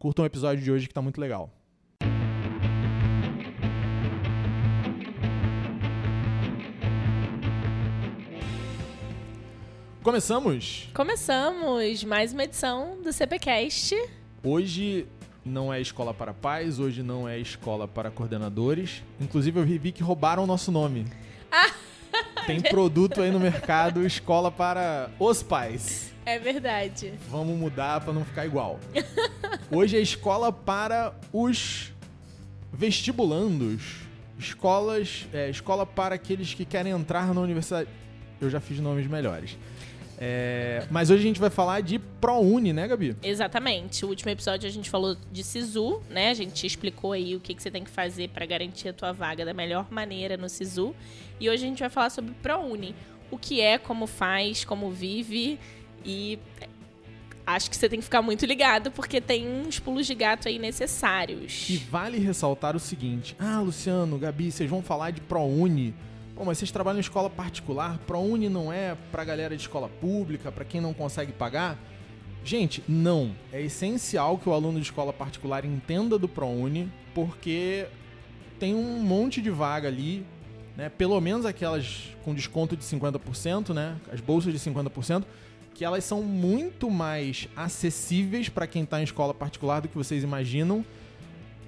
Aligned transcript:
Curtam 0.01 0.25
o 0.25 0.27
episódio 0.27 0.65
de 0.65 0.73
hoje 0.73 0.89
que 0.89 0.91
está 0.91 1.01
muito 1.01 1.21
legal. 1.21 1.62
Começamos? 10.03 10.89
Começamos 10.93 12.03
mais 12.03 12.33
uma 12.33 12.43
edição 12.43 12.99
do 13.05 13.13
CPcast. 13.13 13.95
Hoje 14.43 15.07
não 15.45 15.73
é 15.73 15.81
escola 15.81 16.13
para 16.13 16.35
pais, 16.35 16.81
hoje 16.81 17.05
não 17.05 17.29
é 17.29 17.39
escola 17.39 17.87
para 17.87 18.11
coordenadores. 18.11 19.05
Inclusive 19.21 19.61
eu 19.61 19.65
vi 19.65 19.93
que 19.93 20.03
roubaram 20.03 20.43
o 20.43 20.47
nosso 20.47 20.73
nome. 20.73 21.07
Ah, 21.53 21.71
Tem 22.49 22.61
produto 22.61 23.23
aí 23.23 23.31
no 23.31 23.39
mercado, 23.39 24.03
escola 24.07 24.51
para 24.51 25.09
os 25.21 25.41
pais. 25.41 26.13
É 26.27 26.37
verdade. 26.37 27.15
Vamos 27.31 27.57
mudar 27.57 28.01
para 28.01 28.13
não 28.13 28.25
ficar 28.25 28.45
igual. 28.45 28.81
Hoje 29.71 29.97
é 29.97 30.01
escola 30.01 30.53
para 30.53 31.15
os 31.33 31.93
vestibulandos. 32.73 34.01
Escolas, 34.37 35.29
é, 35.33 35.49
escola 35.49 35.87
para 35.87 36.17
aqueles 36.17 36.55
que 36.55 36.65
querem 36.65 36.91
entrar 36.93 37.33
na 37.33 37.41
universidade. 37.41 37.89
Eu 38.41 38.51
já 38.51 38.59
fiz 38.59 38.81
nomes 38.81 39.07
melhores. 39.07 39.57
É, 40.25 40.87
mas 40.89 41.11
hoje 41.11 41.25
a 41.25 41.27
gente 41.27 41.41
vai 41.41 41.51
falar 41.51 41.81
de 41.81 41.99
ProUni, 41.99 42.73
né, 42.73 42.87
Gabi? 42.87 43.17
Exatamente. 43.25 44.05
O 44.05 44.09
último 44.09 44.31
episódio 44.31 44.69
a 44.69 44.71
gente 44.71 44.89
falou 44.89 45.17
de 45.33 45.43
SISU, 45.43 46.01
né? 46.09 46.31
A 46.31 46.35
gente 46.35 46.65
explicou 46.65 47.11
aí 47.11 47.35
o 47.35 47.41
que, 47.41 47.53
que 47.53 47.61
você 47.61 47.73
tem 47.73 47.83
que 47.83 47.91
fazer 47.91 48.29
para 48.29 48.47
garantir 48.47 48.89
a 48.89 48.93
tua 48.93 49.13
vaga 49.13 49.45
da 49.45 49.53
melhor 49.53 49.91
maneira 49.91 50.37
no 50.37 50.49
SISU. 50.49 50.95
E 51.41 51.51
hoje 51.51 51.65
a 51.65 51.67
gente 51.67 51.81
vai 51.81 51.91
falar 51.91 52.09
sobre 52.09 52.33
ProUni. 52.41 52.95
O 53.33 53.37
que 53.37 53.61
é, 53.61 53.79
como 53.79 54.07
faz, 54.07 54.65
como 54.65 54.93
vive 54.93 55.59
e 56.05 56.39
acho 57.45 57.69
que 57.69 57.77
você 57.77 57.89
tem 57.89 57.99
que 57.99 58.05
ficar 58.05 58.23
muito 58.23 58.47
ligado 58.47 58.93
porque 58.93 59.21
tem 59.21 59.49
uns 59.49 59.81
pulos 59.81 60.07
de 60.07 60.15
gato 60.15 60.47
aí 60.47 60.57
necessários. 60.57 61.69
E 61.69 61.79
vale 61.79 62.19
ressaltar 62.19 62.77
o 62.77 62.79
seguinte: 62.79 63.35
ah, 63.41 63.61
Luciano, 63.61 64.17
Gabi, 64.19 64.53
vocês 64.53 64.71
vão 64.71 64.83
falar 64.83 65.11
de 65.11 65.21
ProUni. 65.21 65.93
Pô, 66.43 66.47
mas 66.47 66.59
vocês 66.59 66.73
trabalham 66.73 66.99
em 66.99 67.01
escola 67.03 67.31
particular, 67.31 67.99
ProUni 67.99 68.49
não 68.49 68.73
é 68.73 68.97
pra 69.13 69.23
galera 69.23 69.55
de 69.55 69.63
escola 69.63 69.89
pública, 69.89 70.51
pra 70.51 70.65
quem 70.65 70.81
não 70.81 70.93
consegue 70.93 71.31
pagar? 71.31 71.79
Gente, 72.45 72.83
não. 72.89 73.31
É 73.53 73.63
essencial 73.63 74.37
que 74.37 74.49
o 74.49 74.53
aluno 74.53 74.81
de 74.81 74.85
escola 74.85 75.13
particular 75.13 75.65
entenda 75.65 76.19
do 76.19 76.27
ProUni, 76.27 76.93
porque 77.15 77.87
tem 78.59 78.75
um 78.75 78.99
monte 78.99 79.41
de 79.41 79.51
vaga 79.51 79.87
ali, 79.87 80.27
né? 80.77 80.89
Pelo 80.89 81.21
menos 81.21 81.47
aquelas 81.47 82.09
com 82.25 82.35
desconto 82.35 82.77
de 82.77 82.83
50%, 82.83 83.73
né? 83.73 83.97
As 84.13 84.21
bolsas 84.21 84.53
de 84.53 84.59
50%, 84.59 85.23
que 85.73 85.85
elas 85.85 86.03
são 86.03 86.25
muito 86.25 86.91
mais 86.91 87.49
acessíveis 87.55 88.49
para 88.49 88.67
quem 88.67 88.83
está 88.83 89.01
em 89.01 89.05
escola 89.05 89.33
particular 89.33 89.79
do 89.79 89.87
que 89.87 89.97
vocês 89.97 90.25
imaginam. 90.25 90.85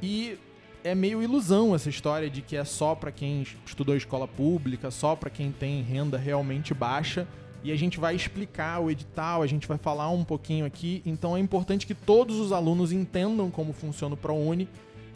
E 0.02 0.36
é 0.84 0.94
meio 0.94 1.22
ilusão 1.22 1.74
essa 1.74 1.88
história 1.88 2.28
de 2.28 2.42
que 2.42 2.54
é 2.54 2.62
só 2.62 2.94
para 2.94 3.10
quem 3.10 3.44
estudou 3.64 3.96
escola 3.96 4.28
pública, 4.28 4.90
só 4.90 5.16
para 5.16 5.30
quem 5.30 5.50
tem 5.50 5.82
renda 5.82 6.18
realmente 6.18 6.74
baixa. 6.74 7.26
E 7.64 7.72
a 7.72 7.76
gente 7.76 7.98
vai 7.98 8.14
explicar 8.14 8.80
o 8.80 8.90
edital, 8.90 9.40
a 9.40 9.46
gente 9.46 9.66
vai 9.66 9.78
falar 9.78 10.10
um 10.10 10.22
pouquinho 10.22 10.66
aqui. 10.66 11.02
Então 11.06 11.34
é 11.34 11.40
importante 11.40 11.86
que 11.86 11.94
todos 11.94 12.36
os 12.36 12.52
alunos 12.52 12.92
entendam 12.92 13.50
como 13.50 13.72
funciona 13.72 14.14
o 14.14 14.18
ProUni. 14.18 14.68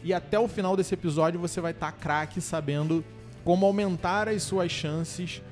E 0.03 0.11
até 0.11 0.39
o 0.39 0.47
final 0.47 0.75
desse 0.75 0.95
episódio 0.95 1.39
você 1.39 1.61
vai 1.61 1.71
estar 1.71 1.91
tá 1.91 1.97
craque 1.97 2.41
sabendo 2.41 3.05
como 3.45 3.67
aumentar 3.67 4.27
as 4.27 4.41
suas 4.41 4.71
chances 4.71 5.43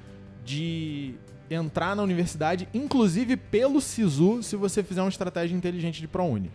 de 0.44 1.13
entrar 1.50 1.96
na 1.96 2.02
universidade, 2.02 2.68
inclusive 2.74 3.38
pelo 3.38 3.80
SISU, 3.80 4.42
se 4.42 4.56
você 4.56 4.81
fizer 4.81 5.02
uma 5.02 5.09
estratégia 5.09 5.56
inteligente 5.56 6.02
de 6.02 6.08
ProUni. 6.08 6.50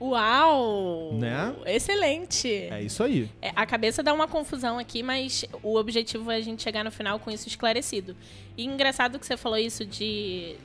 Uau! 0.00 1.12
Né? 1.12 1.54
Excelente! 1.66 2.48
É 2.48 2.82
isso 2.82 3.02
aí. 3.02 3.28
É, 3.42 3.52
a 3.54 3.66
cabeça 3.66 4.02
dá 4.02 4.14
uma 4.14 4.26
confusão 4.26 4.78
aqui, 4.78 5.02
mas 5.02 5.44
o 5.62 5.76
objetivo 5.76 6.30
é 6.30 6.36
a 6.36 6.40
gente 6.40 6.62
chegar 6.62 6.82
no 6.82 6.90
final 6.90 7.18
com 7.18 7.30
isso 7.30 7.46
esclarecido. 7.46 8.16
E 8.56 8.64
engraçado 8.64 9.18
que 9.18 9.26
você 9.26 9.36
falou 9.36 9.58
isso 9.58 9.84
de 9.84 10.56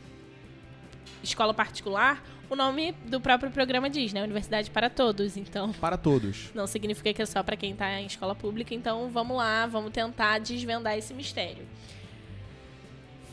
escola 1.22 1.54
particular, 1.54 2.24
o 2.50 2.56
nome 2.56 2.94
do 3.06 3.20
próprio 3.20 3.52
programa 3.52 3.90
diz, 3.90 4.14
né? 4.14 4.24
Universidade 4.24 4.70
para 4.70 4.90
todos, 4.90 5.36
então. 5.36 5.74
Para 5.74 5.98
todos. 5.98 6.52
Não 6.54 6.68
significa 6.68 7.12
que 7.14 7.22
é 7.22 7.26
só 7.26 7.42
para 7.42 7.58
quem 7.58 7.72
está 7.72 8.00
em 8.00 8.06
escola 8.06 8.36
pública, 8.36 8.74
então 8.74 9.10
vamos 9.10 9.36
lá, 9.36 9.66
vamos 9.66 9.92
tentar 9.92 10.40
desvendar 10.40 10.98
esse 10.98 11.14
mistério. 11.14 11.66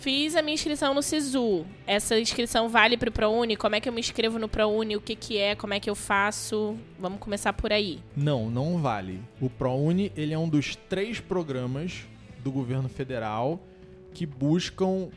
Fiz 0.03 0.35
a 0.35 0.43
minha 0.43 0.55
inscrição 0.55 0.93
no 0.93 1.01
SISU. 1.01 1.65
Essa 1.87 2.19
inscrição 2.19 2.69
vale 2.69 2.97
para 2.97 3.09
o 3.09 3.13
ProUni? 3.13 3.57
Como 3.57 3.77
é 3.77 3.81
que 3.81 3.89
eu 3.89 3.93
me 3.93 4.01
inscrevo 4.01 4.37
no 4.37 4.49
ProUni? 4.49 4.97
O 4.97 5.01
que, 5.01 5.15
que 5.15 5.39
é? 5.39 5.55
Como 5.55 5.75
é 5.75 5.79
que 5.79 5.89
eu 5.89 5.95
faço? 5.95 6.77
Vamos 6.99 7.21
começar 7.21 7.53
por 7.53 7.73
aí. 7.73 8.01
Não, 8.17 8.51
não 8.51 8.79
vale. 8.79 9.23
O 9.41 9.49
ProUni 9.49 10.11
ele 10.17 10.35
é 10.35 10.39
um 10.39 10.49
dos 10.49 10.75
três 10.75 11.21
programas 11.21 12.05
do 12.43 12.51
governo 12.51 12.89
federal 12.89 13.61
que 14.13 14.27
buscam 14.27 15.09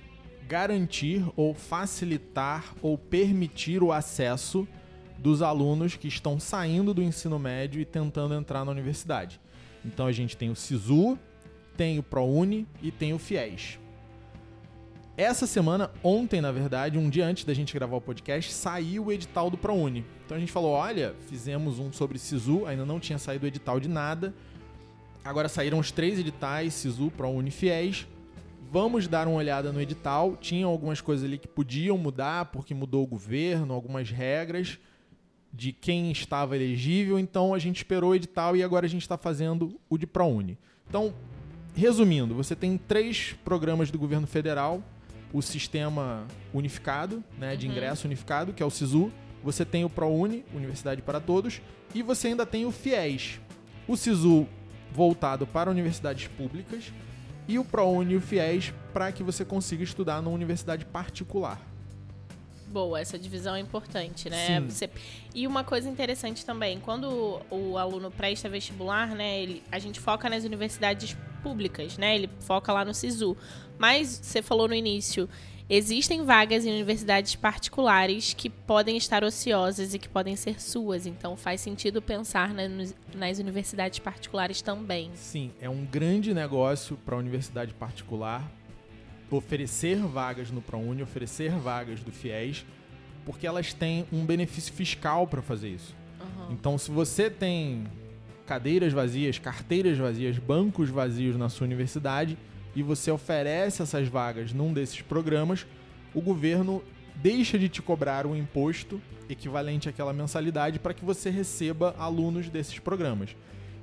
garantir 0.47 1.25
ou 1.35 1.55
facilitar 1.55 2.75
ou 2.79 2.95
permitir 2.95 3.81
o 3.81 3.91
acesso 3.91 4.67
dos 5.17 5.41
alunos 5.41 5.95
que 5.95 6.07
estão 6.07 6.39
saindo 6.39 6.93
do 6.93 7.01
ensino 7.01 7.39
médio 7.39 7.81
e 7.81 7.85
tentando 7.85 8.35
entrar 8.35 8.63
na 8.63 8.69
universidade. 8.69 9.41
Então 9.83 10.05
a 10.05 10.11
gente 10.11 10.37
tem 10.37 10.51
o 10.51 10.55
SISU, 10.55 11.17
tem 11.75 11.97
o 11.97 12.03
ProUni 12.03 12.67
e 12.83 12.91
tem 12.91 13.13
o 13.13 13.17
FIES. 13.17 13.79
Essa 15.17 15.47
semana, 15.47 15.91
ontem, 16.03 16.41
na 16.41 16.51
verdade, 16.51 16.97
um 16.97 17.09
dia 17.09 17.25
antes 17.25 17.45
da 17.45 17.53
gente 17.53 17.73
gravar 17.73 17.95
o 17.95 18.01
podcast, 18.01 18.51
saiu 18.51 19.05
o 19.05 19.11
edital 19.13 19.49
do 19.49 19.57
ProUni. 19.57 20.03
Então 20.25 20.35
a 20.35 20.39
gente 20.39 20.51
falou: 20.51 20.71
olha, 20.71 21.15
fizemos 21.29 21.79
um 21.79 21.89
sobre 21.93 22.19
SISU, 22.19 22.65
ainda 22.65 22.85
não 22.85 22.99
tinha 22.99 23.17
saído 23.17 23.45
o 23.45 23.47
edital 23.47 23.79
de 23.79 23.87
nada. 23.87 24.33
Agora 25.23 25.47
saíram 25.47 25.79
os 25.79 25.89
três 25.89 26.19
editais: 26.19 26.73
SISU, 26.73 27.11
ProUni 27.15 27.49
FIES. 27.49 28.05
Vamos 28.69 29.07
dar 29.07 29.25
uma 29.25 29.37
olhada 29.37 29.71
no 29.71 29.79
edital. 29.79 30.35
Tinham 30.35 30.69
algumas 30.69 30.99
coisas 30.99 31.25
ali 31.25 31.37
que 31.37 31.47
podiam 31.47 31.97
mudar, 31.97 32.47
porque 32.47 32.73
mudou 32.73 33.03
o 33.03 33.07
governo, 33.07 33.73
algumas 33.73 34.09
regras 34.09 34.77
de 35.53 35.71
quem 35.71 36.11
estava 36.11 36.57
elegível. 36.57 37.17
Então 37.17 37.53
a 37.53 37.59
gente 37.59 37.77
esperou 37.77 38.09
o 38.09 38.15
edital 38.15 38.57
e 38.57 38.61
agora 38.61 38.85
a 38.85 38.89
gente 38.89 39.03
está 39.03 39.17
fazendo 39.17 39.79
o 39.89 39.97
de 39.97 40.05
ProUni. 40.05 40.57
Então, 40.89 41.13
resumindo, 41.73 42.35
você 42.35 42.53
tem 42.53 42.77
três 42.77 43.33
programas 43.45 43.89
do 43.89 43.97
governo 43.97 44.27
federal 44.27 44.83
o 45.33 45.41
sistema 45.41 46.25
unificado, 46.53 47.23
né, 47.37 47.55
de 47.55 47.67
ingresso 47.67 48.07
unificado, 48.07 48.53
que 48.53 48.63
é 48.63 48.65
o 48.65 48.69
SISU. 48.69 49.11
Você 49.43 49.63
tem 49.63 49.85
o 49.85 49.89
ProUni, 49.89 50.43
Universidade 50.53 51.01
para 51.01 51.19
Todos, 51.19 51.61
e 51.93 52.01
você 52.01 52.29
ainda 52.29 52.45
tem 52.45 52.65
o 52.65 52.71
FIES. 52.71 53.39
O 53.87 53.95
SISU 53.95 54.47
voltado 54.91 55.45
para 55.45 55.69
universidades 55.69 56.27
públicas 56.27 56.91
e 57.47 57.59
o 57.59 57.65
ProUni 57.65 58.13
e 58.13 58.17
o 58.17 58.21
FIES 58.21 58.73
para 58.93 59.11
que 59.11 59.21
você 59.21 59.45
consiga 59.45 59.83
estudar 59.83 60.21
numa 60.21 60.33
universidade 60.33 60.85
particular. 60.85 61.61
Boa, 62.67 62.99
essa 62.99 63.17
divisão 63.17 63.55
é 63.55 63.59
importante, 63.59 64.29
né? 64.29 64.59
Você... 64.61 64.89
E 65.33 65.45
uma 65.45 65.63
coisa 65.63 65.87
interessante 65.87 66.45
também, 66.45 66.79
quando 66.79 67.41
o, 67.49 67.71
o 67.71 67.77
aluno 67.77 68.09
presta 68.09 68.49
vestibular, 68.49 69.09
né, 69.09 69.39
ele, 69.39 69.63
a 69.71 69.79
gente 69.79 69.99
foca 69.99 70.29
nas 70.29 70.43
universidades 70.43 71.13
públicas, 71.13 71.34
né? 71.97 72.15
Ele 72.15 72.29
foca 72.39 72.71
lá 72.71 72.85
no 72.85 72.93
SISU. 72.93 73.35
Mas 73.77 74.19
você 74.23 74.41
falou 74.41 74.67
no 74.67 74.73
início, 74.73 75.29
existem 75.69 76.23
vagas 76.23 76.65
em 76.65 76.71
universidades 76.71 77.35
particulares 77.35 78.33
que 78.33 78.49
podem 78.49 78.95
estar 78.95 79.23
ociosas 79.23 79.93
e 79.93 79.99
que 79.99 80.07
podem 80.07 80.35
ser 80.35 80.61
suas, 80.61 81.05
então 81.05 81.35
faz 81.35 81.59
sentido 81.59 82.01
pensar 82.01 82.53
na, 82.53 82.63
nas 83.13 83.39
universidades 83.39 83.99
particulares 83.99 84.61
também. 84.61 85.11
Sim, 85.13 85.51
é 85.59 85.69
um 85.69 85.83
grande 85.83 86.33
negócio 86.33 86.97
para 87.05 87.15
a 87.15 87.17
universidade 87.17 87.73
particular 87.73 88.49
oferecer 89.29 89.97
vagas 89.97 90.51
no 90.51 90.61
ProUni, 90.61 91.03
oferecer 91.03 91.51
vagas 91.51 91.99
do 91.99 92.11
FIES, 92.11 92.65
porque 93.25 93.45
elas 93.47 93.73
têm 93.73 94.05
um 94.11 94.25
benefício 94.25 94.73
fiscal 94.73 95.27
para 95.27 95.41
fazer 95.41 95.69
isso. 95.69 95.95
Uhum. 96.19 96.51
Então, 96.51 96.77
se 96.77 96.91
você 96.91 97.29
tem 97.29 97.85
cadeiras 98.45 98.93
vazias, 98.93 99.39
carteiras 99.39 99.97
vazias, 99.97 100.37
bancos 100.37 100.89
vazios 100.89 101.35
na 101.35 101.49
sua 101.49 101.65
universidade 101.65 102.37
e 102.75 102.83
você 102.83 103.09
oferece 103.09 103.81
essas 103.81 104.07
vagas 104.07 104.53
num 104.53 104.73
desses 104.73 105.01
programas, 105.01 105.65
o 106.13 106.21
governo 106.21 106.83
deixa 107.15 107.57
de 107.57 107.69
te 107.69 107.81
cobrar 107.81 108.25
um 108.25 108.35
imposto 108.35 109.01
equivalente 109.29 109.89
àquela 109.89 110.13
mensalidade 110.13 110.79
para 110.79 110.93
que 110.93 111.03
você 111.03 111.29
receba 111.29 111.95
alunos 111.97 112.49
desses 112.49 112.77
programas. 112.79 113.35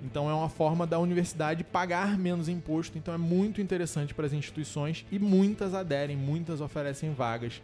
Então 0.03 0.29
é 0.29 0.35
uma 0.35 0.49
forma 0.49 0.87
da 0.87 0.99
universidade 0.99 1.62
pagar 1.62 2.19
menos 2.19 2.49
imposto. 2.49 2.99
Então 2.99 3.14
é 3.14 3.19
muito 3.19 3.61
interessante 3.61 4.12
para 4.12 4.26
as 4.26 4.32
instituições 4.32 5.06
e 5.11 5.19
muitas 5.19 5.75
aderem, 5.75 6.17
muitas 6.17 6.61
oferecem 6.61 7.12
vagas 7.12 7.62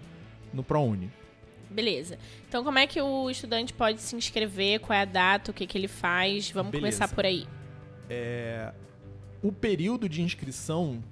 no 0.52 0.62
ProUni. 0.62 1.10
Beleza. 1.70 2.18
Então 2.48 2.64
como 2.64 2.78
é 2.78 2.86
que 2.86 3.00
o 3.00 3.30
estudante 3.30 3.72
pode 3.72 4.00
se 4.00 4.16
inscrever? 4.16 4.80
Qual 4.80 4.96
é 4.96 5.02
a 5.02 5.04
data? 5.04 5.50
O 5.50 5.54
que, 5.54 5.66
que 5.66 5.76
ele 5.76 5.88
faz? 5.88 6.50
Vamos 6.50 6.72
Beleza. 6.72 6.98
começar 6.98 7.14
por 7.14 7.24
aí. 7.24 7.46
É, 8.08 8.72
o 9.42 9.52
período 9.52 10.08
de 10.08 10.22
inscrição 10.22 11.02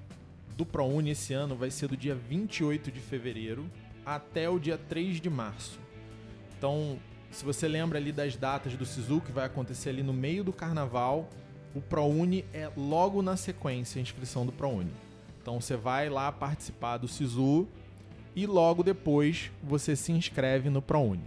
do 0.57 0.65
ProUni 0.65 1.11
esse 1.11 1.35
ano 1.35 1.55
vai 1.55 1.71
ser 1.71 1.89
do 1.89 1.97
dia 1.97 2.15
28 2.15 2.91
de 2.91 3.01
fevereiro 3.01 3.71
até 4.05 4.49
o 4.49 4.59
dia 4.59 4.79
3 4.79 5.21
de 5.21 5.29
março. 5.29 5.79
Então, 6.57 6.99
se 7.31 7.45
você 7.45 7.69
lembra 7.69 7.99
ali 7.99 8.13
das 8.13 8.37
datas 8.37 8.75
do 8.75 8.87
SISU, 8.87 9.21
que 9.21 9.31
vai 9.31 9.45
acontecer 9.45 9.91
ali 9.91 10.03
no 10.03 10.13
meio 10.13 10.43
do 10.43 10.53
carnaval, 10.53 11.29
o 11.75 11.81
ProUni 11.81 12.45
é 12.55 12.71
logo 12.75 13.21
na 13.21 13.37
sequência 13.37 13.99
a 13.99 14.03
inscrição 14.03 14.47
do 14.47 14.53
ProUni. 14.53 14.93
Então 15.43 15.61
você 15.61 15.77
vai 15.77 16.09
lá 16.09 16.33
participar 16.33 16.97
do 16.97 17.07
SISU 17.07 17.69
e 18.37 18.47
logo 18.47 18.83
depois 18.83 19.51
você 19.63 19.97
se 19.97 20.13
inscreve 20.13 20.69
no 20.69 20.83
ProUni. 20.83 21.25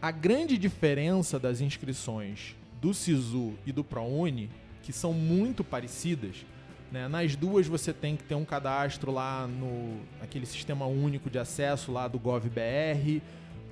A 0.00 0.10
grande 0.10 0.56
diferença 0.56 1.38
das 1.38 1.60
inscrições 1.60 2.56
do 2.80 2.94
SISU 2.94 3.52
e 3.66 3.70
do 3.70 3.84
ProUni, 3.84 4.48
que 4.82 4.92
são 4.92 5.12
muito 5.12 5.62
parecidas, 5.62 6.46
né? 6.90 7.06
nas 7.06 7.36
duas 7.36 7.66
você 7.66 7.92
tem 7.92 8.16
que 8.16 8.24
ter 8.24 8.34
um 8.34 8.44
cadastro 8.44 9.12
lá 9.12 9.46
no 9.46 10.00
aquele 10.20 10.46
sistema 10.46 10.86
único 10.86 11.28
de 11.28 11.38
acesso 11.38 11.92
lá 11.92 12.08
do 12.08 12.18
GovBR, 12.18 13.20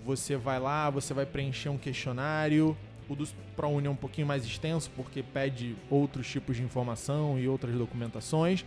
você 0.05 0.37
vai 0.37 0.61
lá, 0.61 0.91
você 0.91 1.15
vai 1.15 1.25
preencher 1.25 1.71
um 1.71 1.79
questionário. 1.79 2.77
O 3.09 3.15
do 3.15 3.27
ProUni 3.57 3.87
é 3.87 3.91
um 3.91 3.97
pouquinho 3.97 4.27
mais 4.27 4.45
extenso 4.45 4.91
porque 4.95 5.23
pede 5.23 5.77
outros 5.91 6.27
tipos 6.29 6.57
de 6.57 6.63
informação 6.63 7.39
e 7.39 7.49
outras 7.49 7.75
documentações. 7.75 8.65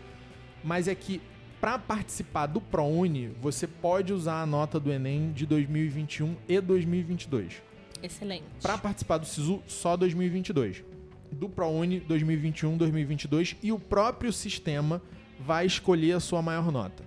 Mas 0.63 0.87
é 0.87 0.95
que 0.95 1.21
para 1.59 1.79
participar 1.79 2.45
do 2.45 2.61
ProUni, 2.61 3.29
você 3.41 3.65
pode 3.65 4.13
usar 4.13 4.41
a 4.41 4.45
nota 4.45 4.79
do 4.79 4.91
Enem 4.91 5.31
de 5.31 5.45
2021 5.45 6.35
e 6.47 6.61
2022. 6.61 7.61
Excelente. 8.01 8.43
Para 8.61 8.77
participar 8.77 9.17
do 9.17 9.25
SISU, 9.25 9.61
só 9.67 9.97
2022. 9.97 10.83
Do 11.31 11.49
ProUni, 11.49 11.99
2021, 11.99 12.77
2022. 12.77 13.55
E 13.61 13.71
o 13.71 13.79
próprio 13.79 14.31
sistema 14.31 15.01
vai 15.39 15.65
escolher 15.65 16.13
a 16.13 16.19
sua 16.19 16.41
maior 16.41 16.71
nota. 16.71 17.03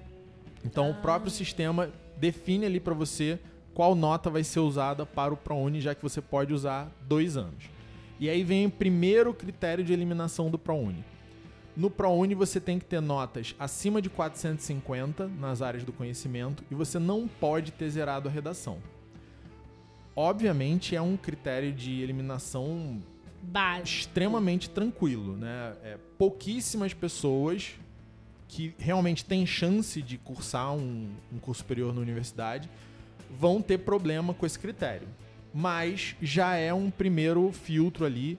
Então, 0.64 0.86
ah. 0.86 0.90
o 0.90 0.94
próprio 0.94 1.30
sistema 1.30 1.90
define 2.18 2.66
ali 2.66 2.80
para 2.80 2.92
você 2.92 3.38
qual 3.72 3.94
nota 3.94 4.28
vai 4.28 4.44
ser 4.44 4.60
usada 4.60 5.06
para 5.06 5.32
o 5.32 5.36
ProUni, 5.36 5.80
já 5.80 5.94
que 5.94 6.02
você 6.02 6.20
pode 6.20 6.52
usar 6.52 6.90
dois 7.02 7.36
anos. 7.36 7.64
E 8.18 8.28
aí 8.28 8.42
vem 8.42 8.66
o 8.66 8.70
primeiro 8.70 9.32
critério 9.32 9.82
de 9.82 9.92
eliminação 9.92 10.50
do 10.50 10.58
ProUni. 10.58 11.04
No 11.80 11.88
ProUni 11.88 12.34
você 12.34 12.60
tem 12.60 12.78
que 12.78 12.84
ter 12.84 13.00
notas 13.00 13.54
acima 13.58 14.02
de 14.02 14.10
450 14.10 15.26
nas 15.26 15.62
áreas 15.62 15.82
do 15.82 15.94
conhecimento 15.94 16.62
e 16.70 16.74
você 16.74 16.98
não 16.98 17.26
pode 17.26 17.72
ter 17.72 17.88
zerado 17.88 18.28
a 18.28 18.30
redação. 18.30 18.76
Obviamente 20.14 20.94
é 20.94 21.00
um 21.00 21.16
critério 21.16 21.72
de 21.72 22.02
eliminação 22.02 23.00
Básico. 23.40 24.00
extremamente 24.00 24.68
tranquilo, 24.68 25.34
né? 25.38 25.74
É, 25.82 25.96
pouquíssimas 26.18 26.92
pessoas 26.92 27.70
que 28.46 28.74
realmente 28.78 29.24
têm 29.24 29.46
chance 29.46 30.02
de 30.02 30.18
cursar 30.18 30.74
um, 30.74 31.08
um 31.32 31.38
curso 31.38 31.62
superior 31.62 31.94
na 31.94 32.02
universidade 32.02 32.68
vão 33.30 33.62
ter 33.62 33.78
problema 33.78 34.34
com 34.34 34.44
esse 34.44 34.58
critério. 34.58 35.08
Mas 35.54 36.14
já 36.20 36.56
é 36.56 36.74
um 36.74 36.90
primeiro 36.90 37.50
filtro 37.52 38.04
ali. 38.04 38.38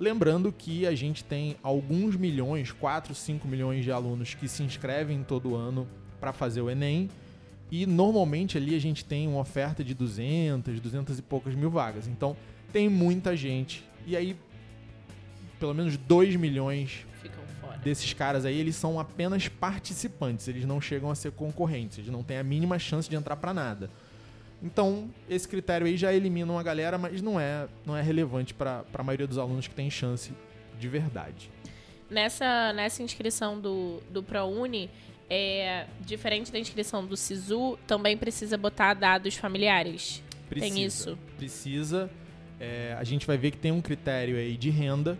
Lembrando 0.00 0.50
que 0.50 0.86
a 0.86 0.94
gente 0.94 1.22
tem 1.22 1.56
alguns 1.62 2.16
milhões, 2.16 2.72
4, 2.72 3.14
5 3.14 3.46
milhões 3.46 3.84
de 3.84 3.92
alunos 3.92 4.32
que 4.32 4.48
se 4.48 4.62
inscrevem 4.62 5.22
todo 5.22 5.54
ano 5.54 5.86
para 6.18 6.32
fazer 6.32 6.62
o 6.62 6.70
Enem. 6.70 7.10
E 7.70 7.84
normalmente 7.84 8.56
ali 8.56 8.74
a 8.74 8.78
gente 8.78 9.04
tem 9.04 9.28
uma 9.28 9.40
oferta 9.40 9.84
de 9.84 9.92
200, 9.92 10.80
200 10.80 11.18
e 11.18 11.22
poucas 11.22 11.54
mil 11.54 11.68
vagas. 11.68 12.08
Então 12.08 12.34
tem 12.72 12.88
muita 12.88 13.36
gente. 13.36 13.84
E 14.06 14.16
aí, 14.16 14.34
pelo 15.58 15.74
menos 15.74 15.98
2 15.98 16.34
milhões 16.36 17.04
desses 17.84 18.14
caras 18.14 18.46
aí, 18.46 18.58
eles 18.58 18.76
são 18.76 18.98
apenas 18.98 19.48
participantes. 19.48 20.48
Eles 20.48 20.64
não 20.64 20.80
chegam 20.80 21.10
a 21.10 21.14
ser 21.14 21.32
concorrentes. 21.32 21.98
Eles 21.98 22.10
não 22.10 22.22
têm 22.22 22.38
a 22.38 22.42
mínima 22.42 22.78
chance 22.78 23.06
de 23.06 23.16
entrar 23.16 23.36
para 23.36 23.52
nada. 23.52 23.90
Então, 24.62 25.08
esse 25.28 25.48
critério 25.48 25.86
aí 25.86 25.96
já 25.96 26.12
elimina 26.12 26.52
uma 26.52 26.62
galera, 26.62 26.98
mas 26.98 27.22
não 27.22 27.40
é, 27.40 27.66
não 27.86 27.96
é 27.96 28.02
relevante 28.02 28.52
para 28.52 28.84
a 28.92 29.02
maioria 29.02 29.26
dos 29.26 29.38
alunos 29.38 29.66
que 29.66 29.74
tem 29.74 29.90
chance 29.90 30.32
de 30.78 30.88
verdade. 30.88 31.50
Nessa, 32.10 32.72
nessa 32.72 33.02
inscrição 33.02 33.58
do, 33.58 34.00
do 34.10 34.22
ProUni, 34.22 34.90
é, 35.28 35.86
diferente 36.00 36.50
da 36.50 36.58
inscrição 36.58 37.06
do 37.06 37.16
SISU, 37.16 37.78
também 37.86 38.16
precisa 38.16 38.58
botar 38.58 38.94
dados 38.94 39.36
familiares. 39.36 40.22
Precisa, 40.48 40.74
tem 40.74 40.84
isso? 40.84 41.18
Precisa. 41.38 42.10
É, 42.58 42.94
a 42.98 43.04
gente 43.04 43.26
vai 43.26 43.38
ver 43.38 43.52
que 43.52 43.56
tem 43.56 43.72
um 43.72 43.80
critério 43.80 44.36
aí 44.36 44.56
de 44.56 44.68
renda. 44.68 45.18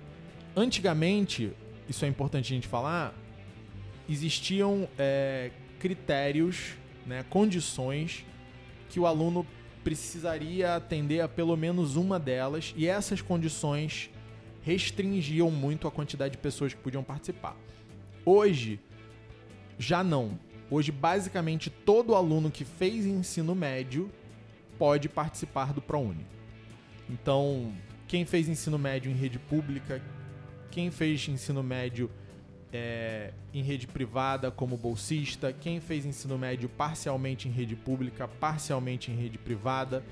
Antigamente, 0.55 1.53
isso 1.89 2.05
é 2.05 2.09
importante 2.09 2.53
a 2.53 2.55
gente 2.57 2.67
falar, 2.67 3.15
existiam 4.09 4.89
é, 4.99 5.51
critérios, 5.79 6.75
né, 7.07 7.25
condições 7.31 8.27
que 8.91 9.01
o 9.01 9.07
aluno 9.07 9.47
precisaria 9.83 10.75
atender 10.75 11.21
a 11.21 11.29
pelo 11.29 11.57
menos 11.57 11.97
uma 11.97 12.19
delas 12.19 12.75
e 12.77 12.87
essas 12.87 13.23
condições 13.23 14.11
restringiam 14.63 15.51
muito 15.51 15.89
a 15.89 15.91
quantidade 15.91 16.33
de 16.33 16.39
pessoas 16.39 16.75
que 16.75 16.81
podiam 16.81 17.03
participar. 17.03 17.57
Hoje, 18.27 18.79
já 19.79 20.05
não. 20.05 20.39
Hoje, 20.71 20.93
basicamente, 20.93 21.71
todo 21.71 22.15
aluno 22.15 22.51
que 22.51 22.65
fez 22.65 23.07
ensino 23.07 23.55
médio 23.55 24.11
pode 24.79 25.09
participar 25.09 25.73
do 25.73 25.81
ProUni. 25.81 26.27
Então, 27.09 27.73
quem 28.07 28.25
fez 28.25 28.49
ensino 28.49 28.79
médio 28.79 29.11
em 29.11 29.15
rede 29.15 29.39
pública, 29.39 30.03
quem 30.71 30.91
fez 30.91 31.27
ensino 31.29 31.63
médio 31.63 32.11
é, 32.73 33.33
em 33.53 33.63
rede 33.63 33.87
privada 33.87 34.51
como 34.51 34.77
bolsista, 34.77 35.53
quem 35.53 35.81
fez 35.81 36.07
ensino 36.07 36.39
médio 36.39 36.69
parcialmente 36.69 37.49
em 37.49 37.51
rede 37.51 37.75
pública, 37.75 38.29
parcialmente 38.29 39.11
em 39.11 39.15
rede 39.15 39.39
privada, 39.39 40.05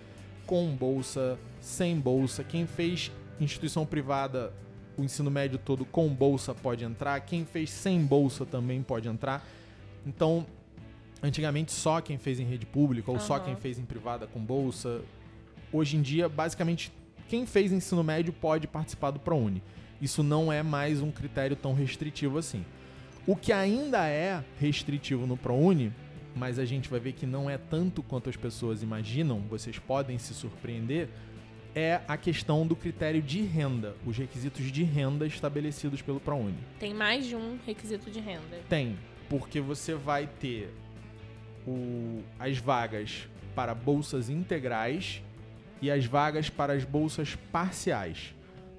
com 0.46 0.74
bolsa, 0.74 1.38
sem 1.60 1.98
bolsa, 1.98 2.42
quem 2.42 2.66
fez 2.66 3.12
instituição 3.40 3.86
privada 3.86 4.52
o 4.96 5.04
ensino 5.04 5.30
médio 5.30 5.58
todo 5.58 5.84
com 5.84 6.08
bolsa 6.08 6.52
pode 6.52 6.84
entrar, 6.84 7.20
quem 7.20 7.44
fez 7.44 7.70
sem 7.70 8.04
bolsa 8.04 8.44
também 8.44 8.82
pode 8.82 9.08
entrar. 9.08 9.46
Então, 10.04 10.44
antigamente 11.22 11.70
só 11.70 12.00
quem 12.00 12.18
fez 12.18 12.40
em 12.40 12.44
rede 12.44 12.66
pública 12.66 13.10
ou 13.10 13.16
uhum. 13.16 13.22
só 13.22 13.38
quem 13.38 13.54
fez 13.54 13.78
em 13.78 13.84
privada 13.84 14.26
com 14.26 14.40
bolsa. 14.40 15.00
Hoje 15.72 15.96
em 15.96 16.02
dia, 16.02 16.28
basicamente, 16.28 16.92
quem 17.28 17.46
fez 17.46 17.70
ensino 17.70 18.02
médio 18.02 18.32
pode 18.32 18.66
participar 18.66 19.12
do 19.12 19.20
ProUni 19.20 19.62
isso 20.00 20.22
não 20.22 20.52
é 20.52 20.62
mais 20.62 21.00
um 21.00 21.10
critério 21.10 21.56
tão 21.56 21.74
restritivo 21.74 22.38
assim. 22.38 22.64
O 23.26 23.36
que 23.36 23.52
ainda 23.52 24.06
é 24.06 24.42
restritivo 24.58 25.26
no 25.26 25.36
ProUni, 25.36 25.92
mas 26.34 26.58
a 26.58 26.64
gente 26.64 26.88
vai 26.88 27.00
ver 27.00 27.12
que 27.12 27.26
não 27.26 27.50
é 27.50 27.58
tanto 27.58 28.02
quanto 28.02 28.30
as 28.30 28.36
pessoas 28.36 28.82
imaginam, 28.82 29.40
vocês 29.40 29.78
podem 29.78 30.18
se 30.18 30.32
surpreender, 30.32 31.08
é 31.74 32.00
a 32.08 32.16
questão 32.16 32.66
do 32.66 32.74
critério 32.74 33.20
de 33.20 33.42
renda, 33.42 33.94
os 34.06 34.16
requisitos 34.16 34.72
de 34.72 34.82
renda 34.82 35.26
estabelecidos 35.26 36.00
pelo 36.00 36.20
ProUni. 36.20 36.58
Tem 36.78 36.94
mais 36.94 37.26
de 37.26 37.36
um 37.36 37.58
requisito 37.66 38.10
de 38.10 38.20
renda? 38.20 38.60
Tem, 38.68 38.96
porque 39.28 39.60
você 39.60 39.94
vai 39.94 40.26
ter 40.26 40.72
o, 41.66 42.22
as 42.38 42.58
vagas 42.58 43.28
para 43.54 43.74
bolsas 43.74 44.30
integrais 44.30 45.22
e 45.82 45.90
as 45.90 46.06
vagas 46.06 46.48
para 46.48 46.72
as 46.72 46.84
bolsas 46.84 47.36
parciais 47.52 48.34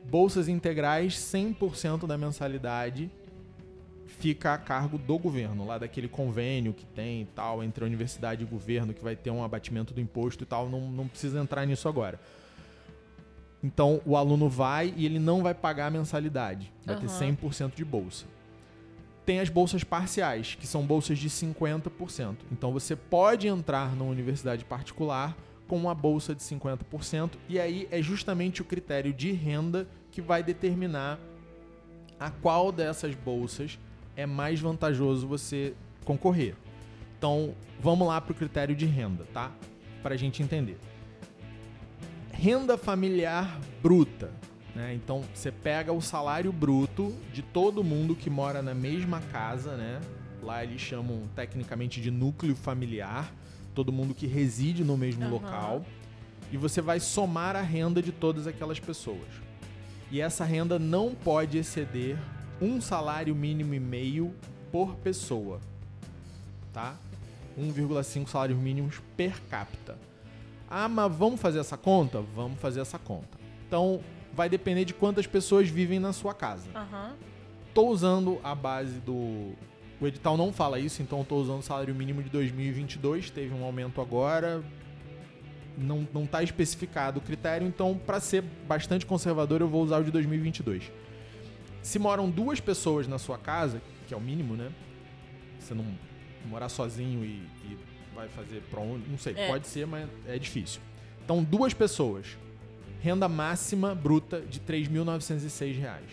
bolsas 0.10 0.48
integrais, 0.48 1.16
100% 1.16 2.08
da 2.08 2.18
mensalidade 2.18 3.12
fica 4.20 4.54
a 4.54 4.58
cargo 4.58 4.98
do 4.98 5.18
governo, 5.18 5.66
lá 5.66 5.78
daquele 5.78 6.08
convênio 6.08 6.74
que 6.74 6.86
tem 6.86 7.22
e 7.22 7.26
tal, 7.26 7.64
entre 7.64 7.84
a 7.84 7.88
universidade 7.88 8.42
e 8.42 8.46
o 8.46 8.48
governo, 8.48 8.94
que 8.94 9.04
vai 9.04 9.16
ter 9.16 9.30
um 9.30 9.44
abatimento 9.44 9.94
do 9.94 10.02
imposto 10.02 10.44
e 10.44 10.46
tal, 10.46 10.68
não, 10.68 10.82
não 10.92 11.08
precisa 11.08 11.40
entrar 11.40 11.66
nisso 11.66 11.88
agora. 11.88 12.20
Então 13.64 14.02
o 14.06 14.18
aluno 14.18 14.50
vai 14.50 14.94
e 14.98 15.06
ele 15.06 15.20
não 15.20 15.42
vai 15.42 15.54
pagar 15.54 15.88
a 15.88 15.92
mensalidade, 15.92 16.72
vai 16.86 16.96
uhum. 16.96 17.02
ter 17.02 17.08
100% 17.08 17.76
de 17.76 17.86
bolsa. 17.86 18.26
Tem 19.26 19.40
as 19.40 19.48
bolsas 19.48 19.84
parciais, 19.84 20.56
que 20.56 20.66
são 20.66 20.84
bolsas 20.86 21.20
de 21.20 21.30
50%. 21.30 22.36
Então 22.52 22.74
você 22.74 22.96
pode 22.96 23.48
entrar 23.48 23.96
numa 23.96 24.10
universidade 24.10 24.66
particular 24.66 25.38
com 25.68 25.78
uma 25.78 25.94
bolsa 25.94 26.34
de 26.34 26.42
50%, 26.42 27.34
e 27.48 27.60
aí 27.60 27.88
é 27.92 28.02
justamente 28.02 28.62
o 28.62 28.66
critério 28.66 29.14
de 29.14 29.32
renda 29.32 29.88
que 30.12 30.22
vai 30.22 30.44
determinar 30.44 31.20
a 32.20 32.30
qual 32.30 32.72
dessas 32.72 33.16
bolsas 33.16 33.80
é 34.16 34.26
mais 34.26 34.60
vantajoso 34.60 35.28
você 35.28 35.74
concorrer. 36.04 36.56
Então, 37.18 37.54
vamos 37.80 38.08
lá 38.08 38.20
para 38.20 38.32
o 38.32 38.36
critério 38.36 38.76
de 38.76 38.86
renda, 38.86 39.26
tá? 39.34 39.52
Para 40.04 40.16
a 40.16 40.18
gente 40.18 40.44
entender. 40.44 40.78
Renda 42.32 42.78
familiar 42.78 43.60
bruta. 43.82 44.32
Né? 44.76 44.94
Então 44.94 45.24
você 45.34 45.52
pega 45.52 45.92
o 45.92 46.02
salário 46.02 46.52
bruto 46.52 47.14
de 47.34 47.42
todo 47.42 47.84
mundo 47.84 48.16
que 48.16 48.30
mora 48.30 48.62
na 48.62 48.74
mesma 48.74 49.20
casa, 49.20 49.76
né? 49.76 50.00
Lá 50.42 50.64
eles 50.64 50.80
chamam 50.80 51.24
tecnicamente 51.36 52.00
de 52.00 52.10
núcleo 52.10 52.56
familiar, 52.56 53.34
todo 53.76 53.92
mundo 53.92 54.14
que 54.14 54.26
reside 54.26 54.84
no 54.84 54.96
mesmo 54.96 55.24
Aham. 55.24 55.32
local. 55.32 55.86
E 56.52 56.58
você 56.58 56.82
vai 56.82 57.00
somar 57.00 57.56
a 57.56 57.62
renda 57.62 58.02
de 58.02 58.12
todas 58.12 58.48
aquelas 58.48 58.80
pessoas. 58.80 59.49
E 60.12 60.22
essa 60.22 60.44
renda 60.44 60.80
não 60.80 61.14
pode 61.14 61.58
exceder 61.58 62.18
um 62.62 62.82
salário 62.82 63.36
mínimo 63.36 63.74
e 63.74 63.80
meio 63.80 64.34
por 64.72 64.96
pessoa. 64.96 65.60
Tá? 66.74 66.96
1,5 67.58 68.28
salários 68.28 68.58
mínimos 68.60 69.02
per 69.16 69.42
capita. 69.50 69.98
Ah, 70.70 70.88
mas 70.88 71.14
vamos 71.16 71.40
fazer 71.40 71.60
essa 71.60 71.78
conta? 71.78 72.22
Vamos 72.36 72.60
fazer 72.60 72.80
essa 72.80 72.98
conta. 73.00 73.38
Então, 73.68 74.02
vai 74.34 74.48
depender 74.50 74.86
de 74.86 74.94
quantas 74.94 75.28
pessoas 75.28 75.68
vivem 75.68 76.00
na 76.00 76.14
sua 76.14 76.34
casa. 76.34 76.70
Aham. 76.76 77.16
Tô 77.74 77.88
usando 77.88 78.40
a 78.44 78.56
base 78.56 79.00
do. 79.00 79.54
O 80.02 80.08
edital 80.08 80.38
não 80.38 80.54
fala 80.54 80.80
isso, 80.80 81.02
então 81.02 81.24
tô 81.26 81.36
usando 81.36 81.60
o 81.60 81.64
salário 81.64 81.94
mínimo 81.94 82.24
de 82.24 82.30
2022. 82.30 83.30
Teve 83.30 83.54
um 83.54 83.64
aumento 83.64 84.00
agora. 84.00 84.64
Não, 85.80 86.08
não 86.14 86.26
tá 86.28 86.44
especificado 86.44 87.20
o 87.20 87.22
critério, 87.22 87.66
então, 87.66 87.98
para 87.98 88.20
ser 88.20 88.42
bastante 88.68 89.06
conservador, 89.06 89.62
eu 89.62 89.68
vou 89.68 89.82
usar 89.84 90.00
o 90.00 90.04
de 90.04 90.12
2022. 90.12 90.92
Se 91.82 91.98
moram 91.98 92.30
duas 92.30 92.60
pessoas 92.60 93.08
na 93.08 93.18
sua 93.18 93.38
casa, 93.38 93.82
que 94.08 94.14
é 94.14 94.18
o 94.18 94.20
mínimo, 94.22 94.56
né? 94.56 94.72
Você 95.60 95.74
não 95.74 95.86
morar 96.46 96.68
sozinho 96.70 97.24
e, 97.24 97.42
e 97.66 97.78
vai 98.14 98.28
fazer 98.28 98.62
pra 98.70 98.82
onde? 98.82 99.10
Não 99.10 99.18
sei, 99.18 99.34
É. 99.38 99.48
pode 99.48 99.68
ser, 99.68 99.88
mas 99.88 100.10
é 100.28 100.38
difícil. 100.38 100.82
Então, 101.24 101.44
duas 101.44 101.74
pessoas. 101.74 102.38
Renda 103.02 103.30
máxima 103.30 103.96
bruta 103.96 104.42
de 104.42 104.60
3.906 104.60 105.80
reais. 105.80 106.10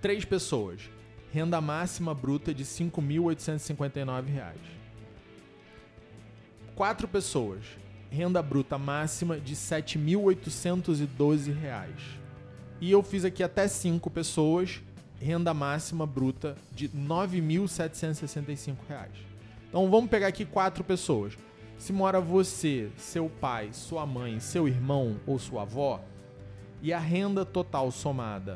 Três 0.00 0.24
pessoas. 0.24 0.80
Renda 1.32 1.60
máxima 1.60 2.12
bruta 2.14 2.52
de 2.52 2.64
5.859 2.64 4.26
reais. 4.26 4.60
Quatro 6.74 7.06
pessoas. 7.06 7.60
Renda 8.14 8.40
bruta 8.40 8.78
máxima 8.78 9.40
de 9.40 9.56
7.812 9.56 11.52
reais. 11.52 12.00
E 12.80 12.88
eu 12.88 13.02
fiz 13.02 13.24
aqui 13.24 13.42
até 13.42 13.66
cinco 13.66 14.08
pessoas. 14.08 14.80
Renda 15.20 15.52
máxima 15.52 16.06
bruta 16.06 16.54
de 16.70 16.88
9.765 16.90 18.76
reais. 18.88 19.10
Então 19.68 19.90
vamos 19.90 20.08
pegar 20.08 20.28
aqui 20.28 20.44
quatro 20.44 20.84
pessoas. 20.84 21.36
Se 21.76 21.92
mora 21.92 22.20
você, 22.20 22.88
seu 22.96 23.28
pai, 23.28 23.70
sua 23.72 24.06
mãe, 24.06 24.38
seu 24.38 24.68
irmão 24.68 25.16
ou 25.26 25.36
sua 25.36 25.62
avó, 25.62 26.00
e 26.80 26.92
a 26.92 27.00
renda 27.00 27.44
total 27.44 27.90
somada 27.90 28.54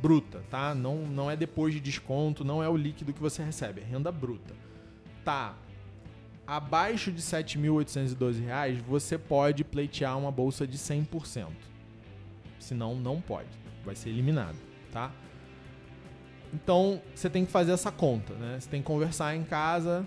bruta, 0.00 0.42
tá? 0.50 0.74
Não, 0.74 1.06
não 1.06 1.30
é 1.30 1.36
depois 1.36 1.72
de 1.72 1.78
desconto, 1.78 2.44
não 2.44 2.60
é 2.60 2.68
o 2.68 2.76
líquido 2.76 3.12
que 3.12 3.20
você 3.20 3.44
recebe, 3.44 3.80
é 3.80 3.84
renda 3.84 4.10
bruta. 4.10 4.56
Tá 5.24 5.54
abaixo 6.46 7.12
de 7.12 7.22
7.812 7.22 8.44
reais, 8.44 8.78
você 8.82 9.16
pode 9.16 9.64
pleitear 9.64 10.18
uma 10.18 10.30
bolsa 10.30 10.66
de 10.66 10.78
100%. 10.78 11.46
Senão, 12.58 12.94
não 12.94 13.20
pode. 13.20 13.48
Vai 13.84 13.94
ser 13.94 14.10
eliminado, 14.10 14.56
tá? 14.92 15.10
Então, 16.52 17.00
você 17.14 17.30
tem 17.30 17.44
que 17.44 17.50
fazer 17.50 17.72
essa 17.72 17.90
conta, 17.90 18.34
né? 18.34 18.58
Você 18.60 18.68
tem 18.68 18.80
que 18.80 18.86
conversar 18.86 19.34
em 19.34 19.42
casa, 19.42 20.06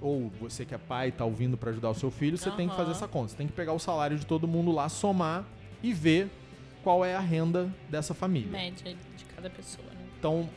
ou 0.00 0.30
você 0.40 0.64
que 0.64 0.74
é 0.74 0.78
pai 0.78 1.08
e 1.08 1.12
tá 1.12 1.24
ouvindo 1.24 1.56
para 1.56 1.70
ajudar 1.70 1.90
o 1.90 1.94
seu 1.94 2.10
filho, 2.10 2.36
você 2.36 2.50
tem 2.50 2.68
que 2.68 2.76
fazer 2.76 2.92
essa 2.92 3.08
conta. 3.08 3.28
Você 3.28 3.36
tem 3.36 3.46
que 3.46 3.52
pegar 3.52 3.72
o 3.72 3.78
salário 3.78 4.18
de 4.18 4.26
todo 4.26 4.46
mundo 4.46 4.70
lá, 4.70 4.88
somar 4.88 5.44
e 5.82 5.92
ver 5.92 6.30
qual 6.82 7.04
é 7.04 7.14
a 7.14 7.20
renda 7.20 7.72
dessa 7.88 8.14
família. 8.14 8.50
Média 8.50 8.94
de 9.16 9.24
cada 9.24 9.50
pessoa, 9.50 9.86
né? 9.88 10.00
Então, 10.18 10.48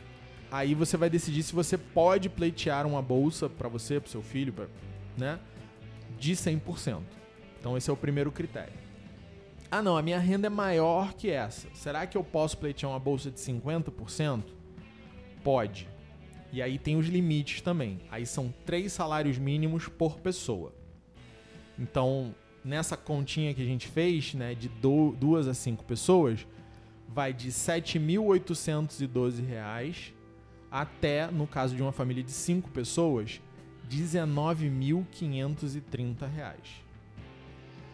aí 0.50 0.74
você 0.74 0.96
vai 0.96 1.10
decidir 1.10 1.42
se 1.42 1.54
você 1.54 1.76
pode 1.76 2.28
pleitear 2.28 2.86
uma 2.86 3.02
bolsa 3.02 3.48
para 3.48 3.68
você, 3.68 4.00
para 4.00 4.10
seu 4.10 4.22
filho, 4.22 4.52
pra, 4.52 4.66
né? 5.16 5.38
De 6.18 6.32
100%. 6.32 7.00
Então, 7.60 7.76
esse 7.76 7.88
é 7.88 7.92
o 7.92 7.96
primeiro 7.96 8.30
critério. 8.30 8.72
Ah, 9.70 9.82
não, 9.82 9.96
a 9.96 10.02
minha 10.02 10.18
renda 10.18 10.46
é 10.46 10.50
maior 10.50 11.14
que 11.14 11.30
essa. 11.30 11.66
Será 11.74 12.06
que 12.06 12.16
eu 12.16 12.22
posso 12.22 12.56
pleitear 12.58 12.92
uma 12.92 12.98
bolsa 12.98 13.30
de 13.30 13.40
50%? 13.40 14.42
Pode. 15.42 15.88
E 16.52 16.62
aí 16.62 16.78
tem 16.78 16.96
os 16.96 17.06
limites 17.08 17.60
também. 17.60 18.00
Aí 18.10 18.24
são 18.24 18.54
três 18.64 18.92
salários 18.92 19.36
mínimos 19.38 19.88
por 19.88 20.20
pessoa. 20.20 20.72
Então, 21.78 22.32
nessa 22.64 22.96
continha 22.96 23.52
que 23.52 23.60
a 23.62 23.64
gente 23.66 23.88
fez, 23.88 24.34
né, 24.34 24.54
de 24.54 24.68
do- 24.68 25.12
duas 25.18 25.48
a 25.48 25.54
cinco 25.54 25.84
pessoas, 25.84 26.46
vai 27.08 27.32
de 27.32 27.50
7.812 27.50 29.40
reais 29.44 30.12
até, 30.70 31.28
no 31.30 31.46
caso 31.46 31.74
de 31.74 31.82
uma 31.82 31.92
família 31.92 32.22
de 32.22 32.30
cinco 32.32 32.70
pessoas, 32.70 33.40
19.530 33.90 36.28
reais. 36.28 36.84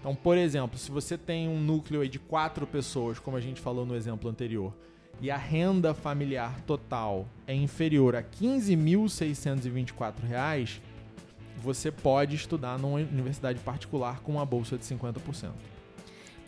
Então, 0.00 0.14
por 0.14 0.36
exemplo, 0.38 0.78
se 0.78 0.90
você 0.90 1.18
tem 1.18 1.46
um 1.48 1.60
núcleo 1.60 2.08
de 2.08 2.18
quatro 2.18 2.66
pessoas, 2.66 3.18
como 3.18 3.36
a 3.36 3.40
gente 3.40 3.60
falou 3.60 3.84
no 3.84 3.94
exemplo 3.94 4.30
anterior, 4.30 4.72
e 5.20 5.30
a 5.30 5.36
renda 5.36 5.92
familiar 5.92 6.62
total 6.62 7.28
é 7.46 7.54
inferior 7.54 8.16
a 8.16 8.22
15.624 8.22 10.24
reais, 10.26 10.80
você 11.58 11.90
pode 11.90 12.36
estudar 12.36 12.78
numa 12.78 12.98
universidade 12.98 13.60
particular 13.60 14.20
com 14.20 14.32
uma 14.32 14.46
bolsa 14.46 14.78
de 14.78 14.84
50%. 14.84 15.50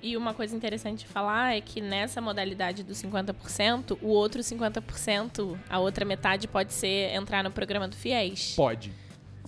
E 0.03 0.17
uma 0.17 0.35
coisa 0.35 0.57
interessante 0.57 1.01
de 1.01 1.07
falar 1.07 1.55
é 1.55 1.61
que 1.61 1.81
nessa 1.81 2.21
modalidade 2.21 2.83
do 2.83 2.93
50%, 2.93 3.97
o 4.03 4.09
outro 4.09 4.41
50%, 4.41 5.57
a 5.71 5.79
outra 5.79 6.05
metade 6.05 6.49
pode 6.49 6.73
ser 6.73 7.15
entrar 7.15 7.45
no 7.45 7.53
programa 7.53 7.87
do 7.87 7.95
FIES. 7.95 8.55
Pode. 8.57 8.93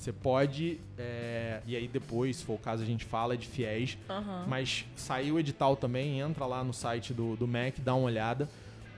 Você 0.04 0.12
pode, 0.12 0.78
é, 0.98 1.62
e 1.66 1.74
aí 1.74 1.88
depois, 1.88 2.36
se 2.36 2.44
for 2.44 2.56
o 2.56 2.58
caso, 2.58 2.82
a 2.82 2.86
gente 2.86 3.06
fala 3.06 3.38
de 3.38 3.46
fiéis, 3.46 3.96
Aham. 4.10 4.44
mas 4.46 4.84
saiu 4.94 5.36
o 5.36 5.40
edital 5.40 5.76
também, 5.76 6.20
entra 6.20 6.44
lá 6.44 6.62
no 6.62 6.74
site 6.74 7.14
do, 7.14 7.36
do 7.36 7.48
MEC, 7.48 7.80
dá 7.80 7.94
uma 7.94 8.04
olhada, 8.04 8.46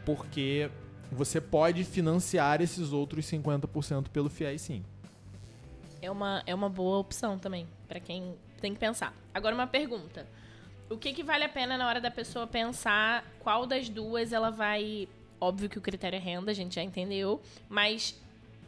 porque 0.04 0.68
você 1.12 1.40
pode 1.40 1.84
financiar 1.84 2.60
esses 2.60 2.92
outros 2.92 3.24
50% 3.24 4.08
pelo 4.08 4.28
fiéis 4.28 4.62
sim. 4.62 4.84
É 6.02 6.10
uma, 6.10 6.42
é 6.44 6.52
uma 6.52 6.68
boa 6.68 6.98
opção 6.98 7.38
também, 7.38 7.68
pra 7.86 8.00
quem 8.00 8.34
tem 8.60 8.74
que 8.74 8.80
pensar. 8.80 9.14
Agora 9.32 9.54
uma 9.54 9.68
pergunta. 9.68 10.26
O 10.90 10.96
que, 10.96 11.12
que 11.12 11.22
vale 11.22 11.44
a 11.44 11.48
pena 11.48 11.78
na 11.78 11.86
hora 11.86 12.00
da 12.00 12.10
pessoa 12.10 12.48
pensar 12.48 13.24
qual 13.38 13.64
das 13.64 13.88
duas 13.88 14.32
ela 14.32 14.50
vai... 14.50 15.06
Óbvio 15.40 15.68
que 15.68 15.78
o 15.78 15.80
critério 15.80 16.16
é 16.16 16.20
renda, 16.20 16.50
a 16.50 16.54
gente 16.54 16.74
já 16.74 16.82
entendeu, 16.82 17.40
mas 17.68 18.20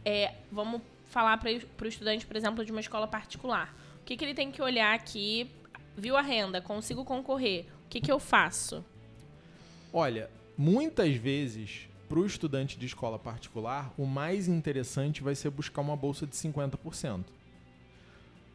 é, 0.04 0.34
vamos 0.52 0.80
falar 1.08 1.38
para 1.38 1.50
o 1.50 1.88
estudante, 1.88 2.26
por 2.26 2.36
exemplo, 2.36 2.64
de 2.64 2.70
uma 2.70 2.80
escola 2.80 3.06
particular. 3.06 3.74
O 4.00 4.04
que, 4.04 4.16
que 4.16 4.24
ele 4.24 4.34
tem 4.34 4.50
que 4.50 4.62
olhar 4.62 4.94
aqui? 4.94 5.50
Viu 5.96 6.16
a 6.16 6.22
renda, 6.22 6.60
consigo 6.60 7.04
concorrer. 7.04 7.66
O 7.86 7.88
que, 7.88 8.00
que 8.00 8.12
eu 8.12 8.18
faço? 8.18 8.84
Olha, 9.92 10.30
muitas 10.56 11.16
vezes, 11.16 11.88
para 12.08 12.18
o 12.18 12.26
estudante 12.26 12.78
de 12.78 12.86
escola 12.86 13.18
particular, 13.18 13.92
o 13.96 14.06
mais 14.06 14.48
interessante 14.48 15.22
vai 15.22 15.34
ser 15.34 15.50
buscar 15.50 15.80
uma 15.80 15.96
bolsa 15.96 16.26
de 16.26 16.36
50%. 16.36 17.24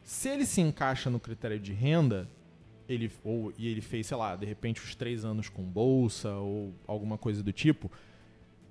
Se 0.04 0.28
ele 0.28 0.46
se 0.46 0.60
encaixa 0.60 1.10
no 1.10 1.18
critério 1.18 1.58
de 1.58 1.72
renda, 1.72 2.28
ele, 2.88 3.10
ou, 3.24 3.52
e 3.56 3.66
ele 3.68 3.80
fez, 3.80 4.06
sei 4.06 4.16
lá, 4.16 4.36
de 4.36 4.46
repente 4.46 4.82
os 4.82 4.94
três 4.94 5.24
anos 5.24 5.48
com 5.48 5.62
bolsa 5.62 6.30
ou 6.34 6.74
alguma 6.86 7.16
coisa 7.16 7.42
do 7.42 7.52
tipo, 7.52 7.90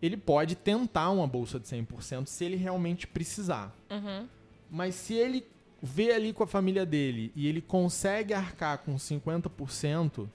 ele 0.04 0.18
pode 0.18 0.54
tentar 0.56 1.12
uma 1.12 1.26
bolsa 1.26 1.58
de 1.58 1.66
100% 1.66 2.28
se 2.28 2.44
ele 2.44 2.58
realmente 2.58 3.08
precisar. 3.08 3.74
Uhum. 3.90 4.28
Mas 4.70 4.96
se 4.96 5.14
ele 5.14 5.48
vê 5.82 6.12
ali 6.12 6.34
com 6.34 6.44
a 6.44 6.48
família 6.48 6.86
dele 6.86 7.32
e 7.34 7.48
ele 7.48 7.62
consegue 7.62 8.34
arcar 8.34 8.80
com 8.80 8.96
50%, 8.96 10.28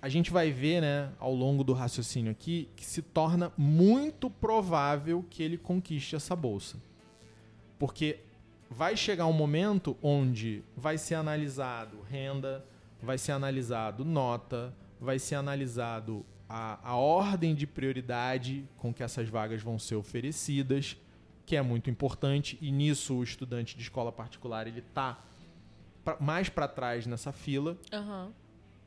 a 0.00 0.08
gente 0.08 0.30
vai 0.30 0.50
ver, 0.50 0.80
né, 0.80 1.12
ao 1.18 1.34
longo 1.34 1.62
do 1.62 1.74
raciocínio 1.74 2.32
aqui, 2.32 2.66
que 2.74 2.82
se 2.82 3.02
torna 3.02 3.52
muito 3.58 4.30
provável 4.30 5.22
que 5.28 5.42
ele 5.42 5.58
conquiste 5.58 6.16
essa 6.16 6.34
bolsa. 6.34 6.78
Porque 7.78 8.20
vai 8.70 8.96
chegar 8.96 9.26
um 9.26 9.34
momento 9.34 9.98
onde 10.02 10.62
vai 10.74 10.96
ser 10.96 11.16
analisado 11.16 11.98
renda, 12.08 12.64
vai 13.02 13.18
ser 13.18 13.32
analisado 13.32 14.02
nota, 14.02 14.74
vai 14.98 15.18
ser 15.18 15.34
analisado 15.34 16.24
a, 16.54 16.78
a 16.90 16.96
ordem 16.96 17.54
de 17.54 17.66
prioridade 17.66 18.68
com 18.76 18.92
que 18.92 19.02
essas 19.02 19.26
vagas 19.26 19.62
vão 19.62 19.78
ser 19.78 19.94
oferecidas, 19.94 20.98
que 21.46 21.56
é 21.56 21.62
muito 21.62 21.88
importante, 21.88 22.58
e 22.60 22.70
nisso 22.70 23.14
o 23.14 23.22
estudante 23.22 23.74
de 23.74 23.82
escola 23.82 24.12
particular 24.12 24.66
ele 24.66 24.80
está 24.80 25.18
mais 26.20 26.50
para 26.50 26.68
trás 26.68 27.06
nessa 27.06 27.32
fila, 27.32 27.78
Aham. 27.90 28.30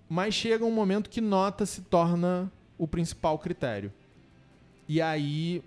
mas 0.08 0.36
chega 0.36 0.64
um 0.64 0.72
momento 0.72 1.10
que 1.10 1.20
nota 1.20 1.66
se 1.66 1.82
torna 1.82 2.52
o 2.78 2.88
principal 2.88 3.40
critério. 3.40 3.92
E 4.88 5.02
aí 5.02 5.64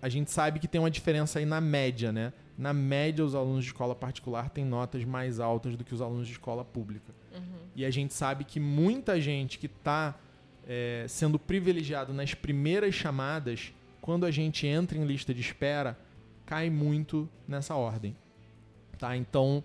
a 0.00 0.08
gente 0.08 0.30
sabe 0.30 0.58
que 0.58 0.66
tem 0.66 0.80
uma 0.80 0.90
diferença 0.90 1.38
aí 1.40 1.44
na 1.44 1.60
média, 1.60 2.10
né? 2.10 2.32
Na 2.56 2.72
média, 2.72 3.22
os 3.24 3.34
alunos 3.34 3.64
de 3.64 3.70
escola 3.70 3.94
particular 3.94 4.48
têm 4.48 4.64
notas 4.64 5.04
mais 5.04 5.40
altas 5.40 5.76
do 5.76 5.84
que 5.84 5.92
os 5.92 6.00
alunos 6.00 6.26
de 6.26 6.32
escola 6.32 6.64
pública. 6.64 7.12
Uhum. 7.34 7.68
E 7.76 7.84
a 7.84 7.90
gente 7.90 8.14
sabe 8.14 8.44
que 8.44 8.58
muita 8.58 9.20
gente 9.20 9.58
que 9.58 9.66
está 9.66 10.16
é, 10.68 11.06
sendo 11.08 11.38
privilegiado 11.38 12.12
nas 12.12 12.34
primeiras 12.34 12.94
chamadas, 12.94 13.72
quando 14.02 14.26
a 14.26 14.30
gente 14.30 14.66
entra 14.66 14.98
em 14.98 15.04
lista 15.06 15.32
de 15.32 15.40
espera, 15.40 15.98
cai 16.44 16.68
muito 16.68 17.26
nessa 17.48 17.74
ordem. 17.74 18.14
Tá? 18.98 19.16
Então, 19.16 19.64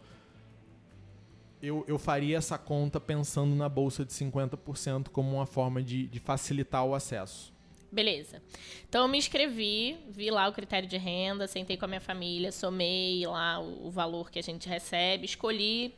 eu, 1.61 1.83
eu 1.87 1.99
faria 1.99 2.37
essa 2.37 2.57
conta 2.57 2.99
pensando 2.99 3.53
na 3.53 3.67
bolsa 3.67 4.05
de 4.05 4.13
50% 4.13 5.09
como 5.09 5.35
uma 5.35 5.45
forma 5.45 5.83
de, 5.83 6.07
de 6.07 6.19
facilitar 6.19 6.85
o 6.85 6.95
acesso. 6.95 7.53
Beleza. 7.91 8.41
Então 8.89 9.03
eu 9.03 9.07
me 9.07 9.17
inscrevi, 9.17 9.97
vi 10.09 10.31
lá 10.31 10.47
o 10.47 10.53
critério 10.53 10.89
de 10.89 10.97
renda, 10.97 11.47
sentei 11.47 11.77
com 11.77 11.85
a 11.85 11.87
minha 11.87 12.01
família, 12.01 12.51
somei 12.51 13.25
lá 13.27 13.59
o, 13.59 13.87
o 13.87 13.91
valor 13.91 14.31
que 14.31 14.39
a 14.39 14.41
gente 14.41 14.67
recebe, 14.67 15.25
escolhi 15.25 15.93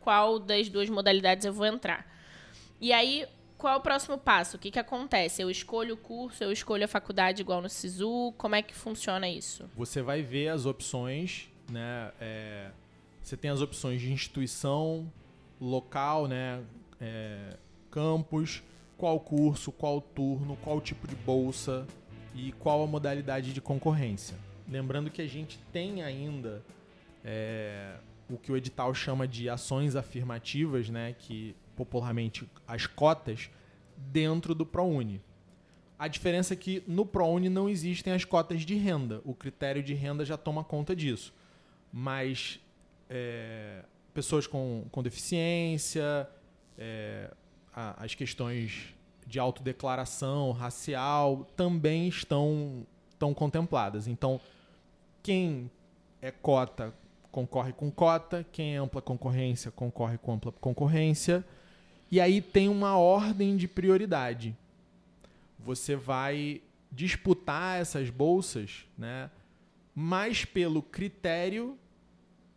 qual 0.00 0.38
das 0.38 0.68
duas 0.68 0.90
modalidades 0.90 1.46
eu 1.46 1.52
vou 1.52 1.66
entrar. 1.66 2.06
E 2.80 2.92
aí, 2.92 3.24
qual 3.58 3.74
é 3.74 3.76
o 3.76 3.80
próximo 3.80 4.16
passo? 4.16 4.56
O 4.56 4.58
que, 4.58 4.70
que 4.70 4.78
acontece? 4.78 5.42
Eu 5.42 5.50
escolho 5.50 5.94
o 5.94 5.96
curso, 5.96 6.42
eu 6.44 6.52
escolho 6.52 6.84
a 6.84 6.88
faculdade 6.88 7.42
igual 7.42 7.60
no 7.60 7.68
SISU? 7.68 8.32
Como 8.38 8.54
é 8.54 8.62
que 8.62 8.74
funciona 8.74 9.28
isso? 9.28 9.68
Você 9.76 10.00
vai 10.00 10.22
ver 10.22 10.48
as 10.48 10.64
opções, 10.64 11.50
né? 11.68 12.12
É, 12.20 12.70
você 13.20 13.36
tem 13.36 13.50
as 13.50 13.60
opções 13.60 14.00
de 14.00 14.12
instituição, 14.12 15.12
local, 15.60 16.28
né? 16.28 16.62
É, 17.00 17.56
campus, 17.90 18.62
qual 18.96 19.18
curso, 19.18 19.72
qual 19.72 20.00
turno, 20.00 20.56
qual 20.62 20.80
tipo 20.80 21.08
de 21.08 21.16
bolsa 21.16 21.84
e 22.34 22.52
qual 22.52 22.82
a 22.82 22.86
modalidade 22.86 23.52
de 23.52 23.60
concorrência. 23.60 24.36
Lembrando 24.68 25.10
que 25.10 25.20
a 25.20 25.26
gente 25.26 25.58
tem 25.72 26.02
ainda 26.02 26.62
é, 27.24 27.96
o 28.30 28.36
que 28.36 28.52
o 28.52 28.56
edital 28.56 28.94
chama 28.94 29.26
de 29.26 29.48
ações 29.48 29.96
afirmativas, 29.96 30.88
né, 30.88 31.14
que 31.18 31.56
popularmente 31.78 32.50
as 32.66 32.86
cotas, 32.86 33.48
dentro 33.96 34.52
do 34.54 34.66
ProUni. 34.66 35.22
A 35.96 36.08
diferença 36.08 36.54
é 36.54 36.56
que 36.56 36.82
no 36.86 37.06
ProUni 37.06 37.48
não 37.48 37.68
existem 37.68 38.12
as 38.12 38.24
cotas 38.24 38.62
de 38.62 38.74
renda. 38.74 39.20
O 39.24 39.34
critério 39.34 39.82
de 39.82 39.94
renda 39.94 40.24
já 40.24 40.36
toma 40.36 40.64
conta 40.64 40.94
disso. 40.94 41.32
Mas 41.92 42.60
é, 43.08 43.84
pessoas 44.12 44.46
com, 44.46 44.86
com 44.90 45.02
deficiência, 45.02 46.28
é, 46.76 47.32
a, 47.72 48.04
as 48.04 48.14
questões 48.14 48.94
de 49.26 49.38
autodeclaração 49.38 50.52
racial 50.52 51.46
também 51.56 52.08
estão, 52.08 52.86
estão 53.10 53.32
contempladas. 53.32 54.08
Então, 54.08 54.40
quem 55.22 55.70
é 56.20 56.30
cota 56.30 56.92
concorre 57.30 57.72
com 57.72 57.90
cota, 57.90 58.44
quem 58.50 58.74
é 58.74 58.78
ampla 58.78 59.00
concorrência 59.00 59.70
concorre 59.70 60.18
com 60.18 60.32
ampla 60.32 60.52
concorrência. 60.52 61.44
E 62.10 62.20
aí 62.20 62.40
tem 62.40 62.68
uma 62.68 62.96
ordem 62.96 63.56
de 63.56 63.68
prioridade. 63.68 64.56
Você 65.58 65.94
vai 65.94 66.62
disputar 66.90 67.80
essas 67.80 68.08
bolsas, 68.08 68.86
né, 68.96 69.30
mais 69.94 70.44
pelo 70.44 70.80
critério 70.80 71.76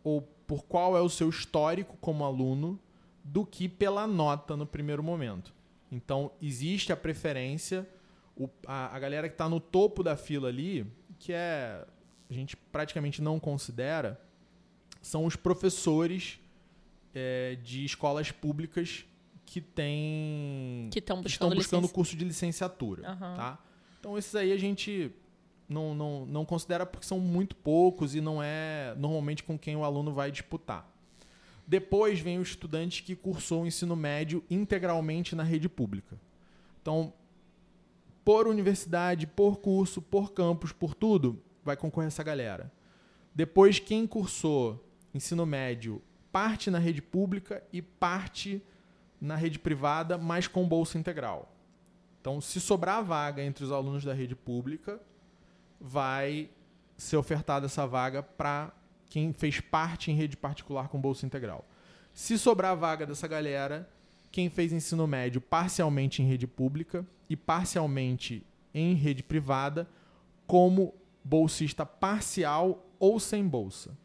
ou 0.02 0.22
por 0.46 0.64
qual 0.64 0.96
é 0.96 1.00
o 1.00 1.08
seu 1.08 1.28
histórico 1.28 1.96
como 2.00 2.24
aluno 2.24 2.78
do 3.22 3.44
que 3.44 3.68
pela 3.68 4.06
nota 4.06 4.56
no 4.56 4.66
primeiro 4.66 5.02
momento. 5.02 5.52
Então, 5.90 6.32
existe 6.40 6.92
a 6.92 6.96
preferência. 6.96 7.88
O, 8.36 8.48
a, 8.66 8.96
a 8.96 8.98
galera 8.98 9.28
que 9.28 9.34
está 9.34 9.48
no 9.48 9.60
topo 9.60 10.02
da 10.02 10.16
fila 10.16 10.48
ali, 10.48 10.86
que 11.18 11.32
é 11.32 11.86
a 12.30 12.34
gente 12.34 12.56
praticamente 12.56 13.20
não 13.20 13.38
considera, 13.38 14.18
são 15.02 15.26
os 15.26 15.36
professores 15.36 16.40
é, 17.14 17.58
de 17.62 17.84
escolas 17.84 18.30
públicas 18.30 19.04
que 19.52 19.60
têm 19.60 20.88
que, 20.90 20.98
que 20.98 21.12
estão 21.28 21.50
buscando 21.50 21.56
licença. 21.56 21.92
curso 21.92 22.16
de 22.16 22.24
licenciatura, 22.24 23.10
uhum. 23.10 23.36
tá? 23.36 23.58
Então 24.00 24.16
esses 24.16 24.34
aí 24.34 24.50
a 24.50 24.56
gente 24.56 25.12
não, 25.68 25.94
não, 25.94 26.24
não 26.24 26.44
considera 26.46 26.86
porque 26.86 27.06
são 27.06 27.20
muito 27.20 27.54
poucos 27.54 28.14
e 28.14 28.20
não 28.22 28.42
é 28.42 28.94
normalmente 28.96 29.44
com 29.44 29.58
quem 29.58 29.76
o 29.76 29.84
aluno 29.84 30.14
vai 30.14 30.32
disputar. 30.32 30.90
Depois 31.66 32.18
vem 32.18 32.38
o 32.38 32.42
estudante 32.42 33.02
que 33.02 33.14
cursou 33.14 33.64
o 33.64 33.66
ensino 33.66 33.94
médio 33.94 34.42
integralmente 34.48 35.36
na 35.36 35.42
rede 35.42 35.68
pública. 35.68 36.18
Então, 36.80 37.12
por 38.24 38.46
universidade, 38.46 39.26
por 39.26 39.58
curso, 39.58 40.00
por 40.00 40.32
campus, 40.32 40.72
por 40.72 40.94
tudo, 40.94 41.42
vai 41.62 41.76
concorrer 41.76 42.08
essa 42.08 42.22
galera. 42.22 42.72
Depois, 43.34 43.78
quem 43.78 44.06
cursou 44.06 44.82
ensino 45.14 45.44
médio 45.44 46.00
parte 46.32 46.70
na 46.70 46.78
rede 46.78 47.02
pública 47.02 47.62
e 47.70 47.82
parte 47.82 48.62
na 49.22 49.36
rede 49.36 49.56
privada, 49.56 50.18
mas 50.18 50.48
com 50.48 50.66
bolsa 50.66 50.98
integral. 50.98 51.54
Então, 52.20 52.40
se 52.40 52.60
sobrar 52.60 53.04
vaga 53.04 53.40
entre 53.40 53.64
os 53.64 53.70
alunos 53.70 54.04
da 54.04 54.12
rede 54.12 54.34
pública, 54.34 55.00
vai 55.80 56.50
ser 56.96 57.16
ofertada 57.16 57.66
essa 57.66 57.86
vaga 57.86 58.20
para 58.20 58.72
quem 59.08 59.32
fez 59.32 59.60
parte 59.60 60.10
em 60.10 60.16
rede 60.16 60.36
particular 60.36 60.88
com 60.88 61.00
bolsa 61.00 61.24
integral. 61.24 61.64
Se 62.12 62.36
sobrar 62.36 62.76
vaga 62.76 63.06
dessa 63.06 63.28
galera, 63.28 63.88
quem 64.32 64.50
fez 64.50 64.72
ensino 64.72 65.06
médio 65.06 65.40
parcialmente 65.40 66.20
em 66.20 66.26
rede 66.26 66.48
pública 66.48 67.06
e 67.30 67.36
parcialmente 67.36 68.44
em 68.74 68.94
rede 68.94 69.22
privada, 69.22 69.88
como 70.48 70.94
bolsista 71.22 71.86
parcial 71.86 72.84
ou 72.98 73.20
sem 73.20 73.46
bolsa. 73.46 73.96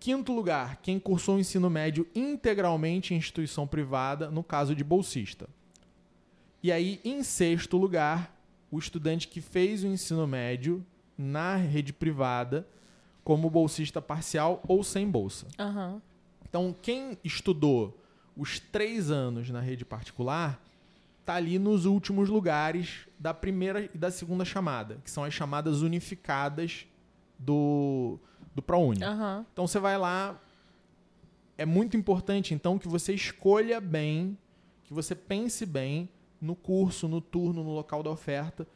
Quinto 0.00 0.32
lugar, 0.32 0.76
quem 0.76 0.98
cursou 0.98 1.36
o 1.36 1.40
ensino 1.40 1.68
médio 1.68 2.06
integralmente 2.14 3.12
em 3.12 3.16
instituição 3.16 3.66
privada, 3.66 4.30
no 4.30 4.44
caso 4.44 4.74
de 4.74 4.84
bolsista. 4.84 5.48
E 6.62 6.70
aí, 6.70 7.00
em 7.04 7.22
sexto 7.22 7.76
lugar, 7.76 8.36
o 8.70 8.78
estudante 8.78 9.28
que 9.28 9.40
fez 9.40 9.82
o 9.82 9.86
ensino 9.86 10.26
médio 10.26 10.84
na 11.16 11.56
rede 11.56 11.92
privada 11.92 12.66
como 13.24 13.50
bolsista 13.50 14.00
parcial 14.00 14.62
ou 14.66 14.82
sem 14.82 15.08
bolsa. 15.08 15.46
Uhum. 15.58 16.00
Então, 16.48 16.74
quem 16.80 17.18
estudou 17.22 18.00
os 18.36 18.60
três 18.60 19.10
anos 19.10 19.50
na 19.50 19.60
rede 19.60 19.84
particular 19.84 20.62
está 21.20 21.34
ali 21.34 21.58
nos 21.58 21.84
últimos 21.84 22.28
lugares 22.28 23.06
da 23.18 23.34
primeira 23.34 23.90
e 23.92 23.98
da 23.98 24.10
segunda 24.10 24.44
chamada, 24.44 24.98
que 25.04 25.10
são 25.10 25.24
as 25.24 25.34
chamadas 25.34 25.82
unificadas 25.82 26.86
do, 27.38 28.18
do 28.58 28.62
ProUni. 28.62 29.04
Uhum. 29.04 29.44
Então, 29.52 29.66
você 29.66 29.78
vai 29.78 29.96
lá. 29.96 30.40
É 31.56 31.64
muito 31.64 31.96
importante, 31.96 32.52
então, 32.54 32.78
que 32.78 32.88
você 32.88 33.12
escolha 33.14 33.80
bem, 33.80 34.36
que 34.84 34.92
você 34.92 35.14
pense 35.14 35.64
bem 35.64 36.08
no 36.40 36.54
curso, 36.54 37.08
no 37.08 37.20
turno, 37.20 37.62
no 37.62 37.70
local 37.70 38.02
da 38.02 38.10
oferta, 38.10 38.66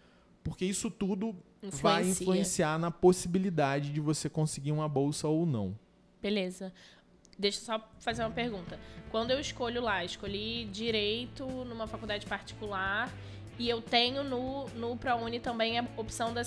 porque 0.42 0.64
isso 0.64 0.90
tudo 0.90 1.34
Influencia. 1.62 1.82
vai 1.82 2.04
influenciar 2.04 2.78
na 2.78 2.90
possibilidade 2.90 3.92
de 3.92 4.00
você 4.00 4.28
conseguir 4.28 4.72
uma 4.72 4.88
bolsa 4.88 5.28
ou 5.28 5.46
não. 5.46 5.78
Beleza. 6.20 6.72
Deixa 7.38 7.58
eu 7.58 7.64
só 7.64 7.90
fazer 7.98 8.22
uma 8.22 8.30
pergunta. 8.30 8.78
Quando 9.10 9.30
eu 9.30 9.40
escolho 9.40 9.80
lá, 9.80 10.04
escolhi 10.04 10.64
direito 10.66 11.46
numa 11.64 11.86
faculdade 11.86 12.26
particular 12.26 13.12
e 13.58 13.68
eu 13.68 13.80
tenho 13.80 14.24
no, 14.24 14.68
no 14.70 14.96
ProUni 14.96 15.38
também 15.38 15.78
a 15.78 15.86
opção 15.96 16.32
da, 16.34 16.42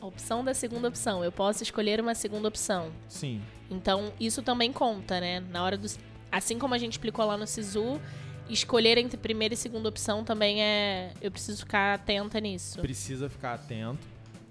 opção 0.00 0.44
da 0.44 0.54
segunda 0.54 0.88
opção. 0.88 1.24
Eu 1.24 1.32
posso 1.32 1.62
escolher 1.62 2.00
uma 2.00 2.14
segunda 2.14 2.48
opção. 2.48 2.90
Sim. 3.08 3.40
Então, 3.70 4.12
isso 4.18 4.42
também 4.42 4.72
conta, 4.72 5.20
né? 5.20 5.40
Na 5.40 5.62
hora 5.62 5.76
dos. 5.76 5.98
Assim 6.30 6.58
como 6.58 6.74
a 6.74 6.78
gente 6.78 6.92
explicou 6.92 7.24
lá 7.24 7.36
no 7.36 7.46
SISU, 7.46 8.00
escolher 8.48 8.98
entre 8.98 9.16
primeira 9.16 9.54
e 9.54 9.56
segunda 9.56 9.88
opção 9.88 10.24
também 10.24 10.62
é. 10.62 11.12
Eu 11.20 11.30
preciso 11.30 11.60
ficar 11.60 11.94
atenta 11.94 12.40
nisso. 12.40 12.80
Precisa 12.80 13.28
ficar 13.28 13.54
atento. 13.54 14.06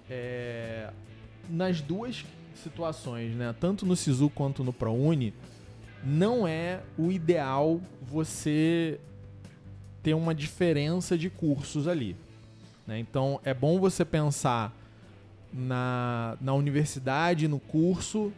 É, 0.10 0.92
nas 1.50 1.82
duas 1.82 2.26
situações, 2.56 3.36
né? 3.36 3.54
Tanto 3.60 3.86
no 3.86 3.96
SISU 3.96 4.30
quanto 4.30 4.64
no 4.64 4.74
ProUni, 4.74 5.34
não 6.04 6.48
é 6.48 6.82
o 6.98 7.12
ideal 7.12 7.82
você 8.02 9.00
ter 10.02 10.14
uma 10.14 10.34
diferença 10.34 11.18
de 11.18 11.30
cursos 11.30 11.88
ali. 11.88 12.16
Né? 12.88 13.00
Então 13.00 13.40
é 13.44 13.54
bom 13.54 13.80
você 13.80 14.04
pensar 14.06 14.76
na, 15.54 16.38
na 16.40 16.54
universidade, 16.54 17.48
no 17.48 17.60
curso 17.60 18.32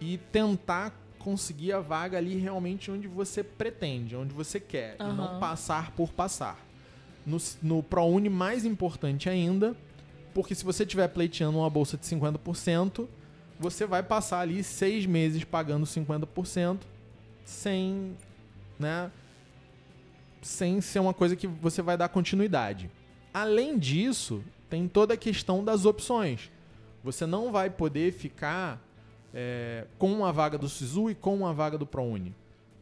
e 0.00 0.18
tentar 0.30 0.92
conseguir 1.18 1.72
a 1.72 1.80
vaga 1.80 2.18
ali 2.18 2.36
realmente 2.36 2.90
onde 2.90 3.08
você 3.08 3.42
pretende, 3.42 4.14
onde 4.14 4.32
você 4.32 4.60
quer, 4.60 4.96
Uhum. 5.00 5.10
e 5.10 5.16
não 5.16 5.40
passar 5.40 5.90
por 5.92 6.12
passar. 6.12 6.58
No, 7.26 7.38
no 7.62 7.82
ProUni, 7.82 8.28
mais 8.28 8.64
importante 8.64 9.28
ainda, 9.28 9.74
porque 10.32 10.54
se 10.54 10.64
você 10.64 10.84
estiver 10.84 11.08
pleiteando 11.08 11.58
uma 11.58 11.68
bolsa 11.70 11.96
de 11.96 12.06
50%, 12.06 13.08
você 13.58 13.86
vai 13.86 14.02
passar 14.02 14.40
ali 14.40 14.62
seis 14.62 15.06
meses 15.06 15.42
pagando 15.42 15.84
50% 15.86 16.78
sem, 17.44 18.14
né, 18.78 19.10
sem 20.42 20.80
ser 20.80 21.00
uma 21.00 21.14
coisa 21.14 21.34
que 21.34 21.46
você 21.46 21.82
vai 21.82 21.96
dar 21.96 22.08
continuidade. 22.08 22.90
Além 23.34 23.78
disso, 23.78 24.42
tem 24.68 24.88
toda 24.88 25.14
a 25.14 25.16
questão 25.16 25.64
das 25.64 25.84
opções. 25.84 26.50
Você 27.04 27.26
não 27.26 27.52
vai 27.52 27.70
poder 27.70 28.12
ficar 28.12 28.82
é, 29.32 29.86
com 29.98 30.12
uma 30.12 30.32
vaga 30.32 30.58
do 30.58 30.68
SISU 30.68 31.10
e 31.10 31.14
com 31.14 31.34
uma 31.34 31.52
vaga 31.52 31.78
do 31.78 31.86
ProUni. 31.86 32.34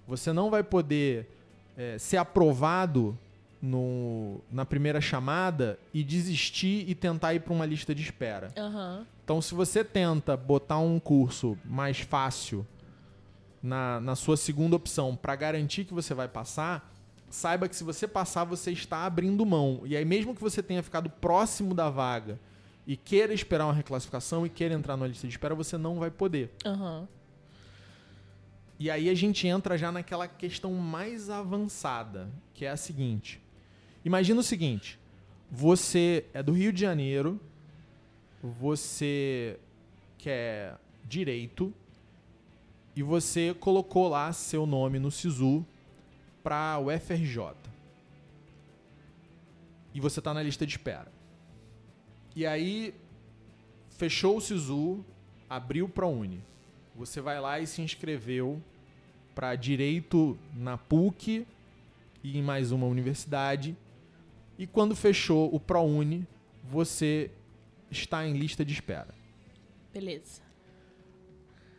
Você 0.06 0.32
não 0.32 0.50
vai 0.50 0.62
poder 0.62 1.28
é, 1.76 1.98
ser 1.98 2.16
aprovado 2.16 3.18
no, 3.60 4.40
na 4.50 4.64
primeira 4.64 5.00
chamada 5.00 5.78
e 5.92 6.04
desistir 6.04 6.88
e 6.88 6.94
tentar 6.94 7.34
ir 7.34 7.40
para 7.40 7.52
uma 7.52 7.64
lista 7.64 7.94
de 7.94 8.02
espera. 8.02 8.52
Aham. 8.56 9.06
Então, 9.24 9.40
se 9.40 9.54
você 9.54 9.82
tenta 9.82 10.36
botar 10.36 10.78
um 10.78 11.00
curso 11.00 11.56
mais 11.64 12.00
fácil 12.00 12.66
na, 13.62 13.98
na 14.00 14.14
sua 14.14 14.36
segunda 14.36 14.76
opção 14.76 15.16
para 15.16 15.34
garantir 15.34 15.86
que 15.86 15.94
você 15.94 16.12
vai 16.12 16.28
passar, 16.28 16.93
saiba 17.34 17.68
que 17.68 17.74
se 17.74 17.82
você 17.82 18.06
passar, 18.06 18.44
você 18.44 18.70
está 18.70 19.04
abrindo 19.04 19.44
mão. 19.44 19.82
E 19.84 19.96
aí, 19.96 20.04
mesmo 20.04 20.34
que 20.34 20.40
você 20.40 20.62
tenha 20.62 20.82
ficado 20.82 21.10
próximo 21.10 21.74
da 21.74 21.90
vaga 21.90 22.38
e 22.86 22.96
queira 22.96 23.34
esperar 23.34 23.66
uma 23.66 23.72
reclassificação 23.72 24.46
e 24.46 24.48
queira 24.48 24.72
entrar 24.72 24.96
na 24.96 25.06
lista 25.06 25.26
de 25.26 25.34
espera, 25.34 25.54
você 25.54 25.76
não 25.76 25.98
vai 25.98 26.10
poder. 26.10 26.52
Aham. 26.64 27.08
E 28.78 28.88
aí 28.90 29.08
a 29.08 29.14
gente 29.14 29.46
entra 29.46 29.76
já 29.76 29.90
naquela 29.90 30.28
questão 30.28 30.72
mais 30.74 31.28
avançada, 31.28 32.28
que 32.52 32.64
é 32.64 32.70
a 32.70 32.76
seguinte. 32.76 33.40
Imagina 34.04 34.40
o 34.40 34.44
seguinte: 34.44 34.98
você 35.50 36.24
é 36.32 36.42
do 36.42 36.52
Rio 36.52 36.72
de 36.72 36.80
Janeiro, 36.80 37.40
você 38.42 39.58
quer 40.18 40.76
direito 41.04 41.72
e 42.94 43.02
você 43.02 43.54
colocou 43.58 44.08
lá 44.08 44.32
seu 44.32 44.66
nome 44.66 44.98
no 44.98 45.10
SISU 45.10 45.64
para 46.44 46.78
o 46.78 46.90
FRJ. 46.90 47.54
E 49.94 50.00
você 50.00 50.20
tá 50.20 50.34
na 50.34 50.42
lista 50.42 50.66
de 50.66 50.72
espera. 50.72 51.10
E 52.36 52.44
aí 52.44 52.94
fechou 53.90 54.36
o 54.36 54.40
SISU, 54.40 55.04
abriu 55.48 55.88
para 55.88 56.06
Uni. 56.06 56.42
Você 56.94 57.20
vai 57.20 57.40
lá 57.40 57.58
e 57.58 57.66
se 57.66 57.80
inscreveu 57.80 58.62
para 59.34 59.56
direito 59.56 60.38
na 60.54 60.76
PUC 60.76 61.46
e 62.22 62.38
em 62.38 62.42
mais 62.42 62.70
uma 62.70 62.86
universidade. 62.86 63.76
E 64.58 64.66
quando 64.66 64.94
fechou 64.94 65.52
o 65.52 65.58
ProUni, 65.58 66.26
você 66.62 67.30
está 67.90 68.26
em 68.26 68.34
lista 68.34 68.64
de 68.64 68.72
espera. 68.72 69.14
Beleza. 69.92 70.42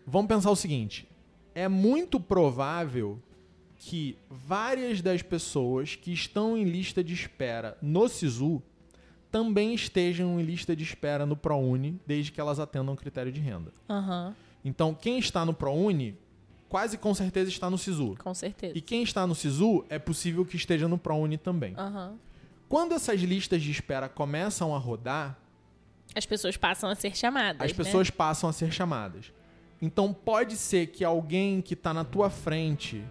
Vamos 0.05 0.27
pensar 0.27 0.51
o 0.51 0.55
seguinte: 0.55 1.07
é 1.53 1.67
muito 1.67 2.19
provável 2.19 3.19
que 3.87 4.17
várias 4.31 4.99
das 4.99 5.21
pessoas 5.21 5.95
que 5.95 6.11
estão 6.11 6.57
em 6.57 6.63
lista 6.63 7.03
de 7.03 7.13
espera 7.13 7.77
no 7.83 8.09
SISU 8.09 8.59
também 9.31 9.75
estejam 9.75 10.39
em 10.39 10.43
lista 10.43 10.75
de 10.75 10.83
espera 10.83 11.23
no 11.23 11.37
ProUni, 11.37 12.01
desde 12.03 12.31
que 12.31 12.41
elas 12.41 12.59
atendam 12.59 12.95
o 12.95 12.97
critério 12.97 13.31
de 13.31 13.39
renda. 13.39 13.71
Aham. 13.87 14.35
Então, 14.63 14.91
quem 14.91 15.19
está 15.19 15.45
no 15.45 15.53
ProUni, 15.53 16.17
quase 16.67 16.97
com 16.97 17.13
certeza 17.13 17.47
está 17.51 17.69
no 17.69 17.77
SISU. 17.77 18.15
Com 18.17 18.33
certeza. 18.33 18.75
E 18.75 18.81
quem 18.81 19.03
está 19.03 19.27
no 19.27 19.35
SISU, 19.35 19.85
é 19.87 19.99
possível 19.99 20.43
que 20.43 20.55
esteja 20.55 20.87
no 20.87 20.97
ProUni 20.97 21.37
também. 21.37 21.75
Aham. 21.77 22.15
Quando 22.67 22.95
essas 22.95 23.21
listas 23.21 23.61
de 23.61 23.69
espera 23.69 24.09
começam 24.09 24.73
a 24.73 24.79
rodar, 24.79 25.37
As 26.15 26.25
pessoas 26.25 26.57
passam 26.57 26.89
a 26.89 26.95
ser 26.95 27.15
chamadas. 27.15 27.61
as 27.61 27.71
né? 27.71 27.77
pessoas 27.77 28.09
passam 28.09 28.49
a 28.49 28.53
ser 28.53 28.71
chamadas. 28.73 29.31
Então 29.79 30.11
pode 30.11 30.55
ser 30.57 30.87
que 30.87 31.03
alguém 31.03 31.61
que 31.61 31.75
está 31.75 31.93
na 31.93 32.03
tua 32.03 32.31
frente, 32.31 33.03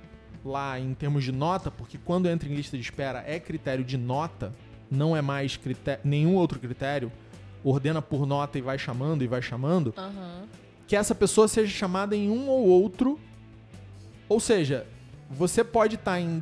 lá 0.45 0.79
em 0.79 0.93
termos 0.95 1.25
de 1.25 1.33
nota, 1.33 1.71
porque 1.71 1.99
quando 1.99 2.29
entra 2.29 2.49
em 2.49 2.55
lista 2.55 2.77
de 2.77 2.83
espera 2.83 3.25
é 3.27 3.41
critério 3.41 3.85
de 3.85 3.97
nota, 3.97 4.53
não 4.91 5.17
é 5.17 5.23
mais 5.23 5.57
critério, 5.57 6.01
nenhum 6.05 6.35
outro 6.35 6.59
critério, 6.59 7.11
ordena 7.65 8.03
por 8.03 8.27
nota 8.27 8.59
e 8.59 8.61
vai 8.61 8.79
chamando 8.79 9.25
e 9.25 9.27
vai 9.27 9.41
chamando, 9.41 9.95
Aham. 9.97 10.43
que 10.87 10.95
essa 10.95 11.15
pessoa 11.15 11.49
seja 11.49 11.73
chamada 11.73 12.15
em 12.15 12.29
um 12.29 12.49
ou 12.49 12.67
outro. 12.67 13.19
Ou 14.29 14.39
seja, 14.39 14.87
você 15.31 15.65
pode 15.65 15.97
estar 15.97 16.21
em 16.21 16.41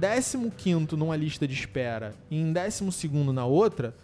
15 0.56 0.96
numa 0.96 1.16
lista 1.16 1.46
de 1.46 1.54
espera 1.54 2.14
e 2.30 2.36
em 2.40 2.52
12 2.52 3.08
na 3.32 3.44
outra, 3.44 3.94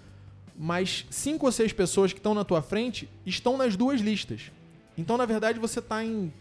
mas 0.56 1.06
cinco 1.10 1.46
ou 1.46 1.52
seis 1.52 1.72
pessoas 1.72 2.12
que 2.12 2.18
estão 2.18 2.34
na 2.34 2.44
tua 2.44 2.62
frente 2.62 3.08
estão 3.24 3.56
nas 3.56 3.76
duas 3.76 4.00
listas. 4.00 4.50
Então, 4.96 5.16
na 5.16 5.24
verdade, 5.24 5.58
você 5.58 5.78
está 5.78 6.04
em 6.04 6.32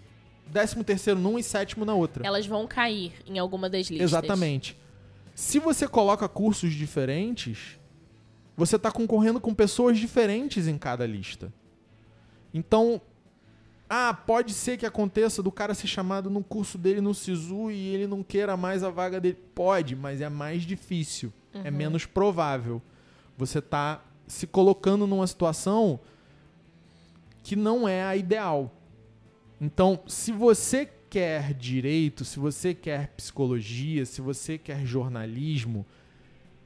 13 0.52 1.16
num 1.16 1.38
e 1.38 1.44
sétimo 1.44 1.86
na 1.86 1.94
outra. 1.94 2.26
Elas 2.26 2.46
vão 2.46 2.68
cair 2.68 3.14
em 3.26 3.38
alguma 3.40 3.70
das 3.70 3.88
listas. 3.88 4.02
Exatamente. 4.02 4.78
Se 5.36 5.60
você 5.60 5.88
coloca 5.88 6.28
cursos 6.28 6.74
diferentes, 6.74 7.80
você 8.56 8.76
está 8.76 8.92
concorrendo 8.92 9.40
com 9.40 9.54
pessoas 9.54 9.98
diferentes 9.98 10.68
em 10.68 10.78
cada 10.78 11.06
lista. 11.06 11.54
Então, 12.54 13.00
ah, 13.90 14.14
pode 14.14 14.54
ser 14.54 14.78
que 14.78 14.86
aconteça 14.86 15.44
do 15.44 15.52
cara 15.52 15.74
ser 15.74 15.88
chamado 15.88 16.30
no 16.30 16.44
curso 16.44 16.78
dele 16.78 17.00
no 17.00 17.14
SISU 17.14 17.72
e 17.72 17.94
ele 17.94 18.08
não 18.08 18.24
queira 18.24 18.58
mais 18.58 18.84
a 18.84 18.90
vaga 18.90 19.20
dele. 19.20 19.38
Pode, 19.54 19.96
mas 19.96 20.22
é 20.22 20.30
mais 20.30 20.64
difícil. 20.64 21.32
É 21.64 21.72
menos 21.72 22.06
provável. 22.06 22.82
Você 23.38 23.60
está 23.60 24.02
se 24.28 24.46
colocando 24.46 25.08
numa 25.08 25.26
situação 25.26 26.00
que 27.42 27.56
não 27.56 27.88
é 27.88 28.04
a 28.04 28.16
ideal. 28.16 28.72
Então, 29.60 30.00
se 30.08 30.32
você 30.32 30.90
quer 31.10 31.54
direito, 31.54 32.24
se 32.24 32.40
você 32.40 32.74
quer 32.74 33.10
psicologia, 33.10 34.06
se 34.06 34.22
você 34.22 34.58
quer 34.58 34.86
jornalismo, 34.86 35.86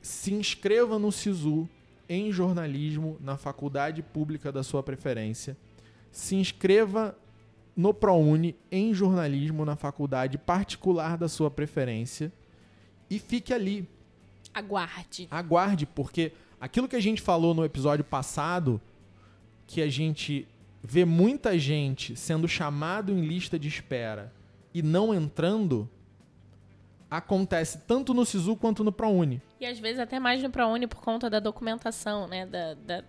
se 0.01 0.34
inscreva 0.34 0.97
no 0.99 1.12
SISU 1.12 1.69
em 2.10 2.32
jornalismo 2.32 3.17
na 3.21 3.38
faculdade 3.38 4.01
pública 4.01 4.51
da 4.51 4.63
sua 4.63 4.84
preferência. 4.84 5.56
Se 6.12 6.36
inscreva 6.36 7.17
no 7.75 7.93
ProUni 7.93 8.56
em 8.69 8.93
jornalismo 8.93 9.63
na 9.63 9.77
faculdade 9.77 10.38
particular 10.38 11.17
da 11.17 11.30
sua 11.30 11.49
preferência 11.49 12.32
e 13.10 13.17
fique 13.17 13.54
ali. 13.54 13.88
Aguarde. 14.54 15.27
Aguarde, 15.32 15.86
porque 15.86 16.34
aquilo 16.60 16.88
que 16.88 16.95
a 16.97 17.01
gente 17.01 17.21
falou 17.21 17.54
no 17.54 17.63
episódio 17.63 18.04
passado, 18.04 18.82
que 19.65 19.82
a 19.82 19.89
gente 19.89 20.45
vê 20.84 21.06
muita 21.06 21.58
gente 21.60 22.15
sendo 22.15 22.48
chamado 22.48 23.12
em 23.12 23.22
lista 23.22 23.58
de 23.60 23.67
espera 23.67 24.34
e 24.74 24.82
não 24.82 25.13
entrando, 25.13 25.89
acontece 27.10 27.80
tanto 27.88 28.13
no 28.13 28.26
SISU 28.26 28.56
quanto 28.56 28.84
no 28.84 28.91
ProUni. 28.91 29.41
E 29.60 29.65
às 29.65 29.78
vezes 29.80 30.00
até 30.00 30.20
mais 30.20 30.41
no 30.41 30.50
ProUni 30.50 30.88
por 30.88 31.02
conta 31.02 31.30
da 31.30 31.39
documentação, 31.39 32.28
né? 32.28 32.46
Da, 32.46 32.74
da- 32.74 33.04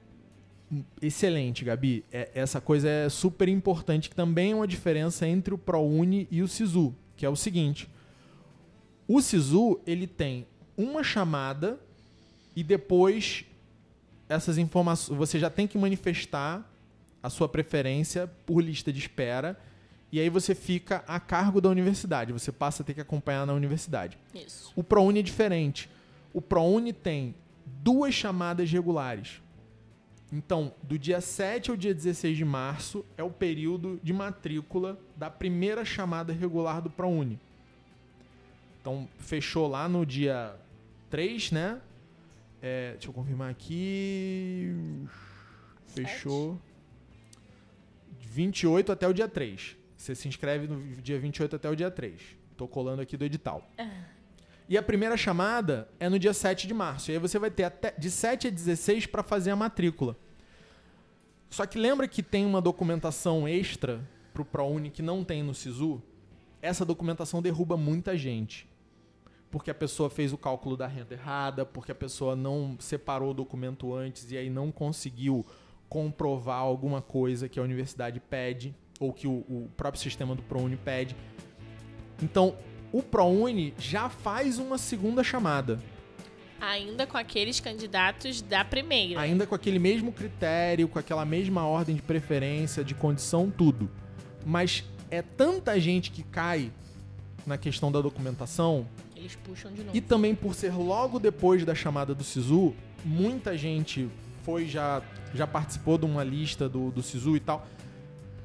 Excelente, 1.01 1.65
Gabi. 1.65 2.05
É- 2.11 2.31
essa 2.35 2.61
coisa 2.61 2.89
é 2.89 3.09
super 3.09 3.49
importante, 3.49 4.09
que 4.11 4.17
também 4.17 4.53
é 4.53 4.55
uma 4.55 4.67
diferença 4.67 5.27
entre 5.27 5.55
o 5.55 5.59
ProUni 5.59 6.27
e 6.31 6.43
o 6.43 6.49
SISU, 6.49 6.95
que 7.17 7.25
é 7.25 7.29
o 7.29 7.37
seguinte. 7.37 7.89
O 9.07 9.21
SISU, 9.21 9.81
ele 9.87 10.07
tem 10.07 10.47
uma 10.77 11.05
chamada 11.05 11.79
e 12.57 12.63
depois 12.65 13.45
essas 14.29 14.57
informações, 14.57 15.17
você 15.19 15.39
já 15.39 15.51
tem 15.51 15.67
que 15.67 15.77
manifestar 15.77 16.69
a 17.23 17.31
sua 17.31 17.49
preferência 17.49 18.27
por 18.45 18.61
lista 18.61 18.93
de 18.93 18.99
espera 18.99 19.59
e 20.13 20.21
aí 20.21 20.29
você 20.29 20.55
fica 20.55 21.03
a 21.09 21.19
cargo 21.19 21.59
da 21.59 21.71
universidade, 21.71 22.35
você 22.35 22.53
passa 22.53 22.83
a 22.83 22.87
ter 22.87 22.93
que 22.93 23.01
acompanhar 23.01 23.47
na 23.47 23.55
universidade. 23.55 24.19
Isso. 24.35 24.71
O 24.77 24.85
ProUni 24.85 25.21
é 25.21 25.23
diferente. 25.23 25.89
O 26.35 26.43
ProUni 26.43 26.93
tem 26.93 27.35
duas 27.65 28.13
chamadas 28.13 28.71
regulares. 28.71 29.41
Então, 30.31 30.75
do 30.83 30.99
dia 30.99 31.23
7 31.23 31.71
ao 31.71 31.77
dia 31.77 31.95
16 31.95 32.37
de 32.37 32.45
março 32.45 33.05
é 33.17 33.23
o 33.23 33.31
período 33.31 33.99
de 34.03 34.13
matrícula 34.13 34.99
da 35.17 35.31
primeira 35.31 35.83
chamada 35.83 36.31
regular 36.31 36.83
do 36.83 36.91
ProUni. 36.91 37.41
Então, 38.83 39.09
fechou 39.19 39.67
lá 39.67 39.89
no 39.89 40.05
dia 40.05 40.55
3, 41.09 41.53
né? 41.53 41.81
É, 42.61 42.93
deixa 42.93 43.09
eu 43.09 43.13
confirmar 43.15 43.51
aqui. 43.51 44.75
Fechou. 45.87 46.61
28 48.33 48.91
até 48.91 49.07
o 49.07 49.13
dia 49.13 49.29
3. 49.29 49.77
Você 49.97 50.15
se 50.15 50.27
inscreve 50.27 50.67
no 50.67 50.81
dia 51.03 51.21
28 51.21 51.57
até 51.57 51.69
o 51.69 51.77
dia 51.77 51.91
3. 51.91 52.21
Tô 52.57 52.67
colando 52.67 53.03
aqui 53.03 53.17
do 53.17 53.25
edital. 53.25 53.71
E 54.69 54.79
a 54.79 54.83
primeira 54.83 55.19
chamada 55.19 55.87
é 56.01 56.09
no 56.09 56.19
dia 56.19 56.33
7 56.33 56.67
de 56.67 56.73
março. 56.73 57.11
E 57.11 57.15
aí 57.15 57.19
você 57.19 57.39
vai 57.39 57.51
ter 57.51 57.65
até 57.65 57.91
de 57.91 58.11
7 58.11 58.49
a 58.49 58.51
16 58.51 59.07
para 59.07 59.23
fazer 59.23 59.51
a 59.51 59.57
matrícula. 59.57 60.17
Só 61.51 61.67
que 61.67 61.79
lembra 61.79 62.09
que 62.09 62.23
tem 62.23 62.47
uma 62.47 62.63
documentação 62.63 63.47
extra 63.47 64.01
pro 64.33 64.47
ProUni 64.47 64.89
que 64.89 65.03
não 65.03 65.23
tem 65.23 65.43
no 65.43 65.55
SISU? 65.55 66.03
Essa 66.63 66.87
documentação 66.87 67.43
derruba 67.43 67.77
muita 67.77 68.17
gente. 68.17 68.67
Porque 69.51 69.71
a 69.71 69.75
pessoa 69.75 70.09
fez 70.09 70.33
o 70.33 70.39
cálculo 70.39 70.75
da 70.75 70.87
renda 70.87 71.13
errada, 71.13 71.67
porque 71.67 71.93
a 71.93 71.95
pessoa 71.95 72.35
não 72.35 72.79
separou 72.81 73.33
o 73.33 73.35
documento 73.35 73.95
antes 73.95 74.33
e 74.33 74.39
aí 74.39 74.49
não 74.49 74.73
conseguiu 74.73 75.45
comprovar 75.93 76.61
alguma 76.61 77.03
coisa 77.03 77.51
que 77.51 77.61
a 77.61 77.63
universidade 77.63 78.19
pede 78.19 78.75
ou 78.99 79.13
que 79.13 79.29
o, 79.29 79.45
o 79.47 79.69
próprio 79.77 80.03
sistema 80.03 80.35
do 80.35 80.43
ProUni 80.43 80.75
pede. 80.75 81.15
Então, 82.23 82.57
o 82.91 83.03
ProUni 83.03 83.75
já 83.79 84.09
faz 84.09 84.59
uma 84.59 84.79
segunda 84.79 85.23
chamada, 85.23 85.79
Ainda 86.59 87.07
com 87.07 87.19
aqueles 87.19 87.61
candidatos 87.61 88.41
da 88.41 88.65
primeira. 88.65 89.21
ainda 89.21 89.47
com 89.47 89.55
aquele 89.55 89.79
mesmo 89.79 90.13
critério, 90.13 90.89
com 90.89 90.99
aquela 90.99 91.27
mesma 91.27 91.67
ordem 91.67 91.95
de 91.97 92.01
preferência, 92.01 92.83
de 92.83 92.95
condição, 92.95 93.51
tudo. 93.51 93.91
Mas 94.47 94.85
é 95.11 95.21
tanta 95.21 95.79
gente 95.79 96.11
que 96.11 96.23
cai 96.23 96.73
na 97.47 97.59
questão 97.59 97.93
da 97.93 98.01
documentação 98.01 98.87
Eles 99.15 99.35
Eles 99.35 99.37
puxam 99.37 99.73
de 99.73 99.83
novo. 99.83 99.95
E 99.95 100.01
também 100.01 100.35
por 100.35 100.55
ser 100.55 100.73
logo 100.73 101.19
depois 101.19 101.67
da 101.67 101.75
chamada 101.75 102.15
do 102.15 102.25
SISU, 102.25 102.75
muita 103.05 103.59
gente 103.59 104.09
foi 104.43 104.67
já 104.67 105.03
já 105.35 105.47
participou 105.47 105.97
de 105.97 106.05
uma 106.05 106.23
lista 106.23 106.69
do, 106.69 106.91
do 106.91 107.03
SISU 107.03 107.37
e 107.37 107.41
tal. 107.41 107.67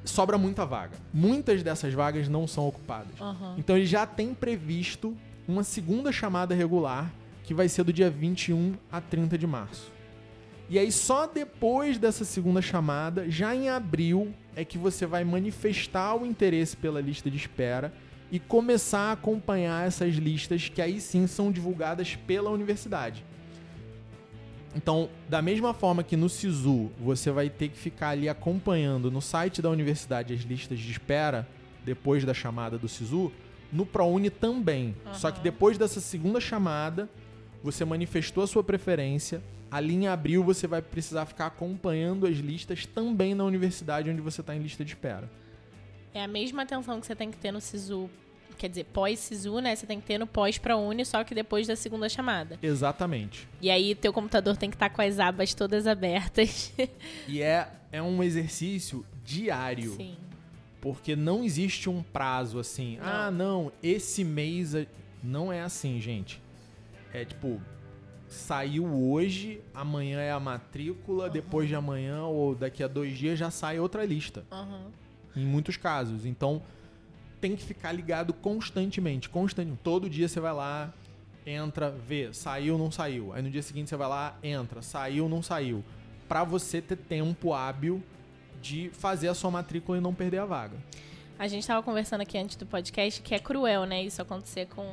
Sobra 0.06 0.38
muita 0.38 0.66
vaga. 0.66 0.96
Muitas 1.14 1.62
dessas 1.62 1.94
vagas 1.94 2.30
não 2.30 2.48
são 2.48 2.68
ocupadas. 2.68 3.20
Aham. 3.20 3.56
Então 3.58 3.76
ele 3.76 3.86
já 3.86 4.06
tem 4.06 4.34
previsto 4.34 5.16
uma 5.48 5.64
segunda 5.64 6.12
chamada 6.12 6.56
regular 6.56 7.12
que 7.44 7.54
vai 7.54 7.70
ser 7.70 7.84
do 7.84 7.94
dia 7.94 8.10
21 8.10 8.74
a 8.92 9.00
30 9.00 9.38
de 9.38 9.48
março. 9.48 9.92
E 10.70 10.78
aí 10.78 10.92
só 10.92 11.26
depois 11.28 11.98
dessa 11.98 12.26
segunda 12.26 12.62
chamada, 12.62 13.30
já 13.30 13.56
em 13.56 13.70
abril, 13.70 14.34
é 14.56 14.66
que 14.66 14.78
você 14.78 15.06
vai 15.06 15.24
manifestar 15.24 16.16
o 16.16 16.26
interesse 16.26 16.76
pela 16.76 17.00
lista 17.00 17.32
de 17.32 17.38
espera 17.38 17.94
e 18.30 18.38
começar 18.38 19.00
a 19.00 19.12
acompanhar 19.14 19.88
essas 19.88 20.16
listas 20.16 20.68
que 20.68 20.82
aí 20.82 21.00
sim 21.00 21.26
são 21.26 21.52
divulgadas 21.52 22.16
pela 22.16 22.50
universidade. 22.50 23.24
Então, 24.76 25.10
da 25.28 25.42
mesma 25.42 25.74
forma 25.74 26.04
que 26.04 26.16
no 26.16 26.30
SISU 26.30 26.92
você 27.00 27.32
vai 27.32 27.50
ter 27.50 27.70
que 27.70 27.78
ficar 27.78 28.10
ali 28.10 28.30
acompanhando 28.30 29.10
no 29.10 29.22
site 29.22 29.62
da 29.62 29.70
universidade 29.70 30.34
as 30.34 30.42
listas 30.42 30.80
de 30.80 30.92
espera 30.92 31.48
depois 31.84 32.26
da 32.26 32.34
chamada 32.34 32.78
do 32.78 32.88
SISU, 32.88 33.32
no 33.72 33.86
ProUni 33.86 34.30
também. 34.30 34.96
Só 35.14 35.32
que 35.32 35.40
depois 35.40 35.78
dessa 35.78 36.00
segunda 36.00 36.40
chamada, 36.40 37.10
você 37.64 37.86
manifestou 37.86 38.44
a 38.44 38.48
sua 38.48 38.64
preferência, 38.64 39.42
ali 39.72 39.96
em 39.96 40.08
abril 40.08 40.44
você 40.44 40.68
vai 40.68 40.82
precisar 40.82 41.26
ficar 41.26 41.48
acompanhando 41.48 42.28
as 42.28 42.38
listas 42.38 42.86
também 42.86 43.34
na 43.34 43.44
universidade 43.44 44.10
onde 44.10 44.22
você 44.22 44.42
está 44.42 44.56
em 44.56 44.60
lista 44.60 44.84
de 44.84 44.92
espera. 44.92 45.30
É 46.14 46.24
a 46.24 46.28
mesma 46.28 46.64
atenção 46.64 47.00
que 47.00 47.06
você 47.06 47.16
tem 47.16 47.32
que 47.32 47.38
ter 47.38 47.52
no 47.52 47.62
SISU, 47.62 48.10
quer 48.58 48.70
dizer, 48.70 48.86
pós-SISU, 48.86 49.60
né? 49.60 49.76
Você 49.76 49.86
tem 49.86 50.00
que 50.00 50.08
ter 50.08 50.18
no 50.18 50.28
pós-ProUni, 50.28 51.06
só 51.06 51.24
que 51.24 51.34
depois 51.36 51.68
da 51.68 51.76
segunda 51.76 52.10
chamada. 52.10 52.58
Exatamente. 52.62 53.48
E 53.62 53.70
aí 53.70 53.96
teu 53.96 54.12
computador 54.12 54.58
tem 54.58 54.70
que 54.70 54.76
estar 54.76 54.90
com 54.90 55.02
as 55.02 55.20
abas 55.20 55.54
todas 55.54 55.88
abertas. 55.88 56.74
E 57.28 57.42
é, 57.42 57.70
é 57.92 58.02
um 58.02 58.22
exercício 58.24 59.06
diário. 59.24 59.92
Sim. 59.96 60.18
Porque 60.82 61.16
não 61.16 61.44
existe 61.44 61.90
um 61.90 62.02
prazo 62.04 62.60
assim. 62.60 62.98
Não. 62.98 63.06
Ah, 63.06 63.32
não, 63.32 63.72
esse 63.82 64.24
mês. 64.24 64.76
a-" 64.76 64.86
Não 65.24 65.52
é 65.52 65.62
assim, 65.62 66.00
gente. 66.00 66.42
É 67.14 67.26
tipo, 67.26 67.60
saiu 68.28 68.86
hoje, 68.86 69.62
amanhã 69.74 70.20
é 70.20 70.32
a 70.32 70.40
matrícula, 70.40 71.30
depois 71.30 71.68
de 71.68 71.76
amanhã 71.76 72.24
ou 72.24 72.54
daqui 72.54 72.84
a 72.84 72.88
dois 72.88 73.18
dias 73.18 73.40
já 73.40 73.50
sai 73.50 73.80
outra 73.80 74.06
lista. 74.06 74.46
Aham. 74.52 74.86
Em 75.36 75.46
muitos 75.46 75.78
casos. 75.78 76.26
Então, 76.26 76.62
tem 77.40 77.56
que 77.56 77.64
ficar 77.64 77.92
ligado 77.92 78.34
constantemente. 78.34 79.30
Constantemente. 79.30 79.80
Todo 79.84 80.10
dia 80.10 80.28
você 80.28 80.40
vai 80.40 80.54
lá, 80.54 80.94
entra, 81.46 81.90
vê, 81.90 82.34
saiu, 82.34 82.78
não 82.78 82.92
saiu. 82.92 83.34
Aí 83.34 83.42
no 83.42 83.50
dia 83.50 83.62
seguinte 83.62 83.90
você 83.90 83.96
vai 83.96 84.08
lá, 84.08 84.38
entra, 84.44 84.82
saiu, 84.82 85.30
não 85.30 85.42
saiu. 85.42 85.84
Pra 86.28 86.44
você 86.44 86.82
ter 86.82 86.98
tempo 86.98 87.54
hábil 87.54 88.04
de 88.62 88.90
fazer 88.94 89.28
a 89.30 89.34
sua 89.34 89.52
matrícula 89.52 89.98
e 89.98 90.02
não 90.02 90.14
perder 90.14 90.40
a 90.40 90.46
vaga. 90.46 90.78
A 91.40 91.48
gente 91.48 91.66
tava 91.66 91.84
conversando 91.84 92.22
aqui 92.22 92.38
antes 92.38 92.56
do 92.56 92.66
podcast 92.66 93.22
que 93.22 93.36
é 93.36 93.40
cruel, 93.40 93.86
né? 93.86 94.04
Isso 94.04 94.22
acontecer 94.22 94.66
com 94.68 94.92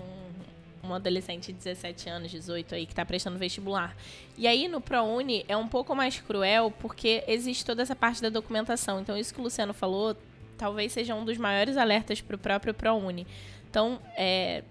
um 0.82 0.92
adolescente 0.92 1.46
de 1.46 1.54
17 1.54 2.08
anos, 2.10 2.30
18 2.30 2.74
aí, 2.74 2.86
que 2.86 2.94
tá 2.94 3.04
prestando 3.04 3.38
vestibular. 3.38 3.96
E 4.36 4.46
aí 4.46 4.68
no 4.68 4.80
ProUni 4.80 5.44
é 5.48 5.56
um 5.56 5.66
pouco 5.66 5.94
mais 5.96 6.20
cruel 6.20 6.70
porque 6.70 7.24
existe 7.26 7.64
toda 7.64 7.82
essa 7.82 7.96
parte 7.96 8.20
da 8.20 8.28
documentação. 8.28 9.00
Então 9.00 9.16
isso 9.16 9.32
que 9.32 9.40
o 9.40 9.42
Luciano 9.42 9.72
falou 9.72 10.14
talvez 10.56 10.92
seja 10.92 11.14
um 11.14 11.24
dos 11.24 11.38
maiores 11.38 11.76
alertas 11.76 12.20
pro 12.20 12.38
próprio 12.38 12.74
ProUni. 12.74 13.26
Então, 13.68 14.00
é, 14.16 14.62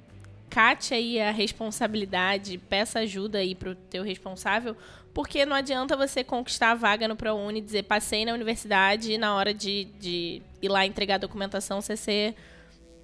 cate 0.50 0.94
aí 0.94 1.20
a 1.20 1.32
responsabilidade, 1.32 2.58
peça 2.58 3.00
ajuda 3.00 3.40
aí 3.40 3.56
pro 3.56 3.76
teu 3.76 4.04
responsável, 4.04 4.78
porque 5.14 5.46
não 5.46 5.56
adianta 5.56 5.98
você 5.98 6.24
conquistar 6.24 6.72
a 6.72 6.76
vaga 6.76 7.08
no 7.08 7.16
ProUni, 7.16 7.62
dizer 7.62 7.84
passei 7.84 8.24
na 8.26 8.34
universidade 8.34 9.14
e 9.14 9.18
na 9.18 9.36
hora 9.36 9.54
de, 9.54 9.86
de 10.00 10.42
ir 10.62 10.70
lá 10.70 10.86
entregar 10.86 11.16
a 11.16 11.20
documentação 11.20 11.82
você 11.82 11.98
ser 11.98 12.36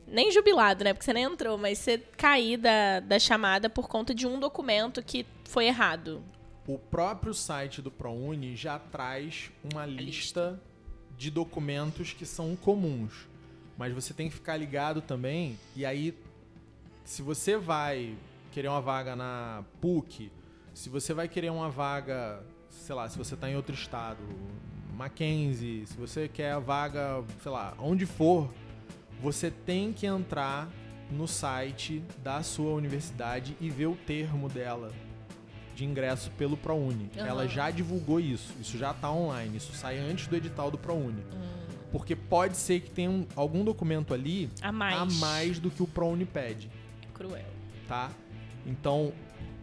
nem 0.07 0.31
jubilado, 0.31 0.83
né? 0.83 0.93
Porque 0.93 1.05
você 1.05 1.13
nem 1.13 1.23
entrou, 1.23 1.57
mas 1.57 1.77
você 1.77 1.97
cair 2.17 2.57
da, 2.57 2.99
da 2.99 3.19
chamada 3.19 3.69
por 3.69 3.87
conta 3.87 4.13
de 4.13 4.27
um 4.27 4.39
documento 4.39 5.03
que 5.03 5.25
foi 5.45 5.65
errado. 5.65 6.23
O 6.67 6.77
próprio 6.77 7.33
site 7.33 7.81
do 7.81 7.89
ProUni 7.89 8.55
já 8.55 8.77
traz 8.77 9.51
uma 9.73 9.85
lista 9.85 10.59
de 11.19 11.29
documentos 11.29 12.13
que 12.13 12.25
são 12.25 12.55
comuns. 12.55 13.27
Mas 13.77 13.93
você 13.93 14.13
tem 14.13 14.29
que 14.29 14.35
ficar 14.35 14.55
ligado 14.55 15.01
também. 15.01 15.59
E 15.75 15.85
aí, 15.85 16.17
se 17.03 17.21
você 17.21 17.57
vai 17.57 18.15
querer 18.53 18.69
uma 18.69 18.79
vaga 18.79 19.17
na 19.17 19.65
PUC, 19.81 20.31
se 20.73 20.87
você 20.87 21.13
vai 21.13 21.27
querer 21.27 21.51
uma 21.51 21.69
vaga, 21.69 22.41
sei 22.69 22.95
lá, 22.95 23.09
se 23.09 23.17
você 23.17 23.33
está 23.33 23.49
em 23.49 23.55
outro 23.57 23.75
estado, 23.75 24.23
Mackenzie, 24.95 25.85
se 25.85 25.97
você 25.97 26.29
quer 26.29 26.53
a 26.53 26.59
vaga, 26.59 27.21
sei 27.43 27.51
lá, 27.51 27.75
onde 27.79 28.05
for, 28.05 28.49
você 29.21 29.51
tem 29.51 29.91
que 29.91 30.07
entrar 30.07 30.69
no 31.11 31.27
site 31.27 32.01
da 32.23 32.41
sua 32.41 32.71
universidade 32.71 33.57
e 33.59 33.69
ver 33.69 33.87
o 33.87 33.95
termo 33.95 34.47
dela 34.47 34.93
de 35.79 35.85
ingresso 35.85 36.29
pelo 36.31 36.57
ProUni. 36.57 37.09
Aham. 37.17 37.25
Ela 37.27 37.47
já 37.47 37.71
divulgou 37.71 38.19
isso, 38.19 38.53
isso 38.59 38.77
já 38.77 38.91
está 38.91 39.09
online, 39.09 39.55
isso 39.55 39.71
sai 39.73 39.97
antes 39.97 40.27
do 40.27 40.35
edital 40.35 40.69
do 40.69 40.77
ProUni. 40.77 41.23
Porque 41.89 42.15
pode 42.17 42.57
ser 42.57 42.81
que 42.81 42.91
tenha 42.91 43.09
um- 43.09 43.25
algum 43.35 43.63
documento 43.63 44.13
ali 44.13 44.49
A 44.61 44.71
mais. 44.73 44.99
a 44.99 45.05
mais 45.25 45.57
do 45.59 45.71
que 45.71 45.81
o 45.81 45.87
ProUni 45.87 46.25
pede, 46.25 46.69
Cruel. 47.13 47.45
tá? 47.87 48.11
Então, 48.65 49.13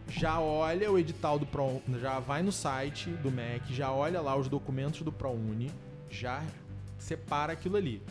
já 0.09 0.39
olha 0.39 0.91
o 0.91 0.97
edital 0.97 1.37
do 1.37 1.45
ProUni, 1.45 1.83
já 2.01 2.19
vai 2.19 2.41
no 2.41 2.51
site 2.51 3.09
do 3.11 3.29
MEC, 3.31 3.73
já 3.73 3.91
olha 3.91 4.19
lá 4.19 4.35
os 4.35 4.49
documentos 4.49 5.03
do 5.03 5.11
ProUni, 5.11 5.71
já 6.09 6.43
separa 6.97 7.53
aquilo 7.53 7.77
ali. 7.77 8.01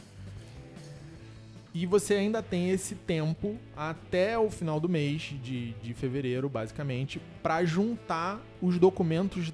E 1.79 1.85
você 1.85 2.15
ainda 2.15 2.43
tem 2.43 2.71
esse 2.71 2.95
tempo 2.95 3.55
até 3.77 4.39
o 4.39 4.51
final 4.51 4.81
do 4.81 4.89
mês 4.89 5.35
de, 5.43 5.73
de 5.73 5.93
fevereiro, 5.93 6.49
basicamente, 6.49 7.21
para 7.43 7.63
juntar 7.67 8.41
os 8.63 8.79
documentos 8.79 9.53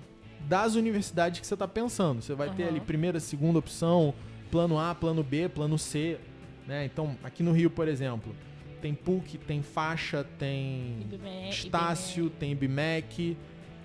das 0.48 0.76
universidades 0.76 1.40
que 1.40 1.46
você 1.48 1.54
está 1.54 1.66
pensando. 1.66 2.22
Você 2.22 2.32
vai 2.32 2.48
ter 2.50 2.62
Aham. 2.62 2.70
ali 2.70 2.80
primeira, 2.80 3.18
segunda 3.18 3.58
opção, 3.58 4.14
plano 4.52 4.78
A, 4.78 4.94
plano 4.94 5.24
B, 5.24 5.48
plano 5.48 5.76
C. 5.76 6.16
Né? 6.64 6.84
Então, 6.84 7.16
aqui 7.24 7.42
no 7.42 7.50
Rio, 7.50 7.68
por 7.68 7.88
exemplo, 7.88 8.32
tem 8.80 8.94
PUC, 8.94 9.38
tem 9.38 9.60
faixa, 9.60 10.24
tem 10.38 10.98
IBME, 11.00 11.50
Estácio, 11.50 12.30
tem 12.30 12.52
IBMEC, 12.52 13.36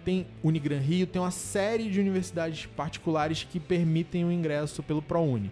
tem 0.06 0.28
Unigran 0.44 0.78
Rio, 0.78 1.08
tem 1.08 1.20
uma 1.20 1.32
série 1.32 1.90
de 1.90 2.00
universidades 2.00 2.68
particulares 2.68 3.48
que 3.50 3.60
permitem 3.60 4.26
o 4.26 4.32
ingresso 4.32 4.84
pelo 4.84 5.02
ProUni. 5.02 5.52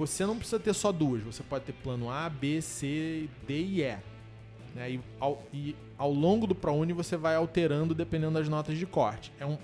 Você 0.00 0.24
não 0.24 0.38
precisa 0.38 0.58
ter 0.58 0.72
só 0.72 0.90
duas, 0.90 1.22
você 1.22 1.42
pode 1.42 1.66
ter 1.66 1.74
plano 1.74 2.10
A, 2.10 2.26
B, 2.30 2.62
C, 2.62 3.28
D 3.46 3.60
e 3.60 3.82
E. 3.82 3.98
Né? 4.74 4.92
E, 4.92 5.00
ao, 5.20 5.42
e 5.52 5.76
ao 5.98 6.10
longo 6.10 6.46
do 6.46 6.54
ProUni 6.54 6.94
você 6.94 7.18
vai 7.18 7.36
alterando 7.36 7.94
dependendo 7.94 8.32
das 8.38 8.48
notas 8.48 8.78
de 8.78 8.86
corte. 8.86 9.30
É 9.38 9.44
um, 9.44 9.58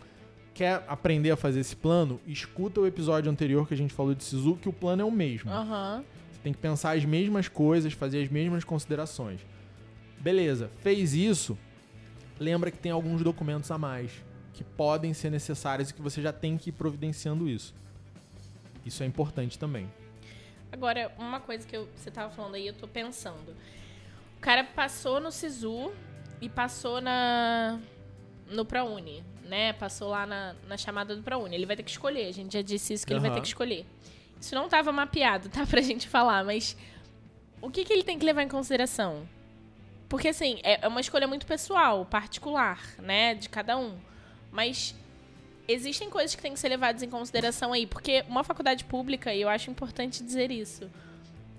quer 0.53 0.85
aprender 0.89 1.31
a 1.31 1.37
fazer 1.39 1.61
esse 1.61 1.75
plano? 1.75 2.21
Escuta 2.27 2.83
o 2.83 2.87
episódio 2.87 3.33
anterior 3.33 3.67
que 3.67 3.73
a 3.73 3.77
gente 3.79 3.95
falou 3.95 4.15
de 4.15 4.23
Sisu, 4.23 4.57
que 4.57 4.69
o 4.69 4.75
plano 4.75 5.01
é 5.01 5.05
o 5.07 5.11
mesmo. 5.11 5.51
Aham. 5.51 6.05
Você 6.31 6.41
tem 6.43 6.53
que 6.53 6.59
pensar 6.59 6.95
as 6.95 7.05
mesmas 7.07 7.49
coisas, 7.49 7.95
fazer 7.95 8.23
as 8.23 8.29
mesmas 8.29 8.63
considerações. 8.63 9.41
Beleza, 10.21 10.71
fez 10.83 11.15
isso, 11.15 11.57
lembra 12.39 12.71
que 12.71 12.79
tem 12.79 12.93
alguns 12.93 13.23
documentos 13.23 13.71
a 13.71 13.79
mais 13.79 14.11
que 14.53 14.63
podem 14.63 15.15
ser 15.15 15.31
necessários 15.31 15.89
e 15.89 15.95
que 15.95 16.03
você 16.03 16.21
já 16.21 16.31
tem 16.33 16.59
que 16.59 16.69
ir 16.69 16.73
providenciando 16.75 17.49
isso. 17.49 17.75
Isso 18.85 19.03
é 19.03 19.07
importante 19.07 19.59
também. 19.59 19.89
Agora, 20.77 21.11
uma 21.19 21.41
coisa 21.41 21.67
que 21.67 21.75
eu- 21.75 21.89
você 21.97 22.11
tava 22.11 22.31
falando 22.31 22.55
aí, 22.55 22.67
eu 22.67 22.75
tô 22.75 22.87
pensando. 22.87 23.57
O 24.37 24.41
cara 24.43 24.63
passou 24.63 25.19
no 25.21 25.33
SISU 25.33 25.91
e 26.41 26.49
passou 26.51 27.01
na 27.01 27.79
no 28.51 28.63
ProUni, 28.65 29.25
né? 29.45 29.73
Passou 29.73 30.09
lá 30.11 30.27
na, 30.27 30.55
na 30.69 30.77
chamada 30.77 31.17
do 31.17 31.23
ProUni. 31.23 31.55
Ele 31.57 31.65
vai 31.67 31.75
ter 31.77 31.83
que 31.83 31.91
escolher. 31.91 32.29
A 32.29 32.33
gente 32.33 32.53
já 32.53 32.61
disse 32.63 32.93
isso 32.93 33.07
que 33.07 33.13
ele 33.13 33.21
vai 33.21 33.31
ter 33.31 33.41
que 33.41 33.47
escolher. 33.49 33.87
Isso 34.41 34.55
não 34.55 34.69
tava 34.69 34.93
mapeado, 34.93 35.49
tá? 35.51 35.67
Pra 35.67 35.81
gente 35.81 36.07
falar, 36.07 36.45
mas 36.45 36.77
o 37.63 37.71
que, 37.71 37.85
que 37.85 37.93
ele 37.93 38.03
tem 38.05 38.19
que 38.19 38.25
levar 38.27 38.43
em 38.43 38.49
consideração? 38.49 39.27
Porque, 40.11 40.29
assim, 40.29 40.61
é 40.63 40.85
é 40.85 40.89
uma 40.89 41.01
escolha 41.01 41.27
muito 41.27 41.47
pessoal, 41.47 42.05
particular, 42.05 42.79
né? 42.99 43.35
De 43.35 43.49
cada 43.49 43.77
um. 43.79 43.99
Mas 44.53 44.95
existem 45.69 46.09
coisas 46.11 46.35
que 46.35 46.43
têm 46.43 46.53
que 46.53 46.59
ser 46.61 46.69
levadas 46.69 47.03
em 47.03 47.09
consideração 47.11 47.73
aí, 47.73 47.87
porque 47.87 48.25
uma 48.29 48.45
faculdade 48.45 48.85
pública, 48.85 49.33
e 49.35 49.41
eu 49.43 49.49
acho 49.49 49.71
importante 49.71 50.23
dizer 50.23 50.51
isso. 50.51 50.89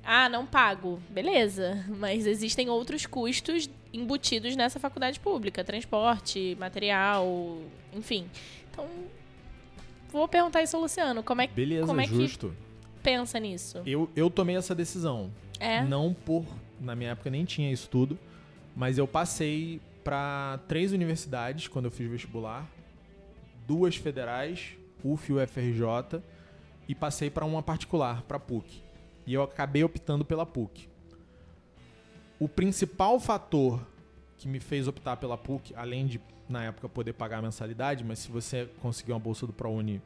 Ah, 0.03 0.29
não 0.29 0.45
pago. 0.45 1.01
Beleza, 1.09 1.83
mas 1.89 2.25
existem 2.25 2.69
outros 2.69 3.05
custos 3.05 3.69
embutidos 3.93 4.55
nessa 4.55 4.79
faculdade 4.79 5.19
pública, 5.19 5.63
transporte, 5.63 6.55
material, 6.59 7.57
enfim. 7.93 8.25
Então, 8.71 8.87
vou 10.09 10.27
perguntar 10.27 10.63
isso 10.63 10.75
ao 10.77 10.81
Luciano, 10.81 11.21
como 11.23 11.41
é 11.41 11.47
que 11.47 11.53
Beleza, 11.53 11.87
Como 11.87 11.99
é 11.99 12.07
que- 12.07 12.15
justo. 12.15 12.53
pensa 13.03 13.39
nisso? 13.39 13.81
Eu, 13.85 14.09
eu 14.15 14.29
tomei 14.29 14.55
essa 14.55 14.73
decisão. 14.73 15.29
É? 15.59 15.81
Não 15.83 16.13
por. 16.13 16.45
Na 16.79 16.95
minha 16.95 17.11
época 17.11 17.29
nem 17.29 17.43
tinha 17.43 17.71
isso 17.71 17.89
tudo. 17.89 18.17
Mas 18.75 18.97
eu 18.99 19.07
passei 19.07 19.81
para 20.03 20.59
três 20.67 20.91
universidades 20.93 21.67
quando 21.67 21.85
eu 21.85 21.91
fiz 21.91 22.07
vestibular, 22.09 22.65
duas 23.67 23.97
federais, 23.97 24.77
UF 25.03 25.31
e 25.31 25.35
UFRJ, 25.35 26.23
e 26.87 26.95
passei 26.95 27.29
para 27.29 27.45
uma 27.45 27.61
particular, 27.61 28.21
para 28.23 28.39
PUC. 28.39 28.81
E 29.25 29.33
eu 29.33 29.43
acabei 29.43 29.83
optando 29.83 30.23
pela 30.23 30.45
PUC. 30.45 30.87
O 32.39 32.47
principal 32.47 33.19
fator 33.19 33.85
que 34.37 34.47
me 34.47 34.59
fez 34.59 34.87
optar 34.87 35.17
pela 35.17 35.37
PUC, 35.37 35.73
além 35.75 36.07
de 36.07 36.21
na 36.47 36.63
época 36.63 36.87
poder 36.87 37.13
pagar 37.13 37.39
a 37.39 37.41
mensalidade, 37.41 38.03
mas 38.03 38.19
se 38.19 38.31
você 38.31 38.69
conseguir 38.81 39.11
uma 39.11 39.19
bolsa 39.19 39.45
do 39.45 39.51
ProUni, 39.51 40.01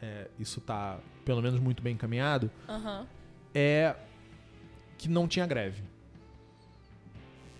é, 0.00 0.28
isso 0.38 0.60
tá 0.60 0.98
pelo 1.24 1.42
menos 1.42 1.60
muito 1.60 1.82
bem 1.82 1.94
encaminhado, 1.94 2.50
Aham. 2.68 3.06
é 3.54 3.94
que 4.96 5.08
não 5.08 5.28
tinha 5.28 5.46
greve. 5.46 5.82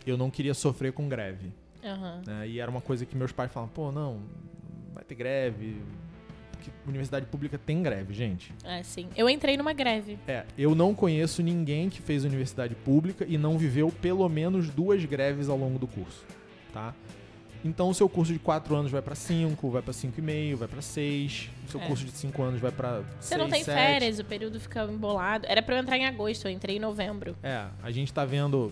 Eu 0.07 0.17
não 0.17 0.31
queria 0.31 0.55
sofrer 0.55 0.93
com 0.93 1.09
greve. 1.09 1.53
Né? 2.27 2.49
E 2.49 2.61
era 2.61 2.71
uma 2.71 2.81
coisa 2.81 3.05
que 3.05 3.17
meus 3.17 3.33
pais 3.33 3.53
falavam, 3.53 3.75
pô, 3.75 3.93
não, 3.93 4.23
vai 4.95 5.05
ter 5.05 5.15
greve. 5.15 5.77
Porque 6.53 6.71
universidade 6.87 7.27
pública 7.27 7.59
tem 7.59 7.83
greve, 7.83 8.15
gente. 8.15 8.53
É, 8.65 8.83
sim. 8.83 9.09
Eu 9.17 9.29
entrei 9.29 9.57
numa 9.57 9.73
greve. 9.75 10.19
É, 10.27 10.45
eu 10.57 10.75
não 10.75 10.95
conheço 10.95 11.43
ninguém 11.43 11.91
que 11.91 12.01
fez 12.01 12.25
universidade 12.25 12.75
pública 12.75 13.27
e 13.29 13.37
não 13.37 13.59
viveu 13.59 13.91
pelo 14.01 14.27
menos 14.29 14.71
duas 14.71 15.05
greves 15.05 15.49
ao 15.49 15.59
longo 15.59 15.79
do 15.79 15.87
curso, 15.87 16.25
tá? 16.73 16.95
Então 17.63 17.89
o 17.89 17.95
seu 17.95 18.09
curso 18.11 18.31
de 18.33 18.39
4 18.39 18.75
anos 18.77 18.91
vai 18.93 19.01
pra 19.01 19.15
5, 19.15 19.71
vai 19.71 19.81
pra 19.81 19.93
5,5, 19.95 20.55
vai 20.57 20.69
pra 20.69 20.83
6. 20.83 21.49
O 21.67 21.71
seu 21.71 21.81
É. 21.81 21.87
curso 21.87 22.05
de 22.05 22.11
5 22.13 22.43
anos 22.43 22.61
vai 22.61 22.71
pra 22.71 22.97
6, 22.99 23.07
Você 23.21 23.37
não 23.39 23.49
tem 23.49 23.63
7. 23.65 23.75
férias, 23.75 24.19
o 24.19 24.25
período 24.25 24.61
fica 24.61 24.85
embolado. 24.85 25.47
Era 25.49 25.63
pra 25.63 25.77
eu 25.77 25.81
entrar 25.81 25.97
em 25.97 26.05
agosto, 26.05 26.47
eu 26.47 26.51
entrei 26.51 26.77
em 26.77 26.81
novembro. 26.81 27.35
É, 27.43 27.65
a 27.83 27.91
gente 27.91 28.13
tá 28.13 28.25
vendo. 28.25 28.71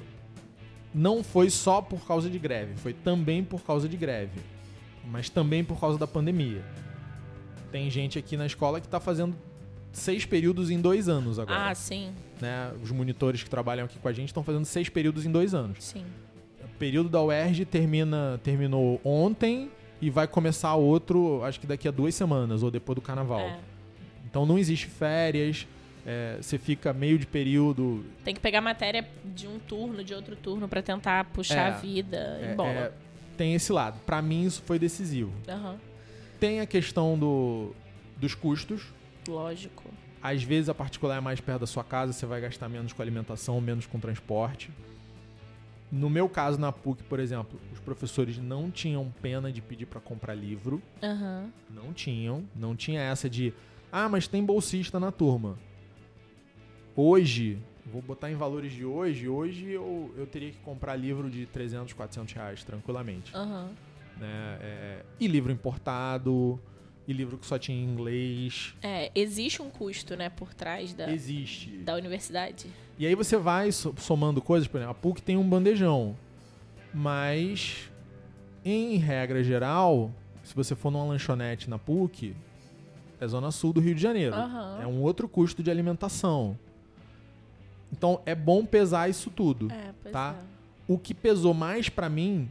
Não 0.95 1.25
foi 1.25 1.49
só 1.49 1.81
por 1.81 2.07
causa 2.07 2.29
de 2.29 2.39
greve, 2.39 2.75
foi 2.77 2.93
também 2.93 3.43
por 3.43 3.63
causa 3.63 3.89
de 3.89 3.97
greve. 3.97 4.39
Mas 5.05 5.29
também 5.29 5.63
por 5.65 5.79
causa 5.81 5.99
da 5.99 6.07
pandemia. 6.07 6.63
Tem 7.71 7.91
gente 7.91 8.19
aqui 8.19 8.37
na 8.37 8.47
escola 8.47 8.81
que 8.81 8.89
tá 8.89 9.01
fazendo 9.01 9.35
seis 9.93 10.25
períodos 10.25 10.71
em 10.71 10.81
dois 10.81 11.09
anos 11.09 11.39
agora. 11.39 11.71
Ah, 11.71 11.75
sim, 11.75 12.13
né? 12.41 12.73
Os 12.83 12.91
monitores 12.91 13.43
que 13.43 13.51
trabalham 13.51 13.85
aqui 13.85 13.99
com 13.99 14.09
a 14.09 14.13
gente 14.13 14.29
estão 14.29 14.43
fazendo 14.43 14.65
seis 14.65 14.89
períodos 14.89 15.25
em 15.27 15.31
dois 15.33 15.55
anos. 15.55 15.83
sim. 15.83 16.05
O 16.65 16.79
período 16.83 17.09
da 17.09 17.23
UERJ 17.23 17.65
termina, 17.65 18.41
terminou 18.43 19.01
ontem 19.05 19.71
e 20.01 20.11
vai 20.11 20.27
começar 20.27 20.75
outro, 20.75 21.41
acho 21.45 21.61
que 21.61 21.67
daqui 21.67 21.87
a 21.87 21.93
duas 21.93 22.13
semanas, 22.13 22.63
ou 22.65 22.71
depois 22.73 22.97
do 22.97 23.01
carnaval. 23.01 23.39
É. 23.41 23.59
Então 24.29 24.45
não 24.45 24.59
existe 24.59 24.87
férias, 24.87 25.67
é, 26.05 26.39
você 26.41 26.59
fica 26.59 26.93
meio 26.93 27.19
de 27.19 27.27
período. 27.27 28.05
Tem 28.25 28.35
que 28.35 28.41
pegar 28.41 28.61
matéria 28.61 29.07
de 29.25 29.47
um 29.47 29.61
turno, 29.61 30.03
de 30.03 30.13
outro 30.13 30.35
turno, 30.35 30.67
pra 30.67 30.83
tentar 30.83 31.27
puxar 31.27 31.55
É. 31.55 31.69
a 31.69 31.71
vida 31.77 32.17
é, 32.43 32.53
em 32.53 32.57
bola. 32.57 32.93
Tem 33.37 33.55
esse 33.55 33.73
lado. 33.73 34.01
Pra 34.07 34.21
mim 34.23 34.45
isso 34.45 34.63
foi 34.63 34.79
decisivo. 34.79 35.33
Aham. 35.49 35.79
Tem 36.39 36.61
a 36.61 36.67
questão 36.67 37.19
do, 37.19 37.75
dos 38.17 38.35
custos. 38.35 38.93
Lógico. 39.29 39.85
Às 40.23 40.43
vezes 40.43 40.69
a 40.69 40.75
particular 40.75 41.19
é 41.19 41.21
mais 41.21 41.41
perto 41.41 41.61
da 41.61 41.67
sua 41.67 41.83
casa, 41.83 42.13
você 42.13 42.27
vai 42.27 42.41
gastar 42.41 42.69
menos 42.69 42.93
com 42.93 43.03
alimentação, 43.03 43.61
menos 43.61 43.87
com 43.87 43.99
transporte. 43.99 44.71
No 45.91 46.09
meu 46.09 46.29
caso, 46.29 46.59
na 46.59 46.73
PUC, 46.73 47.03
por 47.03 47.21
exemplo, 47.21 47.61
os 47.73 47.79
professores 47.79 48.39
não 48.39 48.71
tinham 48.71 49.13
pena 49.21 49.53
de 49.53 49.61
pedir 49.61 49.85
para 49.87 50.01
comprar 50.01 50.35
livro. 50.35 50.81
Aham. 51.03 51.51
Não 51.69 51.93
tinham. 51.93 52.45
Não 52.57 52.75
tinha 52.75 53.01
essa 53.03 53.29
de, 53.29 53.53
ah, 53.91 54.09
mas 54.09 54.27
tem 54.27 54.43
bolsista 54.43 54.99
na 54.99 55.13
turma. 55.13 55.59
Hoje, 56.97 57.59
vou 57.87 58.01
botar 58.03 58.31
em 58.31 58.35
valores 58.35 58.73
de 58.73 58.85
hoje, 58.85 59.29
hoje 59.29 59.71
eu, 59.71 60.13
eu 60.17 60.27
teria 60.27 60.51
que 60.51 60.59
comprar 60.59 60.95
livro 60.97 61.29
de 61.31 61.47
300, 61.47 61.93
400 61.93 62.33
reais, 62.35 62.65
tranquilamente. 62.65 63.35
Aham. 63.35 63.71
Né? 64.19 64.59
É, 64.61 65.03
e 65.19 65.27
livro 65.27 65.51
importado, 65.53 66.61
e 67.09 67.13
livro 67.13 67.37
que 67.39 67.47
só 67.47 67.59
tinha 67.59 67.77
em 67.77 67.85
inglês. 67.85 68.75
É, 68.83 69.11
existe 69.15 69.61
um 69.61 69.69
custo, 69.71 70.15
né, 70.17 70.29
por 70.31 70.55
trás 70.55 70.95
da, 70.95 71.11
Existe. 71.11 71.71
da 71.79 71.95
universidade. 71.97 72.67
E 72.99 73.07
aí 73.07 73.15
você 73.15 73.37
vai 73.37 73.73
so- 73.73 73.95
somando 73.99 74.41
coisas, 74.41 74.69
por 74.69 74.77
exemplo, 74.79 74.93
a 74.93 74.95
PUC 74.95 75.21
tem 75.23 75.37
um 75.37 75.49
bandejão. 75.49 76.17
Mas, 76.95 77.91
em 78.65 78.97
regra 78.97 79.43
geral, 79.43 80.13
se 80.45 80.55
você 80.55 80.75
for 80.77 80.91
numa 80.91 81.05
lanchonete 81.05 81.69
na 81.69 81.79
PUC, 81.79 82.35
é 83.21 83.27
zona 83.27 83.51
sul 83.51 83.73
do 83.73 83.81
Rio 83.81 83.95
de 83.95 84.03
Janeiro. 84.03 84.35
Aham. 84.35 84.79
É 84.83 84.87
um 84.87 85.01
outro 85.01 85.29
custo 85.29 85.63
de 85.63 85.71
alimentação. 85.71 86.57
Então 88.03 88.21
é 88.27 88.35
bom 88.35 88.67
pesar 88.67 89.09
isso 89.09 89.31
tudo. 89.31 89.71
É, 89.71 90.11
Tá. 90.11 90.35
é. 90.37 90.43
O 90.89 90.99
que 90.99 91.15
pesou 91.15 91.55
mais 91.55 91.89
pra 91.89 92.09
mim 92.09 92.51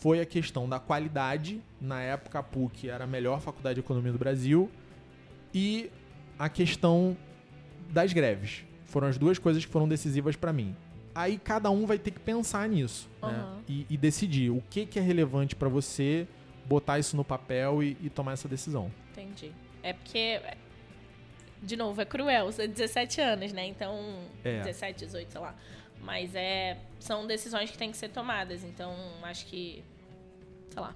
foi 0.00 0.20
a 0.20 0.24
questão 0.24 0.66
da 0.66 0.80
qualidade. 0.80 1.60
Na 1.78 2.00
época 2.00 2.38
a 2.38 2.42
PUC 2.42 2.88
era 2.88 3.04
a 3.04 3.06
melhor 3.06 3.38
faculdade 3.42 3.74
de 3.74 3.80
economia 3.80 4.10
do 4.10 4.18
Brasil 4.18 4.70
e 5.52 5.90
a 6.38 6.48
questão 6.48 7.14
das 7.90 8.14
greves. 8.14 8.64
Foram 8.86 9.06
as 9.08 9.18
duas 9.18 9.38
coisas 9.38 9.62
que 9.66 9.70
foram 9.70 9.86
decisivas 9.86 10.34
pra 10.34 10.50
mim. 10.50 10.74
Aí 11.14 11.36
cada 11.36 11.70
um 11.70 11.84
vai 11.84 11.98
ter 11.98 12.10
que 12.12 12.20
pensar 12.20 12.66
nisso 12.66 13.06
né? 13.22 13.28
Aham. 13.28 13.58
e, 13.68 13.86
e 13.90 13.96
decidir 13.98 14.48
o 14.50 14.62
que, 14.70 14.86
que 14.86 14.98
é 14.98 15.02
relevante 15.02 15.54
pra 15.54 15.68
você, 15.68 16.26
botar 16.64 16.98
isso 16.98 17.14
no 17.18 17.24
papel 17.24 17.82
e, 17.82 17.98
e 18.02 18.08
tomar 18.08 18.32
essa 18.32 18.48
decisão. 18.48 18.90
Entendi. 19.12 19.52
É 19.82 19.92
porque, 19.92 20.40
de 21.66 21.76
novo, 21.76 22.00
é 22.00 22.04
cruel. 22.04 22.46
Você 22.46 22.62
é 22.62 22.66
17 22.68 23.20
anos, 23.20 23.52
né? 23.52 23.66
Então, 23.66 23.94
É. 24.44 24.60
17, 24.60 25.04
18, 25.04 25.32
sei 25.32 25.40
lá. 25.40 25.54
Mas 26.00 26.34
é, 26.34 26.78
são 27.00 27.26
decisões 27.26 27.70
que 27.70 27.76
têm 27.76 27.90
que 27.90 27.96
ser 27.96 28.08
tomadas. 28.08 28.62
Então, 28.62 28.94
acho 29.22 29.46
que, 29.46 29.82
sei 30.70 30.80
lá, 30.80 30.94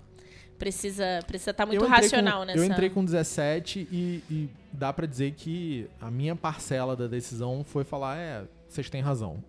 precisa 0.58 1.20
precisa 1.26 1.50
estar 1.50 1.66
muito 1.66 1.82
Eu 1.82 1.88
entrei 1.88 2.02
racional 2.02 2.40
com, 2.40 2.44
nessa... 2.46 2.58
Eu 2.58 2.64
entrei 2.64 2.90
com 2.90 3.04
17 3.04 3.88
e, 3.90 4.22
e 4.30 4.48
dá 4.72 4.92
pra 4.92 5.06
dizer 5.06 5.32
que 5.32 5.88
a 6.00 6.10
minha 6.10 6.36
parcela 6.36 6.94
da 6.94 7.06
decisão 7.06 7.64
foi 7.64 7.82
falar, 7.82 8.16
é, 8.18 8.44
vocês 8.68 8.88
têm 8.88 9.00
razão. 9.00 9.42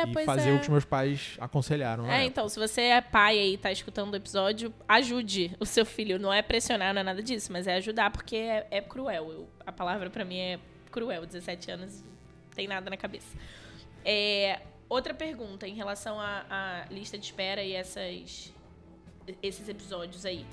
É, 0.00 0.08
e 0.08 0.12
pois 0.12 0.26
fazer 0.26 0.50
é. 0.50 0.54
o 0.54 0.56
que 0.56 0.62
os 0.62 0.68
meus 0.68 0.84
pais 0.84 1.36
aconselharam. 1.40 2.04
É, 2.06 2.08
época. 2.16 2.24
então, 2.24 2.48
se 2.48 2.58
você 2.58 2.82
é 2.82 3.00
pai 3.00 3.38
aí 3.38 3.54
e 3.54 3.58
tá 3.58 3.70
escutando 3.70 4.12
o 4.12 4.16
episódio, 4.16 4.72
ajude 4.88 5.56
o 5.60 5.66
seu 5.66 5.84
filho. 5.84 6.18
Não 6.18 6.32
é 6.32 6.42
pressionar, 6.42 6.92
não 6.94 7.00
é 7.00 7.04
nada 7.04 7.22
disso, 7.22 7.52
mas 7.52 7.66
é 7.66 7.74
ajudar, 7.76 8.10
porque 8.10 8.36
é, 8.36 8.66
é 8.70 8.80
cruel. 8.80 9.30
Eu- 9.30 9.48
a 9.66 9.72
palavra 9.72 10.10
pra 10.10 10.24
mim 10.24 10.38
é 10.38 10.58
cruel. 10.90 11.24
17 11.26 11.70
anos, 11.70 12.00
não 12.00 12.54
tem 12.54 12.66
nada 12.66 12.88
na 12.90 12.96
cabeça. 12.96 13.36
É, 14.04 14.60
outra 14.88 15.14
pergunta 15.14 15.68
em 15.68 15.74
relação 15.74 16.20
à, 16.20 16.44
à 16.48 16.92
lista 16.92 17.16
de 17.18 17.24
espera 17.24 17.62
e 17.62 17.72
essas, 17.72 18.52
esses 19.42 19.68
episódios 19.68 20.24
aí. 20.24 20.44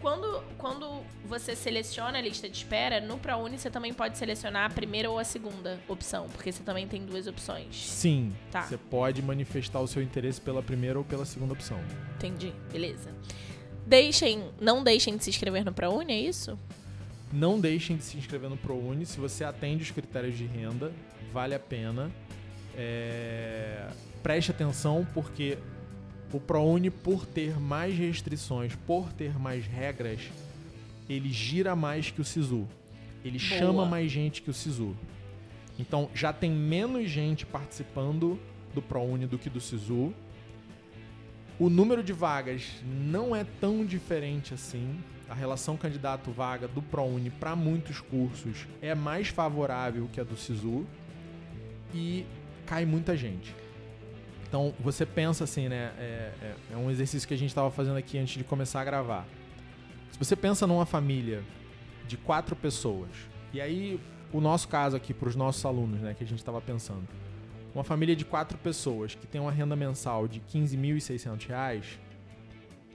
Quando, 0.00 0.42
quando 0.56 1.02
você 1.24 1.56
seleciona 1.56 2.18
a 2.18 2.20
lista 2.20 2.48
de 2.48 2.56
espera, 2.56 3.00
no 3.00 3.18
ProUni 3.18 3.58
você 3.58 3.68
também 3.68 3.92
pode 3.92 4.16
selecionar 4.16 4.70
a 4.70 4.72
primeira 4.72 5.10
ou 5.10 5.18
a 5.18 5.24
segunda 5.24 5.80
opção, 5.88 6.28
porque 6.28 6.52
você 6.52 6.62
também 6.62 6.86
tem 6.86 7.04
duas 7.04 7.26
opções. 7.26 7.76
Sim, 7.76 8.32
Tá. 8.50 8.62
você 8.62 8.76
pode 8.76 9.20
manifestar 9.22 9.80
o 9.80 9.88
seu 9.88 10.00
interesse 10.00 10.40
pela 10.40 10.62
primeira 10.62 10.98
ou 10.98 11.04
pela 11.04 11.24
segunda 11.24 11.52
opção. 11.52 11.80
Entendi, 12.16 12.52
beleza. 12.72 13.10
Deixem, 13.86 14.50
não 14.60 14.84
deixem 14.84 15.16
de 15.16 15.24
se 15.24 15.30
inscrever 15.30 15.64
no 15.64 15.72
ProUni, 15.72 16.12
é 16.12 16.20
isso? 16.20 16.56
Não 17.32 17.58
deixem 17.58 17.96
de 17.96 18.04
se 18.04 18.16
inscrever 18.16 18.48
no 18.48 18.56
ProUni. 18.56 19.04
Se 19.04 19.18
você 19.18 19.42
atende 19.44 19.82
os 19.82 19.90
critérios 19.90 20.36
de 20.38 20.44
renda, 20.46 20.92
vale 21.32 21.54
a 21.54 21.58
pena. 21.58 22.10
É, 22.76 23.88
Preste 24.22 24.50
atenção, 24.50 25.06
porque 25.14 25.58
o 26.32 26.40
ProUni, 26.40 26.90
por 26.90 27.24
ter 27.24 27.58
mais 27.58 27.96
restrições, 27.96 28.74
por 28.86 29.12
ter 29.12 29.38
mais 29.38 29.66
regras, 29.66 30.20
ele 31.08 31.30
gira 31.30 31.74
mais 31.74 32.10
que 32.10 32.20
o 32.20 32.24
SISU. 32.24 32.66
Ele 33.24 33.38
Boa. 33.38 33.58
chama 33.58 33.86
mais 33.86 34.10
gente 34.10 34.42
que 34.42 34.50
o 34.50 34.54
SISU. 34.54 34.94
Então 35.78 36.10
já 36.14 36.32
tem 36.32 36.50
menos 36.50 37.08
gente 37.08 37.46
participando 37.46 38.38
do 38.74 38.82
ProUni 38.82 39.26
do 39.26 39.38
que 39.38 39.48
do 39.48 39.60
SISU. 39.60 40.12
O 41.58 41.68
número 41.68 42.02
de 42.02 42.12
vagas 42.12 42.70
não 42.84 43.34
é 43.34 43.44
tão 43.60 43.84
diferente 43.84 44.54
assim. 44.54 44.98
A 45.28 45.34
relação 45.34 45.76
candidato-vaga 45.76 46.68
do 46.68 46.80
ProUni 46.80 47.30
para 47.30 47.56
muitos 47.56 48.00
cursos 48.00 48.66
é 48.80 48.94
mais 48.94 49.28
favorável 49.28 50.08
que 50.12 50.20
a 50.20 50.24
do 50.24 50.36
SISU 50.36 50.86
e 51.94 52.24
cai 52.66 52.84
muita 52.84 53.16
gente. 53.16 53.54
Então 54.48 54.74
você 54.80 55.04
pensa 55.04 55.44
assim, 55.44 55.68
né? 55.68 55.92
É, 55.98 56.32
é- 56.42 56.54
é 56.72 56.76
um 56.76 56.90
exercício 56.90 57.28
que 57.28 57.34
a 57.34 57.38
gente 57.38 57.50
estava 57.50 57.70
fazendo 57.70 57.96
aqui 57.96 58.18
antes 58.18 58.36
de 58.38 58.44
começar 58.44 58.80
a 58.80 58.84
gravar. 58.84 59.26
Se 60.10 60.18
você 60.18 60.34
pensa 60.34 60.66
numa 60.66 60.86
família 60.86 61.42
de 62.06 62.16
quatro 62.16 62.56
pessoas, 62.56 63.10
e 63.52 63.60
aí 63.60 64.00
o 64.32 64.40
nosso 64.40 64.68
caso 64.68 64.96
aqui 64.96 65.12
para 65.12 65.28
os 65.28 65.36
nossos 65.36 65.64
alunos, 65.64 66.00
né, 66.00 66.14
que 66.16 66.24
a 66.24 66.26
gente 66.26 66.38
estava 66.38 66.60
pensando, 66.60 67.06
uma 67.74 67.84
família 67.84 68.16
de 68.16 68.24
quatro 68.24 68.56
pessoas 68.58 69.14
que 69.14 69.26
tem 69.26 69.40
uma 69.40 69.52
renda 69.52 69.76
mensal 69.76 70.26
de 70.26 70.40
15.600 70.40 71.46
reais, 71.46 71.98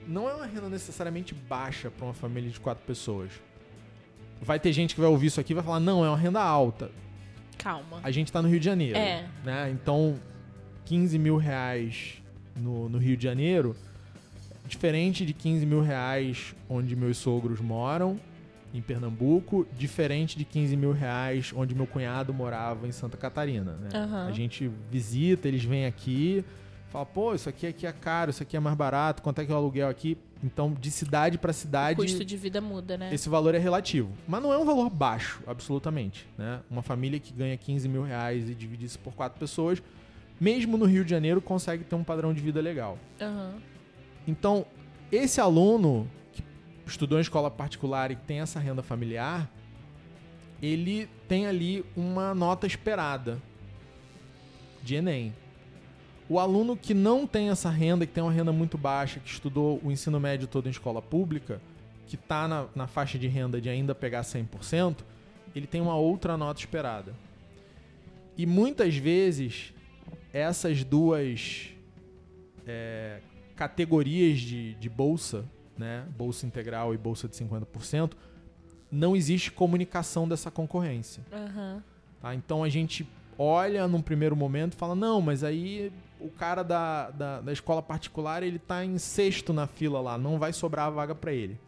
não 0.06 0.28
é 0.28 0.34
uma 0.34 0.46
renda 0.46 0.68
necessariamente 0.68 1.34
baixa 1.34 1.90
para 1.90 2.04
uma 2.04 2.14
família 2.14 2.50
de 2.50 2.58
quatro 2.60 2.84
pessoas. 2.84 3.30
Vai 4.42 4.58
ter 4.60 4.72
gente 4.72 4.94
que 4.94 5.00
vai 5.00 5.08
ouvir 5.08 5.28
isso 5.28 5.40
aqui 5.40 5.52
e 5.52 5.54
vai 5.54 5.64
falar, 5.64 5.80
não, 5.80 6.04
é 6.04 6.08
uma 6.08 6.18
renda 6.18 6.42
alta. 6.42 6.90
Calma. 7.56 8.00
A 8.02 8.10
gente 8.10 8.30
tá 8.30 8.42
no 8.42 8.48
Rio 8.48 8.58
de 8.58 8.64
Janeiro. 8.66 8.98
É. 8.98 9.26
Né? 9.44 9.70
Então, 9.70 10.20
15 10.84 11.18
mil 11.18 11.36
reais 11.36 12.22
no, 12.56 12.88
no 12.88 12.98
Rio 12.98 13.16
de 13.16 13.24
Janeiro, 13.24 13.76
diferente 14.66 15.24
de 15.24 15.32
15 15.32 15.66
mil 15.66 15.80
reais 15.80 16.54
onde 16.68 16.94
meus 16.96 17.18
sogros 17.18 17.60
moram, 17.60 18.18
em 18.72 18.82
Pernambuco, 18.82 19.66
diferente 19.78 20.36
de 20.36 20.44
15 20.44 20.76
mil 20.76 20.92
reais 20.92 21.52
onde 21.54 21.74
meu 21.74 21.86
cunhado 21.86 22.34
morava 22.34 22.88
em 22.88 22.92
Santa 22.92 23.16
Catarina. 23.16 23.72
Né? 23.74 23.88
Aham. 23.94 24.26
A 24.26 24.32
gente 24.32 24.68
visita, 24.90 25.46
eles 25.46 25.62
vêm 25.62 25.86
aqui, 25.86 26.44
fala, 26.88 27.06
pô, 27.06 27.34
isso 27.34 27.48
aqui, 27.48 27.68
aqui 27.68 27.86
é 27.86 27.92
caro, 27.92 28.30
isso 28.30 28.42
aqui 28.42 28.56
é 28.56 28.60
mais 28.60 28.76
barato, 28.76 29.22
quanto 29.22 29.40
é 29.40 29.44
que 29.44 29.52
é 29.52 29.54
o 29.54 29.58
aluguel 29.58 29.88
aqui? 29.88 30.18
Então, 30.42 30.72
de 30.72 30.90
cidade 30.90 31.38
para 31.38 31.52
O 31.52 31.54
cidade, 31.54 31.96
custo 31.96 32.24
de 32.24 32.36
vida 32.36 32.60
muda, 32.60 32.98
né? 32.98 33.14
esse 33.14 33.28
valor 33.28 33.54
é 33.54 33.58
relativo. 33.58 34.10
Mas 34.26 34.42
não 34.42 34.52
é 34.52 34.58
um 34.58 34.64
valor 34.64 34.90
baixo, 34.90 35.40
absolutamente. 35.46 36.26
Né? 36.36 36.60
Uma 36.68 36.82
família 36.82 37.18
que 37.20 37.32
ganha 37.32 37.56
15 37.56 37.88
mil 37.88 38.02
reais 38.02 38.50
e 38.50 38.54
divide 38.54 38.84
isso 38.86 38.98
por 38.98 39.14
quatro 39.14 39.38
pessoas, 39.38 39.80
mesmo 40.40 40.76
no 40.76 40.84
Rio 40.84 41.04
de 41.04 41.10
Janeiro, 41.10 41.40
consegue 41.40 41.84
ter 41.84 41.94
um 41.94 42.04
padrão 42.04 42.32
de 42.32 42.40
vida 42.40 42.60
legal. 42.60 42.98
Aham. 43.20 43.54
Então, 44.26 44.66
esse 45.12 45.40
aluno 45.40 46.08
que 46.32 46.42
estudou 46.86 47.18
em 47.18 47.20
escola 47.20 47.50
particular 47.50 48.10
e 48.10 48.16
tem 48.16 48.40
essa 48.40 48.58
renda 48.58 48.82
familiar, 48.82 49.50
ele 50.62 51.08
tem 51.28 51.46
ali 51.46 51.84
uma 51.96 52.34
nota 52.34 52.66
esperada 52.66 53.40
de 54.82 54.94
Enem. 54.94 55.34
O 56.28 56.38
aluno 56.38 56.76
que 56.76 56.94
não 56.94 57.26
tem 57.26 57.50
essa 57.50 57.68
renda, 57.68 58.06
que 58.06 58.12
tem 58.12 58.22
uma 58.22 58.32
renda 58.32 58.50
muito 58.50 58.78
baixa, 58.78 59.20
que 59.20 59.28
estudou 59.28 59.78
o 59.84 59.92
ensino 59.92 60.18
médio 60.18 60.48
todo 60.48 60.66
em 60.66 60.70
escola 60.70 61.02
pública, 61.02 61.60
que 62.06 62.16
está 62.16 62.48
na, 62.48 62.66
na 62.74 62.86
faixa 62.86 63.18
de 63.18 63.28
renda 63.28 63.60
de 63.60 63.68
ainda 63.68 63.94
pegar 63.94 64.22
100%, 64.22 64.96
ele 65.54 65.66
tem 65.66 65.82
uma 65.82 65.96
outra 65.96 66.36
nota 66.36 66.60
esperada. 66.60 67.14
E 68.38 68.46
muitas 68.46 68.96
vezes, 68.96 69.73
essas 70.34 70.82
duas 70.82 71.70
é, 72.66 73.20
categorias 73.54 74.40
de, 74.40 74.74
de 74.74 74.88
bolsa, 74.88 75.44
né, 75.78 76.04
bolsa 76.16 76.44
integral 76.44 76.92
e 76.92 76.98
bolsa 76.98 77.28
de 77.28 77.36
50%, 77.36 78.12
não 78.90 79.14
existe 79.14 79.52
comunicação 79.52 80.28
dessa 80.28 80.50
concorrência. 80.50 81.22
Aham. 81.32 81.82
Tá? 82.20 82.34
Então 82.34 82.64
a 82.64 82.68
gente 82.68 83.08
olha 83.38 83.86
num 83.86 84.02
primeiro 84.02 84.34
momento 84.34 84.72
e 84.74 84.76
fala, 84.76 84.96
não, 84.96 85.20
mas 85.20 85.44
aí 85.44 85.92
o 86.20 86.28
cara 86.28 86.64
da, 86.64 87.10
da, 87.10 87.40
da 87.40 87.52
escola 87.52 87.80
particular 87.80 88.42
ele 88.42 88.58
tá 88.58 88.84
em 88.84 88.98
sexto 88.98 89.52
na 89.52 89.68
fila 89.68 90.00
lá, 90.00 90.18
não 90.18 90.38
vai 90.38 90.52
sobrar 90.52 90.86
a 90.86 90.90
vaga 90.90 91.14
para 91.14 91.32
ele. 91.32 91.58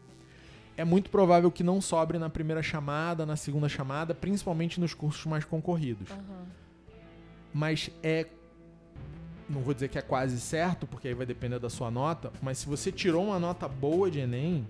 É 0.76 0.84
muito 0.84 1.08
provável 1.08 1.50
que 1.50 1.62
não 1.62 1.80
sobre 1.80 2.18
na 2.18 2.28
primeira 2.28 2.62
chamada, 2.62 3.24
na 3.24 3.36
segunda 3.36 3.68
chamada, 3.68 4.14
principalmente 4.14 4.78
nos 4.80 4.92
cursos 4.92 5.24
mais 5.24 5.44
concorridos. 5.44 6.10
Aham. 6.10 6.46
Mas 7.54 7.90
é. 8.02 8.26
Não 9.48 9.60
vou 9.60 9.72
dizer 9.72 9.88
que 9.88 9.98
é 9.98 10.02
quase 10.02 10.40
certo, 10.40 10.86
porque 10.86 11.08
aí 11.08 11.14
vai 11.14 11.26
depender 11.26 11.58
da 11.58 11.70
sua 11.70 11.90
nota, 11.90 12.32
mas 12.42 12.58
se 12.58 12.66
você 12.66 12.90
tirou 12.90 13.26
uma 13.26 13.38
nota 13.38 13.68
boa 13.68 14.10
de 14.10 14.18
Enem, 14.18 14.66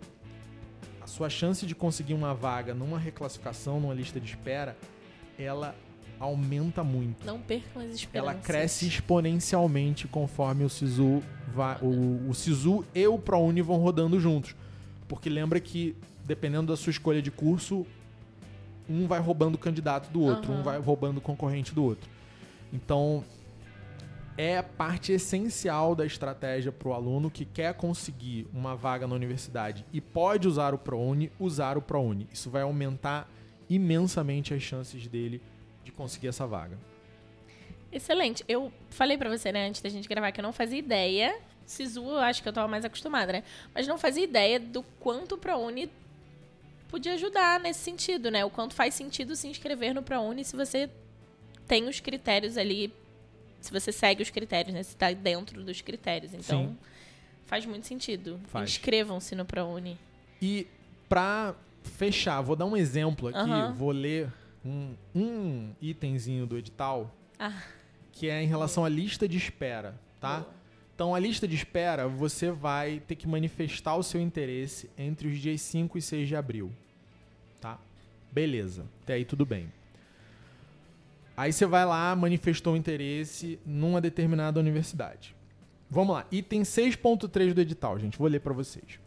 a 1.01 1.07
sua 1.07 1.31
chance 1.31 1.65
de 1.65 1.75
conseguir 1.75 2.15
uma 2.15 2.35
vaga 2.35 2.75
numa 2.75 2.99
reclassificação, 2.99 3.81
numa 3.81 3.95
lista 3.95 4.21
de 4.21 4.27
espera, 4.27 4.77
ela 5.39 5.75
aumenta 6.19 6.83
muito. 6.83 7.25
Não 7.25 7.41
percam 7.41 7.83
as 7.83 7.95
esperanças. 7.95 8.35
Ela 8.35 8.43
cresce 8.43 8.87
exponencialmente 8.87 10.09
conforme 10.09 10.65
o 10.65 10.69
SISU 10.69 11.23
vai, 11.55 11.79
o, 11.81 12.29
o 12.29 12.35
SISU 12.35 12.85
e 12.95 13.07
o 13.07 13.19
ProUni 13.19 13.63
vão 13.63 13.77
rodando 13.77 14.19
juntos. 14.19 14.55
Porque 15.09 15.29
lembra 15.31 15.61
que, 15.61 15.95
dependendo 16.25 16.67
da 16.67 16.77
sua 16.77 16.91
escolha 16.91 17.23
de 17.23 17.31
curso, 17.31 17.87
um 18.89 19.07
vai 19.07 19.21
roubando 19.21 19.55
o 19.55 19.59
candidato 19.59 20.11
do 20.11 20.21
outro, 20.21 20.51
Aham. 20.51 20.61
um 20.61 20.63
vai 20.63 20.79
roubando 20.79 21.19
o 21.19 21.21
concorrente 21.21 21.75
do 21.75 21.85
outro. 21.85 22.09
Então, 22.73 23.25
é 24.37 24.61
parte 24.61 25.13
essencial 25.13 25.95
da 25.95 26.05
estratégia 26.05 26.71
para 26.71 26.89
o 26.89 26.93
aluno 26.93 27.31
que 27.31 27.45
quer 27.45 27.75
conseguir 27.75 28.47
uma 28.53 28.77
vaga 28.77 29.07
na 29.07 29.15
universidade 29.15 29.85
e 29.93 30.01
pode 30.01 30.47
usar 30.47 30.75
o 30.75 30.79
ProUni, 30.79 31.33
usar 31.41 31.79
o 31.79 31.83
ProUni. 31.83 32.29
Isso 32.33 32.51
vai 32.51 32.63
aumentar 32.63 33.31
imensamente 33.69 34.53
as 34.53 34.63
chances 34.63 35.07
dele 35.07 35.41
de 35.83 35.91
conseguir 35.91 36.29
essa 36.29 36.47
vaga. 36.47 36.79
Excelente. 37.91 38.45
Eu 38.47 38.71
falei 38.91 39.17
pra 39.17 39.31
você, 39.31 39.51
né, 39.51 39.69
antes 39.69 39.81
da 39.81 39.89
gente 39.89 40.09
gravar, 40.09 40.33
que 40.33 40.41
eu 40.41 40.45
não 40.45 40.53
fazia 40.53 40.79
ideia. 40.79 41.39
Sisu, 41.65 42.05
eu 42.05 42.19
acho 42.19 42.43
que 42.43 42.49
eu 42.49 42.53
tava 42.53 42.69
mais 42.69 42.85
acostumada, 42.85 43.33
né? 43.33 43.43
Mas 43.75 43.89
não 43.89 43.97
fazia 43.97 44.23
ideia 44.23 44.61
do 44.61 44.83
quanto 45.01 45.37
o 45.37 45.39
ProUni 45.39 45.91
podia 46.89 47.15
ajudar 47.15 47.59
nesse 47.59 47.81
sentido, 47.81 48.31
né? 48.31 48.45
O 48.45 48.51
quanto 48.51 48.75
faz 48.75 48.95
sentido 48.95 49.35
se 49.35 49.49
inscrever 49.49 49.95
no 49.95 50.03
ProUni 50.03 50.45
se 50.45 50.55
você 50.55 50.91
tem 51.67 51.89
os 51.89 51.99
critérios 51.99 52.57
ali, 52.57 52.93
se 53.67 53.73
você 53.73 53.93
segue 53.93 54.23
os 54.23 54.31
critérios, 54.31 54.75
né? 54.75 54.83
Se 54.83 54.97
tá 54.97 55.13
dentro 55.13 55.63
dos 55.65 55.81
critérios. 55.81 56.33
Então, 56.33 56.69
Sim. 56.69 56.79
faz 57.47 57.67
muito 57.67 57.87
sentido. 57.87 58.41
Inscrevam-se 58.63 59.35
no 59.35 59.45
ProUni. 59.45 59.99
E 60.41 60.67
pra 61.09 61.55
fechar, 61.83 62.41
vou 62.41 62.57
dar 62.57 62.65
um 62.67 62.77
exemplo 62.77 63.29
aqui, 63.29 63.39
Aham. 63.39 63.73
vou 63.75 63.91
ler 63.91 64.33
um, 64.65 64.95
um 65.15 65.73
itemzinho 65.81 66.47
do 66.47 66.57
edital, 66.59 67.15
Ah. 67.39 67.63
que 68.13 68.29
é 68.29 68.43
em 68.43 68.47
relação 68.47 68.85
à 68.85 68.89
lista 68.89 69.29
de 69.29 69.37
espera, 69.37 69.95
tá? 70.21 70.41
Boa. 70.41 70.55
Então, 70.95 71.15
a 71.15 71.19
lista 71.19 71.47
de 71.47 71.55
espera, 71.55 72.09
você 72.09 72.51
vai 72.51 73.01
ter 73.07 73.15
que 73.17 73.29
manifestar 73.29 73.95
o 73.97 74.03
seu 74.03 74.21
interesse 74.21 74.89
entre 74.97 75.29
os 75.29 75.39
dias 75.39 75.61
5 75.61 75.99
e 75.99 76.03
6 76.03 76.27
de 76.27 76.35
abril, 76.35 76.73
tá? 77.61 77.79
Beleza, 78.33 78.87
até 79.03 79.15
aí 79.15 79.25
tudo 79.25 79.45
bem. 79.45 79.71
Aí 81.37 81.53
você 81.53 81.67
vai 81.67 81.85
lá, 81.85 82.17
manifestou 82.17 82.77
interesse 82.77 83.59
numa 83.67 84.01
determinada 84.01 84.59
universidade. 84.59 85.37
Vamos 85.91 86.15
lá, 86.15 86.27
item 86.33 86.63
6.3 86.63 87.53
do 87.53 87.61
edital, 87.61 87.99
gente, 87.99 88.19
vou 88.19 88.27
ler 88.27 88.41
para 88.41 88.55
vocês. 88.55 88.99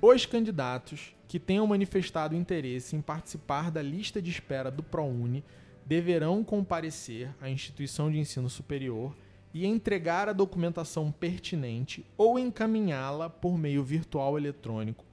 Os 0.00 0.24
candidatos 0.24 1.14
que 1.28 1.38
tenham 1.38 1.66
manifestado 1.66 2.34
interesse 2.34 2.96
em 2.96 3.02
participar 3.02 3.70
da 3.70 3.82
lista 3.82 4.22
de 4.22 4.30
espera 4.30 4.70
do 4.70 4.82
ProUni 4.82 5.44
deverão 5.84 6.42
comparecer 6.42 7.28
à 7.40 7.50
instituição 7.50 8.10
de 8.10 8.18
ensino 8.18 8.48
superior 8.48 9.14
e 9.52 9.66
entregar 9.66 10.28
a 10.28 10.32
documentação 10.32 11.12
pertinente 11.12 12.04
ou 12.16 12.38
encaminhá-la 12.38 13.28
por 13.28 13.58
meio 13.58 13.84
virtual 13.84 14.38
eletrônico 14.38 15.04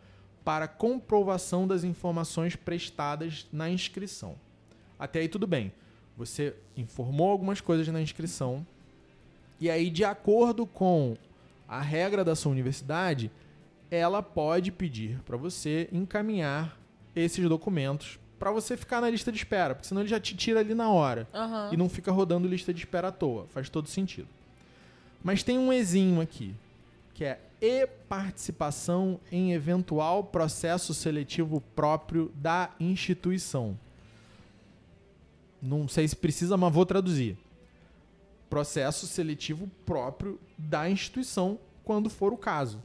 para 0.43 0.67
comprovação 0.67 1.67
das 1.67 1.83
informações 1.83 2.55
prestadas 2.55 3.47
na 3.51 3.69
inscrição. 3.69 4.35
Até 4.97 5.19
aí 5.19 5.27
tudo 5.27 5.47
bem. 5.47 5.73
Você 6.17 6.55
informou 6.77 7.29
algumas 7.29 7.59
coisas 7.61 7.87
na 7.87 8.01
inscrição 8.01 8.65
e 9.59 9.69
aí, 9.69 9.89
de 9.89 10.03
acordo 10.03 10.65
com 10.65 11.15
a 11.67 11.81
regra 11.81 12.23
da 12.23 12.35
sua 12.35 12.51
universidade, 12.51 13.31
ela 13.89 14.21
pode 14.21 14.71
pedir 14.71 15.19
para 15.25 15.37
você 15.37 15.87
encaminhar 15.91 16.77
esses 17.15 17.47
documentos 17.47 18.19
para 18.37 18.51
você 18.51 18.75
ficar 18.75 18.99
na 18.99 19.09
lista 19.09 19.31
de 19.31 19.37
espera, 19.37 19.73
porque 19.73 19.87
senão 19.87 20.01
ele 20.01 20.09
já 20.09 20.19
te 20.19 20.35
tira 20.35 20.59
ali 20.59 20.75
na 20.75 20.89
hora 20.89 21.25
Aham. 21.33 21.69
e 21.71 21.77
não 21.77 21.87
fica 21.87 22.11
rodando 22.11 22.47
lista 22.47 22.73
de 22.73 22.79
espera 22.79 23.07
à 23.07 23.11
toa. 23.11 23.47
Faz 23.47 23.69
todo 23.69 23.87
sentido. 23.87 24.27
Mas 25.23 25.41
tem 25.41 25.57
um 25.57 25.71
exinho 25.71 26.19
aqui, 26.19 26.53
que 27.13 27.23
é 27.23 27.39
e 27.61 27.87
participação 28.09 29.19
em 29.31 29.53
eventual 29.53 30.25
processo 30.25 30.93
seletivo 30.93 31.61
próprio 31.73 32.29
da 32.35 32.69
instituição. 32.79 33.79
Não 35.61 35.87
sei 35.87 36.07
se 36.07 36.15
precisa, 36.15 36.55
mas 36.57 36.73
vou 36.73 36.85
traduzir. 36.85 37.37
Processo 38.49 39.07
seletivo 39.07 39.69
próprio 39.85 40.39
da 40.57 40.89
instituição, 40.89 41.59
quando 41.83 42.09
for 42.09 42.31
o 42.31 42.37
caso. 42.37 42.81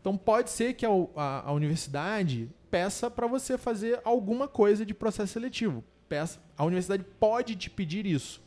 Então 0.00 0.16
pode 0.16 0.50
ser 0.50 0.74
que 0.74 0.84
a, 0.86 0.90
a- 1.16 1.48
a 1.48 1.52
universidade 1.52 2.48
peça 2.70 3.10
para 3.10 3.26
você 3.26 3.56
fazer 3.56 4.00
alguma 4.04 4.48
coisa 4.48 4.84
de 4.84 4.92
processo 4.94 5.32
seletivo. 5.34 5.84
Peça, 6.08 6.40
a 6.56 6.64
universidade 6.64 7.04
pode 7.20 7.54
te 7.56 7.70
pedir 7.70 8.06
isso. 8.06 8.42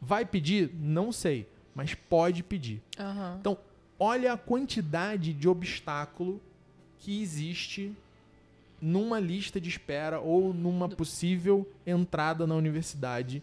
Vai 0.00 0.24
pedir? 0.24 0.70
Não 0.74 1.12
sei, 1.12 1.48
mas 1.74 1.94
pode 1.94 2.42
pedir. 2.42 2.82
Aham. 2.98 3.36
Então, 3.40 3.56
olha 3.98 4.32
a 4.32 4.36
quantidade 4.36 5.32
de 5.32 5.48
obstáculo 5.48 6.40
que 6.98 7.22
existe 7.22 7.92
numa 8.82 9.20
lista 9.20 9.60
de 9.60 9.68
espera 9.68 10.18
ou 10.18 10.52
numa 10.52 10.88
possível 10.88 11.70
entrada 11.86 12.48
na 12.48 12.56
universidade 12.56 13.40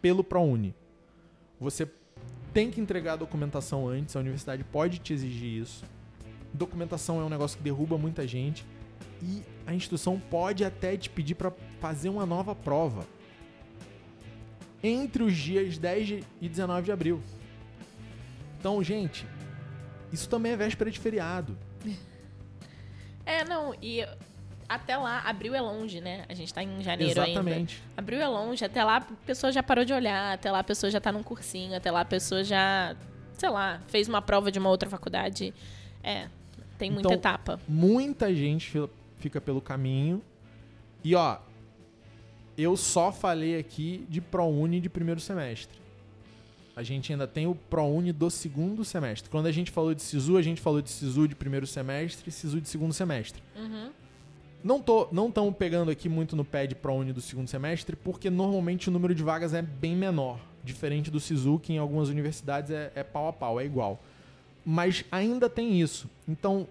pelo 0.00 0.22
ProUni. 0.22 0.72
Você 1.58 1.90
tem 2.54 2.70
que 2.70 2.80
entregar 2.80 3.14
a 3.14 3.16
documentação 3.16 3.88
antes, 3.88 4.14
a 4.14 4.20
universidade 4.20 4.62
pode 4.62 5.00
te 5.00 5.12
exigir 5.12 5.60
isso. 5.60 5.84
Documentação 6.54 7.20
é 7.20 7.24
um 7.24 7.28
negócio 7.28 7.58
que 7.58 7.64
derruba 7.64 7.98
muita 7.98 8.26
gente 8.28 8.64
e 9.20 9.42
a 9.66 9.74
instituição 9.74 10.18
pode 10.18 10.64
até 10.64 10.96
te 10.96 11.10
pedir 11.10 11.34
para 11.34 11.52
fazer 11.80 12.08
uma 12.08 12.24
nova 12.24 12.54
prova 12.54 13.04
entre 14.82 15.24
os 15.24 15.36
dias 15.36 15.76
10 15.78 16.24
e 16.40 16.48
19 16.48 16.84
de 16.84 16.92
abril. 16.92 17.20
Então, 18.58 18.82
gente, 18.84 19.26
isso 20.12 20.28
também 20.28 20.52
é 20.52 20.56
véspera 20.56 20.90
de 20.90 20.98
feriado. 20.98 21.58
É, 23.26 23.44
não, 23.44 23.74
e 23.80 24.04
até 24.74 24.96
lá, 24.96 25.20
abril 25.20 25.54
é 25.54 25.60
longe, 25.60 26.00
né? 26.00 26.24
A 26.28 26.34
gente 26.34 26.52
tá 26.54 26.62
em 26.62 26.82
janeiro 26.82 27.20
ainda. 27.20 27.40
Exatamente. 27.40 27.82
Abril 27.96 28.20
é 28.20 28.26
longe, 28.28 28.64
até 28.64 28.82
lá 28.84 28.96
a 28.98 29.00
pessoa 29.00 29.52
já 29.52 29.62
parou 29.62 29.84
de 29.84 29.92
olhar, 29.92 30.32
até 30.34 30.50
lá 30.50 30.60
a 30.60 30.64
pessoa 30.64 30.90
já 30.90 31.00
tá 31.00 31.10
num 31.12 31.22
cursinho, 31.22 31.76
até 31.76 31.90
lá 31.90 32.00
a 32.00 32.04
pessoa 32.04 32.42
já 32.44 32.96
sei 33.34 33.48
lá, 33.48 33.80
fez 33.88 34.06
uma 34.08 34.20
prova 34.20 34.50
de 34.52 34.58
uma 34.58 34.68
outra 34.68 34.88
faculdade. 34.90 35.52
É, 36.02 36.28
tem 36.78 36.90
muita 36.90 37.08
Então, 37.08 37.18
etapa. 37.18 37.58
Muita 37.66 38.34
gente 38.34 38.68
fi- 38.70 38.88
fica 39.18 39.40
pelo 39.40 39.60
caminho. 39.62 40.22
E 41.02 41.14
ó, 41.14 41.38
eu 42.56 42.76
só 42.76 43.10
falei 43.10 43.58
aqui 43.58 44.04
de 44.10 44.20
ProUni 44.20 44.78
de 44.80 44.90
primeiro 44.90 45.20
semestre. 45.20 45.80
A 46.76 46.82
gente 46.82 47.10
ainda 47.12 47.26
tem 47.26 47.46
o 47.46 47.54
ProUni 47.54 48.12
do 48.12 48.30
segundo 48.30 48.84
semestre. 48.84 49.28
Quando 49.30 49.46
a 49.46 49.52
gente 49.52 49.70
falou 49.70 49.94
de 49.94 50.02
SISU, 50.02 50.36
a 50.36 50.42
gente 50.42 50.60
falou 50.60 50.80
de 50.82 50.90
SISU 50.90 51.26
de 51.26 51.34
primeiro 51.34 51.66
semestre 51.66 52.28
e 52.28 52.32
SISU 52.32 52.60
de 52.60 52.68
segundo 52.68 52.92
semestre. 52.92 53.42
Uhum. 53.56 53.90
Não 54.62 54.80
tô, 54.80 55.08
não 55.10 55.28
estamos 55.28 55.56
pegando 55.56 55.90
aqui 55.90 56.08
muito 56.08 56.36
no 56.36 56.44
pé 56.44 56.66
de 56.66 56.74
ProUni 56.74 57.12
do 57.12 57.20
segundo 57.20 57.48
semestre, 57.48 57.96
porque 57.96 58.28
normalmente 58.28 58.88
o 58.88 58.92
número 58.92 59.14
de 59.14 59.22
vagas 59.22 59.54
é 59.54 59.62
bem 59.62 59.96
menor. 59.96 60.38
Diferente 60.62 61.10
do 61.10 61.18
SISU, 61.18 61.58
que 61.58 61.72
em 61.72 61.78
algumas 61.78 62.10
universidades 62.10 62.70
é, 62.70 62.92
é 62.94 63.02
pau 63.02 63.28
a 63.28 63.32
pau, 63.32 63.58
é 63.58 63.64
igual. 63.64 63.98
Mas 64.64 65.04
ainda 65.10 65.48
tem 65.48 65.80
isso. 65.80 66.08
Então, 66.28 66.68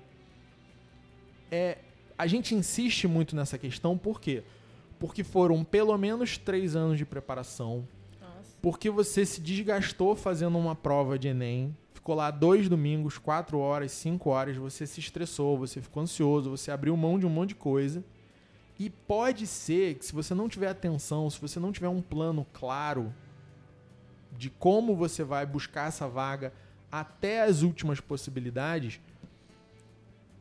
é, 1.52 1.80
a 2.16 2.28
gente 2.28 2.54
insiste 2.54 3.08
muito 3.08 3.36
nessa 3.36 3.58
questão, 3.58 3.98
por 3.98 4.22
quê? 4.22 4.44
Porque 5.00 5.24
foram 5.24 5.64
pelo 5.64 5.98
menos 5.98 6.38
três 6.38 6.76
anos 6.76 6.98
de 6.98 7.06
preparação, 7.06 7.88
Nossa. 8.22 8.58
porque 8.62 8.90
você 8.92 9.26
se 9.26 9.42
desgastou 9.42 10.16
fazendo 10.16 10.58
uma 10.58 10.76
prova 10.76 11.18
de 11.18 11.30
Enem, 11.30 11.76
ficou 12.10 12.18
lá 12.18 12.32
dois 12.32 12.68
domingos, 12.68 13.20
quatro 13.20 13.60
horas, 13.60 13.92
cinco 13.92 14.32
horas, 14.32 14.58
você 14.58 14.88
se 14.88 15.00
estressou, 15.00 15.60
você 15.60 15.80
ficou 15.80 16.02
ansioso, 16.02 16.50
você 16.50 16.72
abriu 16.72 16.98
mão 16.98 17.20
de 17.20 17.26
um 17.28 17.30
monte 17.30 17.50
de 17.50 17.56
coisa. 17.56 18.04
E 18.80 18.90
pode 18.90 19.46
ser 19.46 19.94
que 19.94 20.04
se 20.04 20.12
você 20.12 20.34
não 20.34 20.50
tiver 20.50 20.70
atenção, 20.70 21.30
se 21.30 21.40
você 21.40 21.60
não 21.60 21.72
tiver 21.72 21.88
um 21.88 22.02
plano 22.02 22.48
claro 22.52 23.14
de 24.36 24.50
como 24.50 24.96
você 24.96 25.24
vai 25.24 25.46
buscar 25.46 25.90
essa 25.90 26.08
vaga 26.08 26.52
até 26.92 27.44
as 27.44 27.62
últimas 27.62 28.00
possibilidades, 28.00 29.00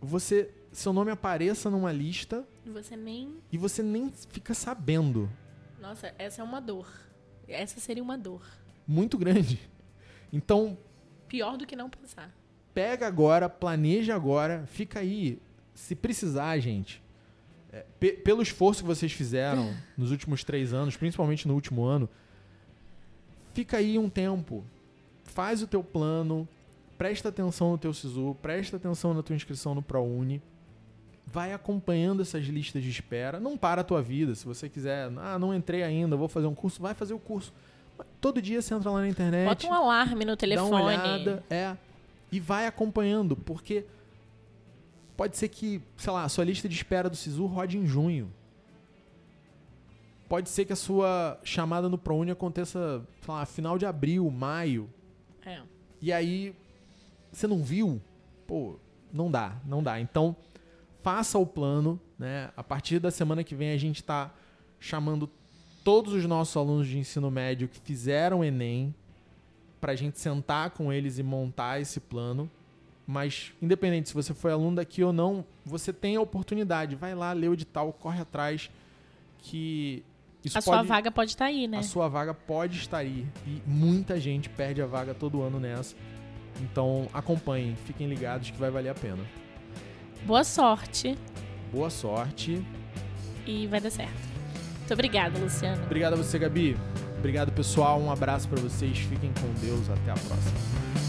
você 0.01 0.51
seu 0.73 0.95
nome 0.95 1.11
apareça 1.11 1.69
numa 1.69 1.93
lista 1.93 2.47
você 2.65 2.97
nem. 2.97 3.37
e 3.53 3.59
você 3.59 3.83
nem 3.83 4.11
fica 4.11 4.55
sabendo. 4.55 5.29
Nossa, 5.79 6.15
essa 6.17 6.41
é 6.41 6.45
uma 6.45 6.63
dor. 6.63 6.89
Essa 7.47 7.79
seria 7.79 8.03
uma 8.03 8.17
dor. 8.17 8.43
Muito 8.87 9.19
grande. 9.19 9.61
Então, 10.33 10.79
Pior 11.29 11.57
do 11.57 11.67
que 11.67 11.77
não 11.77 11.89
pensar. 11.91 12.31
pega 12.75 13.07
agora, 13.07 13.49
planeja 13.49 14.15
agora, 14.15 14.65
fica 14.67 15.01
aí. 15.01 15.39
Se 15.75 15.95
precisar, 15.95 16.59
gente. 16.59 17.03
é, 17.73 17.85
pe- 18.01 18.13
pelo 18.13 18.41
esforço 18.43 18.83
que 18.83 18.87
vocês 18.87 19.13
fizeram 19.13 19.75
nos 19.97 20.11
últimos 20.11 20.43
três 20.43 20.73
anos, 20.73 20.97
principalmente 20.97 21.47
no 21.47 21.55
último 21.55 21.85
ano, 21.85 22.09
fica 23.53 23.77
aí 23.77 23.99
um 23.99 24.09
tempo. 24.09 24.65
Faz 25.25 25.63
o 25.63 25.67
teu 25.67 25.83
plano, 25.85 26.49
presta 26.97 27.29
atenção 27.29 27.73
no 27.73 27.79
teu 27.79 27.93
SISU, 27.93 28.37
presta 28.41 28.77
atenção 28.77 29.13
na 29.15 29.23
tua 29.23 29.37
inscrição 29.37 29.75
no 29.75 29.83
ProUni. 29.83 30.41
Vai 31.27 31.53
acompanhando 31.53 32.23
essas 32.23 32.47
listas 32.47 32.83
de 32.83 32.89
espera. 32.89 33.39
Não 33.39 33.57
para 33.59 33.83
a 33.83 33.85
tua 33.85 34.01
vida. 34.01 34.35
Se 34.35 34.47
você 34.47 34.67
quiser, 34.69 35.11
ah, 35.19 35.39
não 35.39 35.55
entrei 35.55 35.83
ainda, 35.83 36.17
vou 36.17 36.27
fazer 36.29 36.47
um 36.47 36.55
curso, 36.55 36.81
vai 36.81 36.95
fazer 36.95 37.13
o 37.13 37.19
curso. 37.19 37.53
Todo 38.21 38.43
dia 38.43 38.61
você 38.61 38.75
entra 38.75 38.91
lá 38.91 39.01
na 39.01 39.09
internet. 39.09 39.47
Bota 39.47 39.67
um 39.67 39.73
alarme 39.73 40.25
no 40.25 40.33
Dá 40.33 40.37
telefone. 40.37 40.71
uma 40.71 40.85
olhada, 40.85 41.45
é. 41.49 41.77
E 42.31 42.41
vai 42.41 42.67
acompanhando, 42.67 43.37
porque 43.37 43.85
pode 45.17 45.37
ser 45.37 45.49
que, 45.49 45.81
sei 45.97 46.13
lá, 46.13 46.25
a 46.25 46.29
sua 46.29 46.45
lista 46.45 46.69
de 46.69 46.75
espera 46.75 47.09
do 47.09 47.17
SISU 47.17 47.47
rode 47.47 47.79
em 47.79 47.87
junho. 47.87 48.33
Pode 50.29 50.51
ser 50.51 50.65
que 50.67 50.73
a 50.73 50.77
sua 50.77 51.41
chamada 51.43 51.89
no 51.89 51.97
ProUni 51.97 52.31
aconteça, 52.31 53.03
sei 53.23 53.35
lá, 53.35 53.47
final 53.47 53.79
de 53.79 53.87
abril, 53.87 54.31
maio. 54.31 54.91
É. 55.45 55.63
E 56.03 56.13
aí 56.13 56.55
você 57.33 57.47
não 57.47 57.63
viu? 57.63 58.01
Pô, 58.47 58.77
não 59.13 59.31
dá, 59.31 59.57
não 59.65 59.83
dá. 59.83 59.99
Então, 60.01 60.37
faça 61.03 61.39
o 61.39 61.47
plano, 61.47 61.99
né? 62.19 62.51
A 62.57 62.63
partir 62.63 62.99
da 62.99 63.11
semana 63.11 63.43
que 63.43 63.55
vem 63.55 63.73
a 63.73 63.77
gente 63.79 64.03
tá 64.03 64.31
chamando 64.79 65.29
todos 65.89 66.13
os 66.13 66.27
nossos 66.27 66.55
alunos 66.55 66.87
de 66.87 66.99
ensino 66.99 67.31
médio 67.31 67.67
que 67.67 67.81
fizeram 67.81 68.45
ENEM 68.45 68.95
pra 69.81 69.95
gente 69.97 70.19
sentar 70.21 70.69
com 70.69 70.93
eles 70.93 71.19
e 71.19 71.23
montar 71.23 71.81
esse 71.81 71.99
plano. 71.99 72.51
Mas, 73.07 73.55
independente 73.63 74.11
se 74.11 74.15
você 74.15 74.35
foi 74.35 74.53
aluno 74.53 74.77
daqui 74.77 75.03
ou 75.03 75.15
não, 75.15 75.43
você 75.65 75.91
tem 75.91 76.17
a 76.17 76.21
oportunidade. 76.21 76.95
Vai 76.95 77.15
lá, 77.15 77.33
lê 77.33 77.49
o 77.49 77.55
edital, 77.55 77.91
corre 77.91 78.21
atrás, 78.21 78.71
que 79.39 80.05
isso 80.45 80.59
a 80.59 80.61
sua 80.61 80.77
pode- 80.77 80.89
vaga 80.89 81.11
pode 81.11 81.31
estar 81.31 81.47
aí, 81.47 81.67
né? 81.67 81.79
a 81.79 81.83
sua 81.83 82.07
vaga 82.07 82.35
pode 82.35 82.77
estar 82.77 82.99
aí. 82.99 83.27
E 83.47 83.63
muita 83.67 84.21
gente 84.21 84.51
perde 84.51 84.83
a 84.83 84.87
vaga 84.87 85.15
todo 85.15 85.41
ano 85.41 85.59
nessa. 85.59 85.97
Então 86.61 87.09
acompanhem, 87.15 87.75
fiquem 87.87 88.07
ligados 88.09 88.51
que 88.51 88.59
vai 88.59 88.71
valer 88.71 88.91
a 88.91 88.95
pena. 88.95 89.25
Boa 90.27 90.45
sorte 90.45 91.17
Boa 91.73 91.89
sorte. 91.89 92.63
e 93.47 93.67
vai 93.69 93.81
dar 93.81 93.89
certo. 93.91 94.28
Muito 94.89 94.95
obrigada, 94.95 95.39
Luciano. 95.39 95.83
Obrigado 95.85 96.15
a 96.15 96.17
você, 96.17 96.39
Gabi. 96.39 96.75
Obrigado, 97.19 97.53
pessoal. 97.53 98.01
Um 98.01 98.11
abraço 98.11 98.49
pra 98.49 98.59
vocês. 98.59 98.97
Fiquem 98.97 99.31
com 99.39 99.53
Deus. 99.61 99.91
Até 99.91 100.13
a 100.13 100.15
próxima. 100.15 101.08